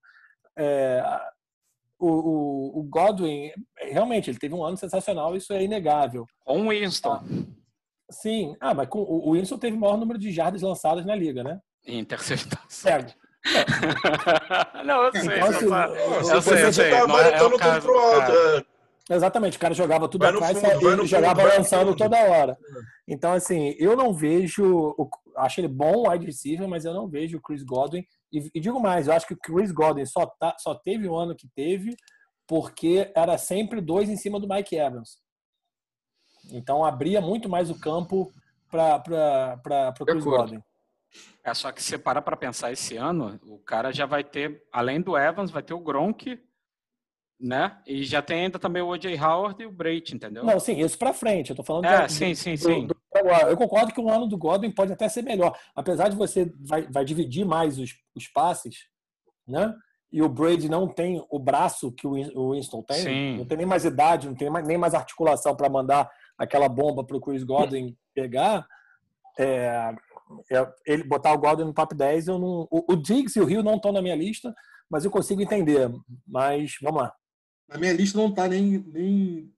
[0.59, 1.03] É,
[1.99, 6.27] o, o- o Godwin, realmente, ele teve um ano sensacional, isso é inegável.
[6.45, 7.21] Com o Winston,
[8.11, 11.43] Sim, ah, mas com, o Winston teve o maior número de jardas lançadas na liga,
[11.43, 11.61] né?
[11.87, 12.67] Interceptação.
[12.69, 13.15] Certo.
[14.85, 15.23] Não, eu sei.
[15.37, 16.91] Então, assim, Nossa, eu você, sei, eu sei.
[16.91, 18.33] tá Não é- é o caso, alto.
[18.33, 18.65] é.
[19.09, 21.97] Exatamente, o cara jogava tudo Vai atrás fundo, e jogava fundo, lançando fundo.
[21.97, 22.59] toda hora.
[23.07, 24.65] Então, assim, eu não vejo.
[24.99, 28.05] o- Acho ele bom wide receiver, mas eu não vejo o Chris Godwin.
[28.33, 31.15] E, e digo mais, eu acho que o Chris Godwin só, tá, só teve o
[31.15, 31.95] ano que teve
[32.49, 35.19] porque era sempre dois em cima do Mike Evans.
[36.53, 38.33] Então abria muito mais o campo
[38.71, 39.03] para
[40.01, 40.25] o Chris.
[40.25, 40.61] Godwin.
[41.45, 44.65] É só que se você parar para pensar esse ano, o cara já vai ter,
[44.73, 46.41] além do Evans, vai ter o Gronk,
[47.39, 47.79] né?
[47.87, 49.17] E já tem ainda também o O.J.
[49.21, 50.43] Howard e o Breit, entendeu?
[50.45, 51.51] Não, sim, isso para frente.
[51.51, 52.87] Eu tô falando É, de- sim, sim, do- sim.
[52.87, 52.97] do-.
[53.49, 55.57] Eu concordo que o ano do Godwin pode até ser melhor.
[55.75, 58.87] Apesar de você vai, vai dividir mais os, os passes,
[59.47, 59.75] né?
[60.13, 63.37] E o Brady não tem o braço que o Win- o Winston tem, Sim.
[63.39, 67.05] não tem nem mais idade, não tem mais- nem mais articulação para mandar aquela bomba
[67.05, 68.67] para o Chris Godwin pegar.
[69.39, 69.95] É,
[70.87, 72.67] ele botar o Godwin no top 10, eu não.
[72.71, 74.55] O, o Diggs e o Rio não estão na minha lista,
[74.91, 75.91] mas eu consigo entender.
[76.27, 77.15] Mas vamos lá.
[77.69, 79.53] Na minha lista não tá nem, nem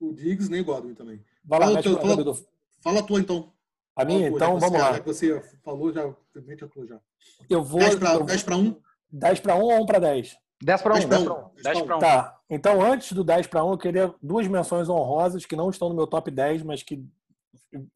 [0.00, 1.20] o Diggs, nem o Godwin também.
[1.44, 2.34] Vai lá, Fala teu- fala- Edu.
[2.80, 3.52] Fala a tua então.
[3.96, 4.92] A minha, tua, então já vamos você- lá.
[4.92, 6.14] Já que você falou, já
[6.44, 7.00] mete a tua já.
[7.48, 7.80] Eu vou.
[7.80, 8.76] 10 para eu vou- 10 para 1?
[9.10, 10.36] 10 para 1 ou 1 para 10?
[10.62, 11.46] 10 para 1, 10 10 para para 1.
[11.46, 11.62] 1.
[11.62, 11.98] 10 pra 1.
[12.00, 12.40] Tá.
[12.48, 15.94] Então, antes do 10 para 1, eu queria duas menções honrosas que não estão no
[15.94, 17.04] meu top 10, mas que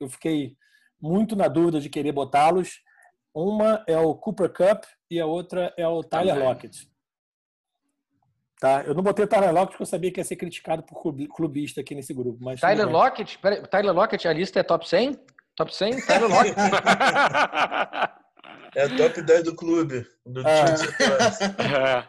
[0.01, 0.57] eu fiquei
[1.01, 2.81] muito na dúvida de querer botá-los.
[3.35, 6.39] Uma é o Cooper Cup e a outra é o Tyler.
[6.39, 6.91] Lockett.
[8.61, 8.83] Tá?
[8.83, 11.29] Eu não botei o Tyler Lockett porque eu sabia que ia ser criticado por clubi-
[11.29, 12.39] clubista aqui nesse grupo.
[12.43, 12.89] Mas Tyler.
[12.89, 15.19] Lockett, peraí, Tyler Lockett, a lista é top 100?
[15.57, 16.07] Top 100?
[16.07, 16.55] Tyler Lockett.
[18.77, 20.07] É top 10 do clube.
[20.25, 20.65] Do Ah.
[20.65, 20.87] torce.
[21.77, 22.07] É.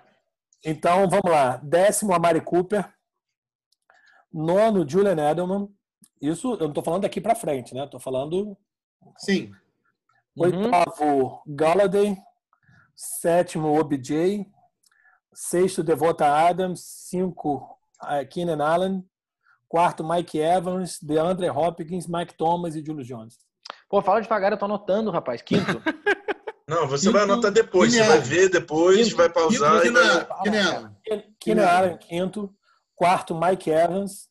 [0.64, 1.58] Então, vamos lá.
[1.64, 2.88] Décimo, Amari Cooper.
[4.32, 5.68] Nono, Julian Edelman.
[6.22, 7.86] Isso eu não estou falando daqui para frente, né?
[7.86, 8.56] Estou falando
[9.18, 9.52] Sim.
[10.36, 10.46] Uhum.
[10.46, 12.18] Oitavo, Galladay.
[12.96, 14.46] Sétimo, OBJ.
[15.34, 16.82] Sexto, Devonta Adams.
[17.10, 19.06] Cinco, uh, Keenan Allen.
[19.72, 23.38] Quarto, Mike Evans, DeAndre Hopkins, Mike Thomas e Julio Jones.
[23.90, 25.42] Pô, fala devagar, eu tô anotando, rapaz.
[25.42, 25.82] Quinto.
[26.68, 27.94] Não, você quinto, vai anotar depois.
[27.94, 29.82] Você vai ver depois, quinto, vai pausar.
[29.82, 31.28] Quinto, e vai...
[31.40, 32.54] Keenan Allen, quinto.
[32.94, 34.30] Quarto, Mike Evans.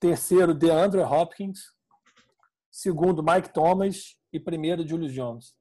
[0.00, 1.73] Terceiro, DeAndre Hopkins.
[2.74, 4.18] Segundo, Mike Thomas.
[4.32, 5.54] E primeiro, Julio Jones.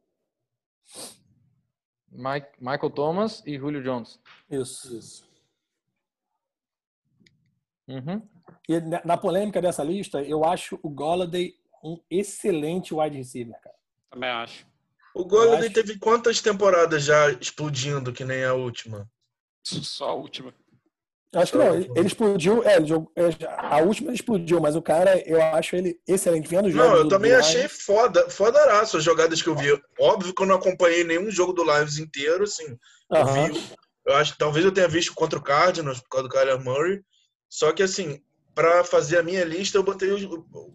[2.11, 4.19] Mike, Michael Thomas e Julio Jones.
[4.49, 4.98] Isso.
[4.98, 5.30] Isso.
[7.88, 8.27] Uhum.
[8.68, 11.53] E na polêmica dessa lista, eu acho o Golladay
[11.84, 13.76] um excelente wide receiver, cara.
[14.10, 14.65] Também acho.
[15.14, 15.73] O Golladay acho...
[15.73, 19.07] teve quantas temporadas já explodindo, que nem a última?
[19.64, 20.52] Só a última.
[21.35, 22.77] Acho que não, ele explodiu, é,
[23.57, 26.47] a última ele explodiu, mas o cara, eu acho ele excelente.
[26.47, 27.81] Vendo jogo não, eu também do achei Lives.
[27.81, 29.69] foda, fodaraço as jogadas que eu vi.
[29.99, 32.77] Óbvio que eu não acompanhei nenhum jogo do Lives inteiro, assim.
[33.11, 33.64] Eu vi,
[34.05, 37.01] eu acho, talvez eu tenha visto contra o Cardinals, por causa do Kyler Murray,
[37.49, 38.19] só que, assim,
[38.53, 40.10] para fazer a minha lista, eu botei,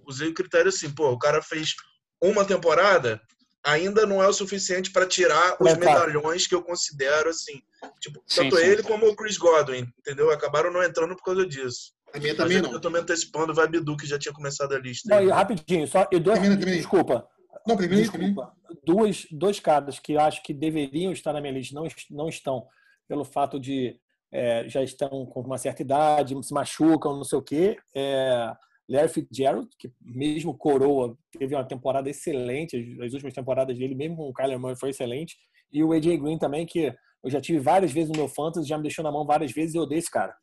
[0.06, 1.74] usei o critério assim, pô, o cara fez
[2.20, 3.20] uma temporada,
[3.68, 7.62] ainda não é o suficiente para tirar os medalhões que eu considero, assim,
[8.00, 8.64] tipo, sim, tanto sim.
[8.64, 10.30] ele como o Chris Godwin, entendeu?
[10.30, 11.92] Acabaram não entrando por causa disso.
[12.14, 12.72] A minha também não.
[12.72, 15.14] Eu tô me antecipando, vai Bidu, que já tinha começado a lista.
[15.14, 16.78] Não, e rapidinho, só, e dois, termina, termina.
[16.78, 17.28] desculpa.
[17.66, 18.52] Não, primeiro, desculpa.
[18.84, 22.66] Duas, dois caras que eu acho que deveriam estar na minha lista, não, não estão,
[23.06, 24.00] pelo fato de
[24.32, 27.76] é, já estão com uma certa idade, se machucam, não sei o quê.
[27.94, 28.52] É,
[28.88, 34.28] Larry Fitzgerald, que mesmo coroa, teve uma temporada excelente, as últimas temporadas dele, mesmo com
[34.28, 35.36] o Kyler Murray, foi excelente.
[35.70, 38.76] E o AJ Green também, que eu já tive várias vezes no meu fantasy, já
[38.76, 40.34] me deixou na mão várias vezes e eu odeio esse cara.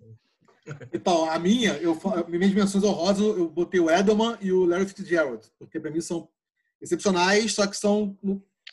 [0.94, 1.98] Então, a minha, eu,
[2.28, 6.28] minhas menções honrosas, eu botei o Edelman e o Larry Fitzgerald, porque para mim são
[6.82, 8.18] excepcionais, só que são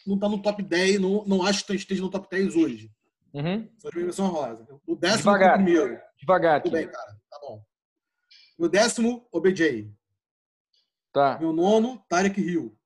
[0.07, 2.91] não tá no top 10, não, não acho que esteja no top 10 hoje.
[3.33, 3.69] Uhum.
[3.79, 4.67] Só de menção rosa.
[4.87, 5.55] O décimo Devagar.
[5.55, 5.99] primeiro.
[6.19, 6.63] Devagar.
[6.63, 7.17] Tudo bem, cara.
[7.31, 7.63] Tá bom.
[8.63, 9.93] Meu décimo, OBJ.
[11.13, 11.37] Tá.
[11.41, 12.79] Meu nono, Tarek Hill.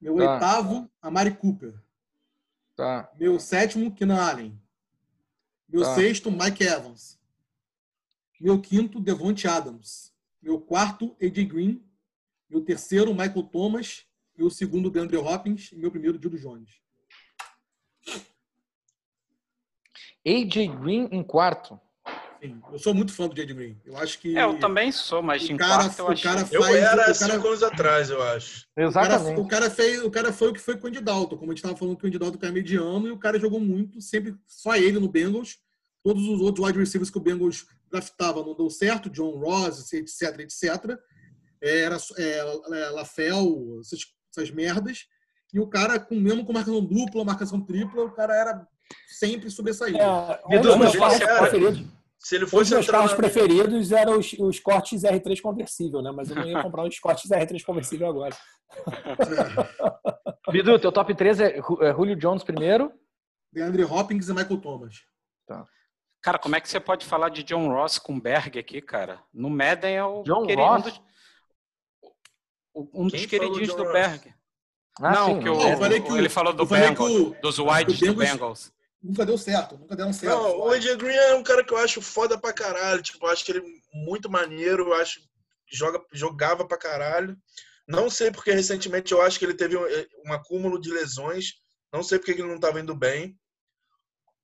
[0.00, 0.32] Meu tá.
[0.32, 1.78] oitavo, Amari Cooper.
[2.74, 3.12] Tá.
[3.18, 4.62] Meu sétimo, Keenan Allen.
[5.68, 5.94] Meu tá.
[5.94, 7.20] sexto, Mike Evans.
[8.40, 10.14] Meu quinto, Devonte Adams.
[10.40, 11.86] Meu quarto, AJ Green.
[12.48, 14.06] Meu terceiro, Michael Thomas.
[14.34, 15.72] Meu segundo, DeAndre Hopkins.
[15.72, 16.80] E meu primeiro, Julio Jones.
[20.26, 21.78] AJ Green em quarto.
[22.40, 23.76] Sim, eu sou muito fã do AJ Green.
[23.84, 24.36] Eu acho que.
[24.36, 26.22] É, eu também sou, mas em cara, quarto eu acho.
[26.22, 28.66] Cara faz, eu era cinco anos atrás, eu acho.
[28.74, 29.38] Exatamente.
[29.38, 31.36] O cara, o cara, fez, o cara foi o que foi com o Andy Dalton.
[31.36, 33.60] Como a gente estava falando que o Andy Dalton é mediano e o cara jogou
[33.60, 35.58] muito, sempre só ele no Bengals.
[36.02, 40.40] Todos os outros wide receivers que o Bengals draftava não deu certo, John Ross, etc,
[40.40, 40.98] etc.
[41.62, 44.00] É, era é, é, Lafel, essas,
[44.34, 45.06] essas merdas.
[45.52, 48.66] E o cara, com, mesmo com marcação dupla, marcação tripla, o cara era
[49.06, 49.98] sempre sobressaído.
[49.98, 51.99] É, meus carros preferidos.
[52.20, 53.16] Se ele fosse dos meus carros na...
[53.16, 56.12] preferidos eram os, os cortes R3 conversível, né?
[56.12, 58.36] Mas eu não ia comprar os cortes R3 conversível agora.
[60.52, 62.92] Bidu, teu top 3 é, é Julio Jones primeiro.
[63.50, 64.96] DeAndre Hopkins e Michael Thomas.
[65.46, 65.64] Tá.
[66.22, 69.22] Cara, como é que você pode falar de John Ross com Berg aqui, cara?
[69.32, 71.00] No Madden é o John Ross?
[72.74, 74.34] um dos, um dos queridinhos do Berg.
[75.00, 78.70] Ah, não, sim, que, o, ele falou do Bengals, dos Whites do Bengals
[79.02, 80.34] nunca deu certo, nunca deram certo.
[80.34, 83.02] Não, o AJ Green é um cara que eu acho foda pra caralho.
[83.02, 83.62] Tipo, eu acho que ele
[83.92, 85.20] muito maneiro, eu acho
[85.70, 87.36] joga, jogava pra caralho.
[87.86, 91.54] Não sei porque recentemente eu acho que ele teve um, eh, um acúmulo de lesões.
[91.92, 93.36] Não sei porque ele não estava indo bem.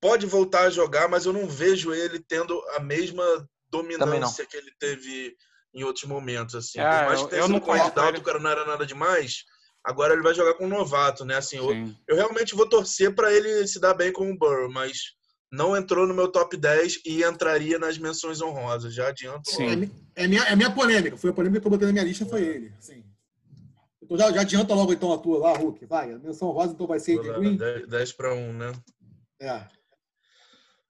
[0.01, 3.25] Pode voltar a jogar, mas eu não vejo ele tendo a mesma
[3.69, 5.37] dominância que ele teve
[5.73, 6.55] em outros momentos.
[6.55, 6.81] Assim.
[6.81, 9.45] Ah, tenha eu, eu não candidato, o cara não era nada demais
[9.87, 11.37] Agora ele vai jogar com um novato, né?
[11.37, 11.71] Assim, eu,
[12.09, 14.99] eu, realmente vou torcer para ele se dar bem com o Burrow, mas
[15.53, 18.93] não entrou no meu top 10 e entraria nas menções honrosas.
[18.93, 19.49] Já adianto.
[19.49, 19.89] Sim.
[20.17, 21.17] É, é, minha, é minha polêmica.
[21.17, 22.73] Foi a polêmica que eu botei na minha lista, foi ele.
[22.77, 23.05] Assim.
[24.03, 25.87] Então já, já adianta logo então a tua lá, Hulk.
[25.87, 27.57] Vai, a menção rosa então vai ser de Green.
[27.57, 28.73] 10, 10 para 1, né?
[29.41, 29.67] É.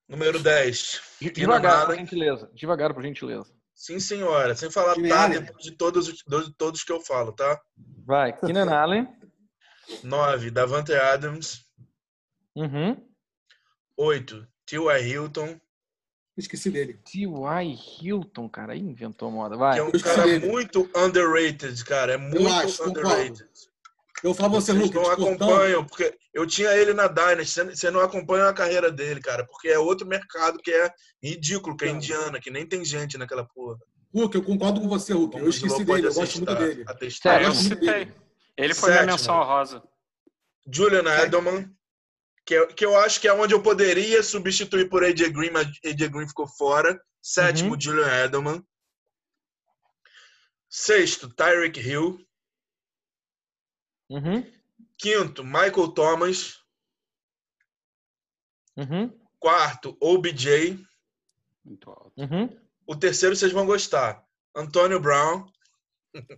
[0.09, 1.01] Número 10.
[1.35, 2.51] Devagar, por gentileza.
[2.55, 3.56] Devagar, por gentileza.
[3.77, 4.57] Sim, senhora.
[4.57, 7.61] Sem falar tá depois de todos, de todos que eu falo, tá?
[8.07, 8.33] Vai.
[8.33, 9.07] Keenan Allen.
[10.03, 10.51] 9.
[10.51, 11.67] Davante Adams.
[12.57, 12.97] Uhum.
[13.97, 14.49] 8.
[14.65, 15.03] T.Y.
[15.03, 15.61] Hilton.
[16.37, 16.99] Esqueci dele.
[17.05, 17.79] T.Y.
[18.01, 18.73] Hilton, cara.
[18.73, 19.57] Aí inventou moda.
[19.57, 19.75] Vai.
[19.75, 22.15] Que é um cara muito underrated, cara.
[22.15, 23.45] É muito acho, underrated.
[23.45, 23.76] Concordo.
[24.23, 24.95] Eu falo você, Lucas.
[24.95, 27.65] não acompanham, porque eu tinha ele na Dynasty.
[27.65, 30.91] Você não acompanha a carreira dele, cara, porque é outro mercado que é
[31.23, 33.79] ridículo, que é Indiana, que nem tem gente naquela porra.
[34.15, 35.39] Hulk, eu concordo com você, Hulk.
[35.39, 36.85] Eu esqueci dele, eu gosto muito dele.
[36.87, 37.43] Atestar.
[37.43, 38.13] É, eu citei.
[38.57, 39.05] Ele foi Sétima.
[39.05, 39.83] minha menção rosa.
[40.73, 41.71] Julian Edelman.
[42.45, 45.69] que, é, que eu acho que é onde eu poderia substituir por AJ Green, mas
[45.85, 46.99] AJ Green ficou fora.
[47.21, 47.81] Sétimo, uhum.
[47.81, 48.65] Julian Edelman.
[50.69, 52.19] Sexto, Tyreek Hill.
[54.09, 54.45] Uhum.
[54.99, 56.61] Quinto, Michael Thomas.
[58.77, 59.13] Uhum.
[59.39, 60.79] Quarto, OBJ.
[61.65, 62.13] Muito alto.
[62.17, 62.57] Uhum.
[62.87, 64.25] O terceiro vocês vão gostar.
[64.55, 65.47] Antônio Brown.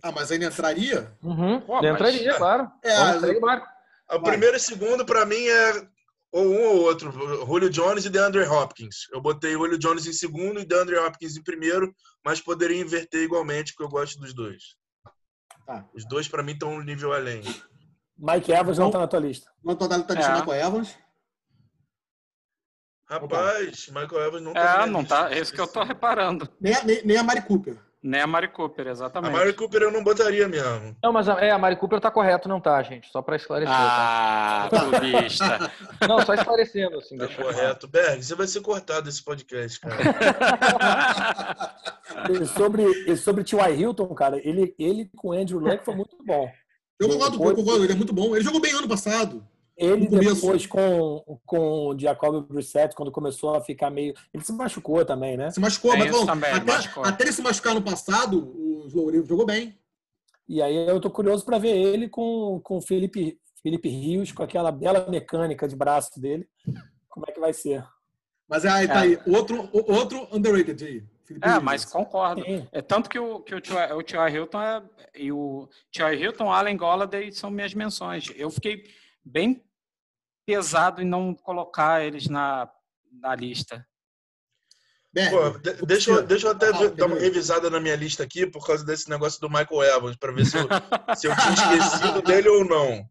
[0.03, 1.15] Ah, mas ainda entraria?
[1.23, 1.61] Uhum.
[1.61, 2.37] Pô, entraria, mas...
[2.37, 2.71] claro.
[2.83, 5.87] É, a, o primeiro e segundo, para mim, é
[6.31, 7.11] ou um ou outro.
[7.45, 9.07] Julio Jones e DeAndre Hopkins.
[9.11, 13.73] Eu botei Julio Jones em segundo e DeAndre Hopkins em primeiro, mas poderia inverter igualmente,
[13.73, 14.75] porque eu gosto dos dois.
[15.69, 15.87] Tá.
[15.93, 17.43] Os dois, para mim, estão um nível além.
[18.17, 19.51] Mike Evans não, está na tua lista.
[19.63, 20.35] Não está na tua lista, é.
[20.39, 20.97] Michael Evans?
[23.07, 24.81] Rapaz, Michael Evans não tá.
[24.81, 25.31] É, não tá.
[25.31, 26.49] É isso que eu tô reparando.
[26.59, 27.77] Nem a, nem, nem a Mari Cooper.
[28.01, 29.29] Nem a Mari Cooper, exatamente.
[29.29, 30.95] A Mari Cooper eu não botaria mesmo.
[31.03, 33.11] Não, mas a, é, a Mari Cooper tá correto, não tá, gente?
[33.11, 33.75] Só para esclarecer.
[33.75, 34.65] Tá?
[34.65, 34.79] Ah, tá?
[34.87, 35.71] clubista.
[36.07, 37.17] não, só esclarecendo, assim.
[37.17, 37.89] Tá correto.
[37.89, 39.97] Berg, você vai ser cortado desse podcast, cara.
[42.31, 43.75] e sobre, e sobre T.Y.
[43.75, 46.49] Hilton, cara, ele, ele com Andrew Luck foi muito bom.
[46.97, 48.33] Eu concordo, eu concordo, ele é muito bom.
[48.33, 49.45] Ele jogou bem ano passado.
[49.79, 54.13] Ele depois com, com o Jacob Brissett, quando começou a ficar meio.
[54.33, 55.49] Ele se machucou também, né?
[55.51, 57.05] Se machucou, mas bom, também, até, machucou.
[57.05, 59.79] até ele se machucar no passado, o jogou bem.
[60.49, 64.43] E aí eu tô curioso para ver ele com, com o Felipe, Felipe Rios, com
[64.43, 66.45] aquela bela mecânica de braço dele.
[67.07, 67.85] Como é que vai ser?
[68.49, 68.99] Mas aí, tá é.
[68.99, 69.19] aí.
[69.27, 71.03] Outro, outro underrated aí.
[71.23, 71.63] Felipe é, Rios.
[71.63, 72.43] mas concordo.
[72.43, 72.67] Sim.
[72.73, 74.29] É tanto que o que o T.Y.
[74.29, 74.83] Hilton é,
[75.15, 76.15] e o T.Y.
[76.15, 78.29] Hilton, Allen Golladay são minhas menções.
[78.35, 78.83] Eu fiquei
[79.23, 79.63] bem
[80.49, 82.67] pesado em não colocar eles na,
[83.21, 83.85] na lista.
[85.29, 88.65] Pô, deixa, eu, deixa eu até ah, dar uma revisada na minha lista aqui por
[88.65, 90.67] causa desse negócio do Michael Evans, para ver se eu,
[91.15, 93.05] se eu tinha esquecido dele ou não.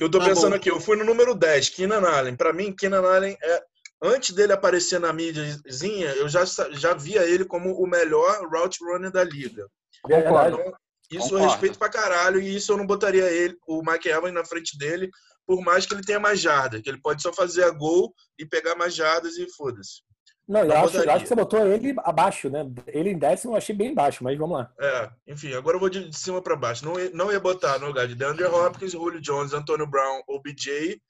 [0.00, 0.56] Eu tô tá pensando bom.
[0.56, 2.36] aqui, eu fui no número 10, Keenan Allen.
[2.36, 3.62] Para mim, Keenan Allen é.
[4.00, 9.10] Antes dele aparecer na mídiazinha, eu já, já via ele como o melhor route runner
[9.10, 9.66] da liga.
[10.02, 10.60] Concordo.
[10.60, 10.72] Então,
[11.10, 11.44] isso Concordo.
[11.44, 14.78] eu respeito pra caralho, e isso eu não botaria ele, o Mike Evans na frente
[14.78, 15.10] dele,
[15.48, 18.44] por mais que ele tenha mais jarda, que ele pode só fazer a gol e
[18.44, 20.02] pegar mais jardas e foda-se.
[20.46, 22.70] Não, eu acho, eu acho, que você botou ele abaixo, né?
[22.86, 24.70] Ele em décimo eu achei bem baixo, mas vamos lá.
[24.78, 26.84] É, enfim, agora eu vou de, de cima para baixo.
[26.84, 31.00] Não, não ia botar no lugar de DeAndre Hopkins, Julio Jones, Antonio Brown ou BJ,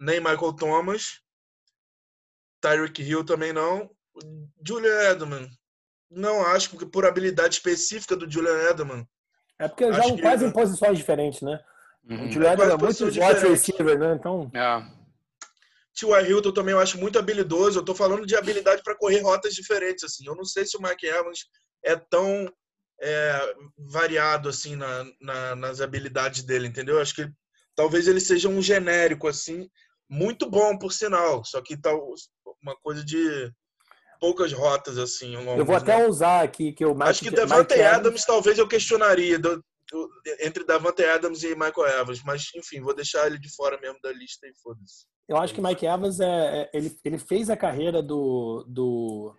[0.00, 1.20] nem Michael Thomas,
[2.60, 3.88] Tyreek Hill também não.
[4.66, 5.48] Julian Edelman,
[6.10, 9.06] não acho, porque por habilidade específica do Julian Edelman.
[9.56, 11.60] É porque jogam quase em posições diferentes, né?
[12.08, 12.26] Uhum.
[12.26, 14.14] O Julian é muito wide receiver, né?
[14.14, 14.50] Então.
[14.54, 14.98] É.
[15.94, 16.28] T.Y.
[16.28, 17.78] Hilton também eu acho muito habilidoso.
[17.80, 20.04] Eu tô falando de habilidade para correr rotas diferentes.
[20.04, 20.26] assim.
[20.26, 21.40] Eu não sei se o Mike Evans
[21.84, 22.50] é tão
[23.00, 26.96] é, variado assim na, na, nas habilidades dele, entendeu?
[26.96, 27.28] Eu acho que
[27.74, 29.68] talvez ele seja um genérico assim,
[30.08, 31.44] muito bom por sinal.
[31.44, 31.90] Só que tá
[32.62, 33.52] uma coisa de
[34.20, 35.34] poucas rotas assim.
[35.34, 36.06] eu vou até né?
[36.06, 39.38] usar aqui que o acho que Devante Adams, Adams talvez eu questionaria
[40.40, 44.12] entre Davante Adams e Michael Evans, mas enfim, vou deixar ele de fora mesmo da
[44.12, 45.06] lista e foda-se.
[45.28, 49.34] Eu acho que Mike Evans é, é, ele, ele fez a carreira do, do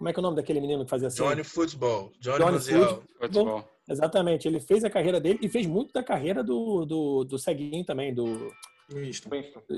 [0.00, 1.22] como é que é o nome daquele menino que fazia assim?
[1.22, 2.10] Johnny Football.
[2.18, 3.02] Johnny, Johnny Football.
[3.20, 3.68] Football.
[3.86, 4.48] Exatamente.
[4.48, 8.14] Ele fez a carreira dele e fez muito da carreira do, do, do ceguinho também,
[8.14, 8.50] do
[8.90, 9.28] Winston.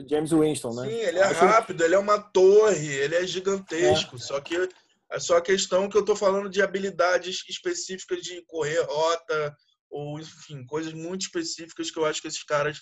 [0.09, 0.89] James Winston, né?
[0.89, 4.15] Sim, ele é rápido, ele é uma torre, ele é gigantesco.
[4.15, 4.19] É.
[4.21, 4.69] Só que
[5.11, 9.57] é só a questão que eu tô falando de habilidades específicas de correr rota,
[9.93, 12.81] ou enfim, coisas muito específicas que eu acho que esses caras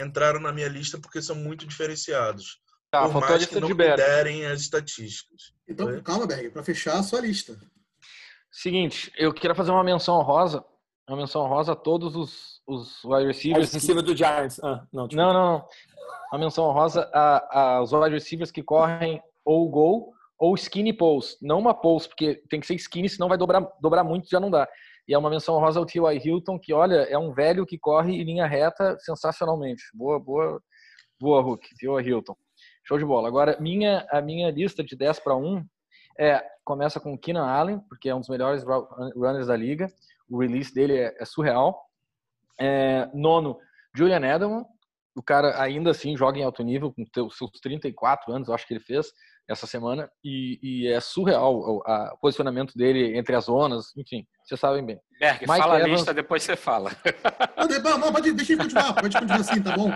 [0.00, 2.60] entraram na minha lista porque são muito diferenciados.
[2.90, 5.52] Tá, por mais que não derem as estatísticas.
[5.68, 6.02] Então, Foi?
[6.02, 7.58] calma, Berg, para fechar a sua lista.
[8.50, 10.64] Seguinte, eu queria fazer uma menção honrosa,
[11.06, 13.74] uma menção honrosa a todos os, os wide receivers.
[13.74, 14.10] Receiver que...
[14.10, 14.58] do Giants.
[14.64, 15.68] Ah, não, não, não, não.
[16.32, 21.36] Uma menção honrosa a, aos wide receivers que correm ou gol ou skinny post.
[21.42, 24.50] Não uma post, porque tem que ser skinny, senão vai dobrar, dobrar muito já não
[24.50, 24.66] dá.
[25.08, 26.20] E é uma menção rosa ao T.Y.
[26.22, 29.82] Hilton, que, olha, é um velho que corre em linha reta sensacionalmente.
[29.94, 30.62] Boa, boa,
[31.18, 31.66] boa, Hulk.
[31.76, 32.00] T.Y.
[32.06, 32.36] Hilton.
[32.86, 33.26] Show de bola.
[33.26, 35.64] Agora, minha, a minha lista de 10 para 1
[36.18, 38.62] é, começa com Keenan Allen, porque é um dos melhores
[39.16, 39.90] runners da liga.
[40.28, 41.80] O release dele é, é surreal.
[42.60, 43.58] É, nono,
[43.96, 44.64] Julian Edelman.
[45.16, 48.80] O cara ainda assim joga em alto nível, com seus 34 anos, acho que ele
[48.80, 49.10] fez
[49.48, 54.26] essa semana e, e é surreal o, a, o, posicionamento dele entre as zonas, enfim,
[54.44, 55.00] vocês sabem bem.
[55.18, 55.84] Berg, Mike fala Evans...
[55.84, 56.90] a lista, depois você fala.
[57.56, 59.90] Não, não, pode, deixa ele continuar, pode continuar assim, tá bom?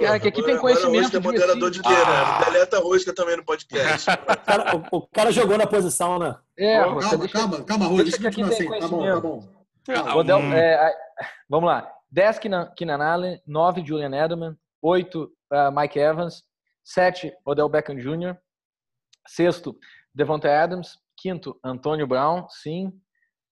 [0.00, 1.16] Cara, que aqui tem conhecimento.
[1.16, 1.96] Agora, é moderador de quê, né?
[2.06, 2.38] ah.
[2.38, 2.44] né?
[2.44, 4.08] Deleta Rosca também no podcast.
[4.10, 6.36] o, cara, o, o, cara, jogou na posição, né?
[6.58, 9.48] É, calma, deixa, calma, calma, Rosca, deixa, deixa assim, tá bom, tá bom.
[9.84, 10.16] Calma.
[10.16, 10.94] Odell, é,
[11.48, 11.90] vamos lá.
[12.10, 15.28] 10 Keenan Allen, 9 Julian Edelman, 8 uh,
[15.74, 16.44] Mike Evans,
[16.84, 18.36] Sete, Odell Beckham Jr.
[19.26, 19.76] Sexto,
[20.14, 20.98] Devonta Adams.
[21.16, 22.92] Quinto, Antônio Brown, sim.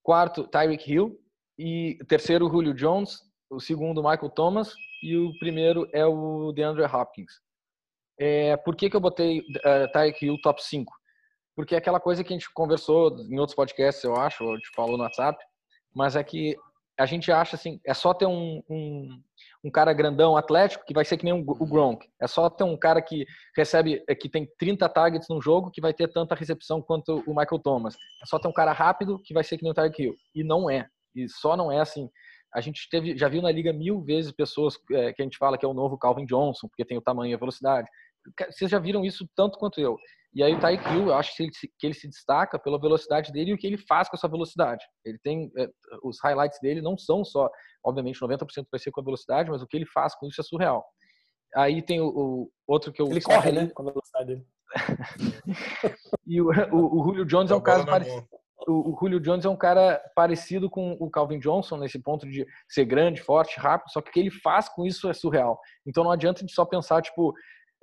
[0.01, 1.19] Quarto, Tyreek Hill.
[1.57, 3.19] E terceiro, Julio Jones.
[3.49, 4.73] O segundo, Michael Thomas.
[5.01, 7.31] E o primeiro é o DeAndre Hopkins.
[8.19, 10.91] É, por que, que eu botei uh, Tyreek Hill top 5?
[11.55, 14.69] Porque é aquela coisa que a gente conversou em outros podcasts, eu acho, ou te
[14.75, 15.37] falou no WhatsApp,
[15.93, 16.55] mas é que
[16.97, 19.21] a gente acha assim, é só ter um, um,
[19.63, 22.07] um, cara grandão, atlético, que vai ser que nem o Gronk.
[22.21, 23.25] É só ter um cara que
[23.55, 27.35] recebe, é, que tem 30 targets no jogo, que vai ter tanta recepção quanto o
[27.35, 27.95] Michael Thomas.
[28.21, 30.15] É só ter um cara rápido, que vai ser que nem o Tyreek Hill.
[30.35, 30.87] E não é.
[31.15, 32.09] E só não é assim.
[32.53, 35.57] A gente teve, já viu na liga mil vezes pessoas é, que a gente fala
[35.57, 37.87] que é o novo Calvin Johnson, porque tem o tamanho e a velocidade.
[38.51, 39.97] Vocês já viram isso tanto quanto eu.
[40.33, 43.31] E aí o Tyreek Hill, eu acho que ele, que ele se destaca pela velocidade
[43.31, 44.83] dele e o que ele faz com essa velocidade.
[45.05, 45.67] Ele tem é,
[46.03, 47.49] os highlights dele não são só,
[47.85, 50.43] obviamente, 90% vai ser com a velocidade, mas o que ele faz com isso é
[50.43, 50.83] surreal.
[51.55, 54.45] Aí tem o, o outro que eu ele corre, né, com a velocidade dele.
[56.25, 58.27] e o, o, o Julio Jones é um caso parecido.
[58.67, 62.45] O, o Julio Jones é um cara parecido com o Calvin Johnson nesse ponto de
[62.67, 65.59] ser grande, forte, rápido, só que o que ele faz com isso é surreal.
[65.85, 67.33] Então não adianta a gente só pensar, tipo,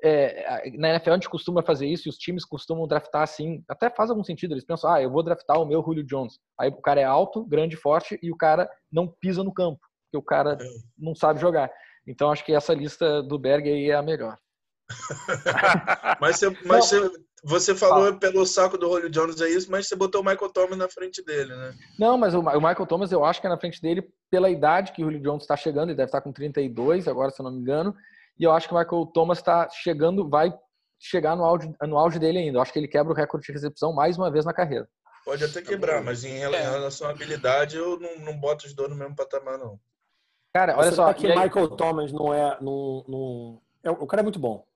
[0.02, 3.90] é, na NFL a gente costuma fazer isso e os times costumam draftar assim, até
[3.90, 6.38] faz algum sentido, eles pensam, ah, eu vou draftar o meu Julio Jones.
[6.58, 10.16] Aí o cara é alto, grande, forte e o cara não pisa no campo, porque
[10.16, 10.64] o cara é.
[10.98, 11.70] não sabe jogar.
[12.06, 14.38] Então acho que essa lista do Berg aí é a melhor.
[16.20, 17.10] mas você, mas você,
[17.44, 18.16] você falou ah.
[18.16, 21.24] pelo saco do Julio Jones é isso, mas você botou o Michael Thomas na frente
[21.24, 21.74] dele, né?
[21.98, 24.92] Não, mas o, o Michael Thomas eu acho que é na frente dele pela idade
[24.92, 27.52] que o Julio Jones está chegando, ele deve estar com 32 agora, se eu não
[27.52, 27.94] me engano.
[28.38, 30.52] E eu acho que o Michael Thomas está chegando, vai
[30.98, 32.58] chegar no auge, no auge dele ainda.
[32.58, 34.88] Eu acho que ele quebra o recorde de recepção mais uma vez na carreira.
[35.24, 38.96] Pode até quebrar, mas em relação à habilidade, eu não, não boto os dois no
[38.96, 39.78] mesmo patamar, não.
[40.52, 41.12] Cara, olha Você só.
[41.12, 43.62] que o Michael Thomas não é, não, não...
[43.84, 43.90] é.
[43.90, 44.66] O cara é muito bom.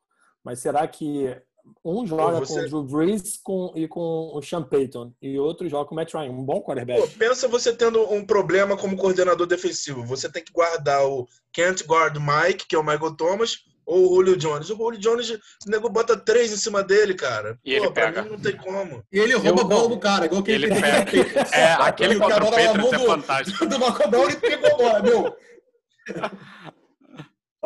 [0.45, 1.37] Mas será que
[1.85, 2.55] um joga você...
[2.55, 5.97] com o Drew Brees com, e com o Sean Payton e outro joga com o
[5.97, 7.01] Matt Ryan, um bom quarterback.
[7.01, 10.05] Pô, pensa você tendo um problema como coordenador defensivo.
[10.07, 14.15] Você tem que guardar o Kent guard Mike, que é o Michael Thomas, ou o
[14.17, 14.71] Julio Jones.
[14.71, 15.39] O Julio Jones, o
[15.71, 17.59] nego bota três em cima dele, cara.
[17.65, 18.23] E Pô, ele pega.
[18.23, 19.05] não tem como.
[19.13, 21.05] E ele rouba a bola do cara, igual que ele, ele pega.
[21.53, 23.67] É, aquele contra o Patriots é fantástico.
[23.67, 25.37] Do Macodão ele pegou a bola, meu.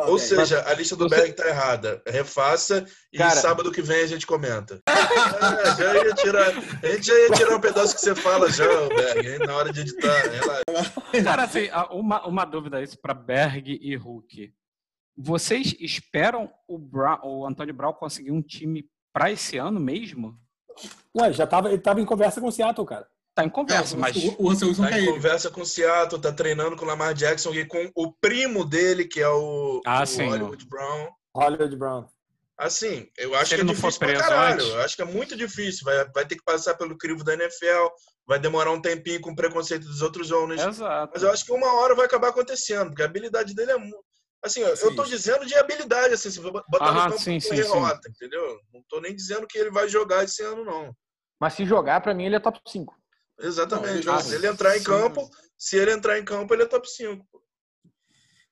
[0.07, 1.15] Ou seja, a lista do Você...
[1.15, 2.01] Berg tá errada.
[2.07, 3.31] Refaça e Cara...
[3.31, 4.81] sábado que vem a gente comenta.
[4.87, 8.65] é, já ia tirar, a gente já ia tirar um pedaço que você fala já,
[8.65, 10.23] Berg, na hora de editar.
[11.23, 14.53] Cara, assim, uma, uma dúvida isso para Berg e Hulk.
[15.17, 20.39] Vocês esperam o, Brown, o Antônio Brown conseguir um time para esse ano mesmo?
[21.17, 23.05] Ué, já tava, ele tava em conversa com o Seattle, cara.
[23.39, 24.17] Tá em conversa, é, mas.
[24.17, 27.13] O, o Russell Wilson tá em conversa com o Seattle, tá treinando com o Lamar
[27.13, 31.07] Jackson e com o primo dele, que é o, ah, o sim, Hollywood Brown.
[31.33, 32.05] Hollywood Brown.
[32.57, 34.61] Assim, eu acho que é difícil pra caralho.
[34.61, 35.85] Eu acho que é muito difícil.
[35.85, 37.87] Vai, vai ter que passar pelo crivo da NFL,
[38.27, 40.61] vai demorar um tempinho com preconceito dos outros owners.
[40.61, 41.13] Exato.
[41.13, 44.03] Mas eu acho que uma hora vai acabar acontecendo, porque a habilidade dele é muito.
[44.43, 44.85] Assim, sim.
[44.85, 48.11] eu tô dizendo de habilidade, assim, se botar Aham, no campo sim, sim, derrota, sim.
[48.11, 48.59] entendeu?
[48.73, 50.93] Não tô nem dizendo que ele vai jogar esse ano, não.
[51.39, 52.98] Mas se jogar, para mim, ele é top 5.
[53.39, 54.05] Exatamente.
[54.05, 57.25] Não, se ele entrar em campo, se ele entrar em campo, ele é top 5.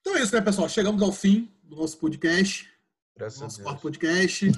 [0.00, 0.68] Então é isso, né, pessoal?
[0.68, 2.68] Chegamos ao fim do nosso podcast.
[3.16, 4.52] Graças nosso quarto podcast.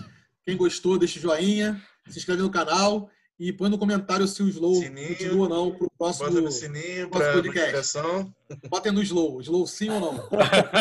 [0.45, 4.49] Quem gostou, deixa o joinha, se inscreve no canal e põe no comentário se o
[4.49, 7.99] Slow sininho, continua ou não para o próximo, bota no sininho próximo podcast.
[8.69, 9.41] Botem no Slow.
[9.41, 10.29] Slow sim ou não?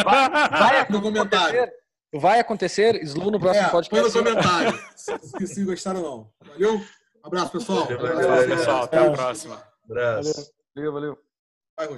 [0.04, 1.72] Vai, vai no comentário.
[2.14, 4.12] Vai acontecer Slow no próximo é, podcast.
[4.12, 6.50] Põe no comentário se, se gostaram ou não.
[6.50, 6.82] Valeu?
[7.30, 7.86] Abraço, pessoal.
[7.86, 8.84] Valeu, valeu, valeu pessoal.
[8.84, 9.64] Até a próxima.
[9.86, 10.52] Abraço.
[10.76, 11.29] Valeu, valeu.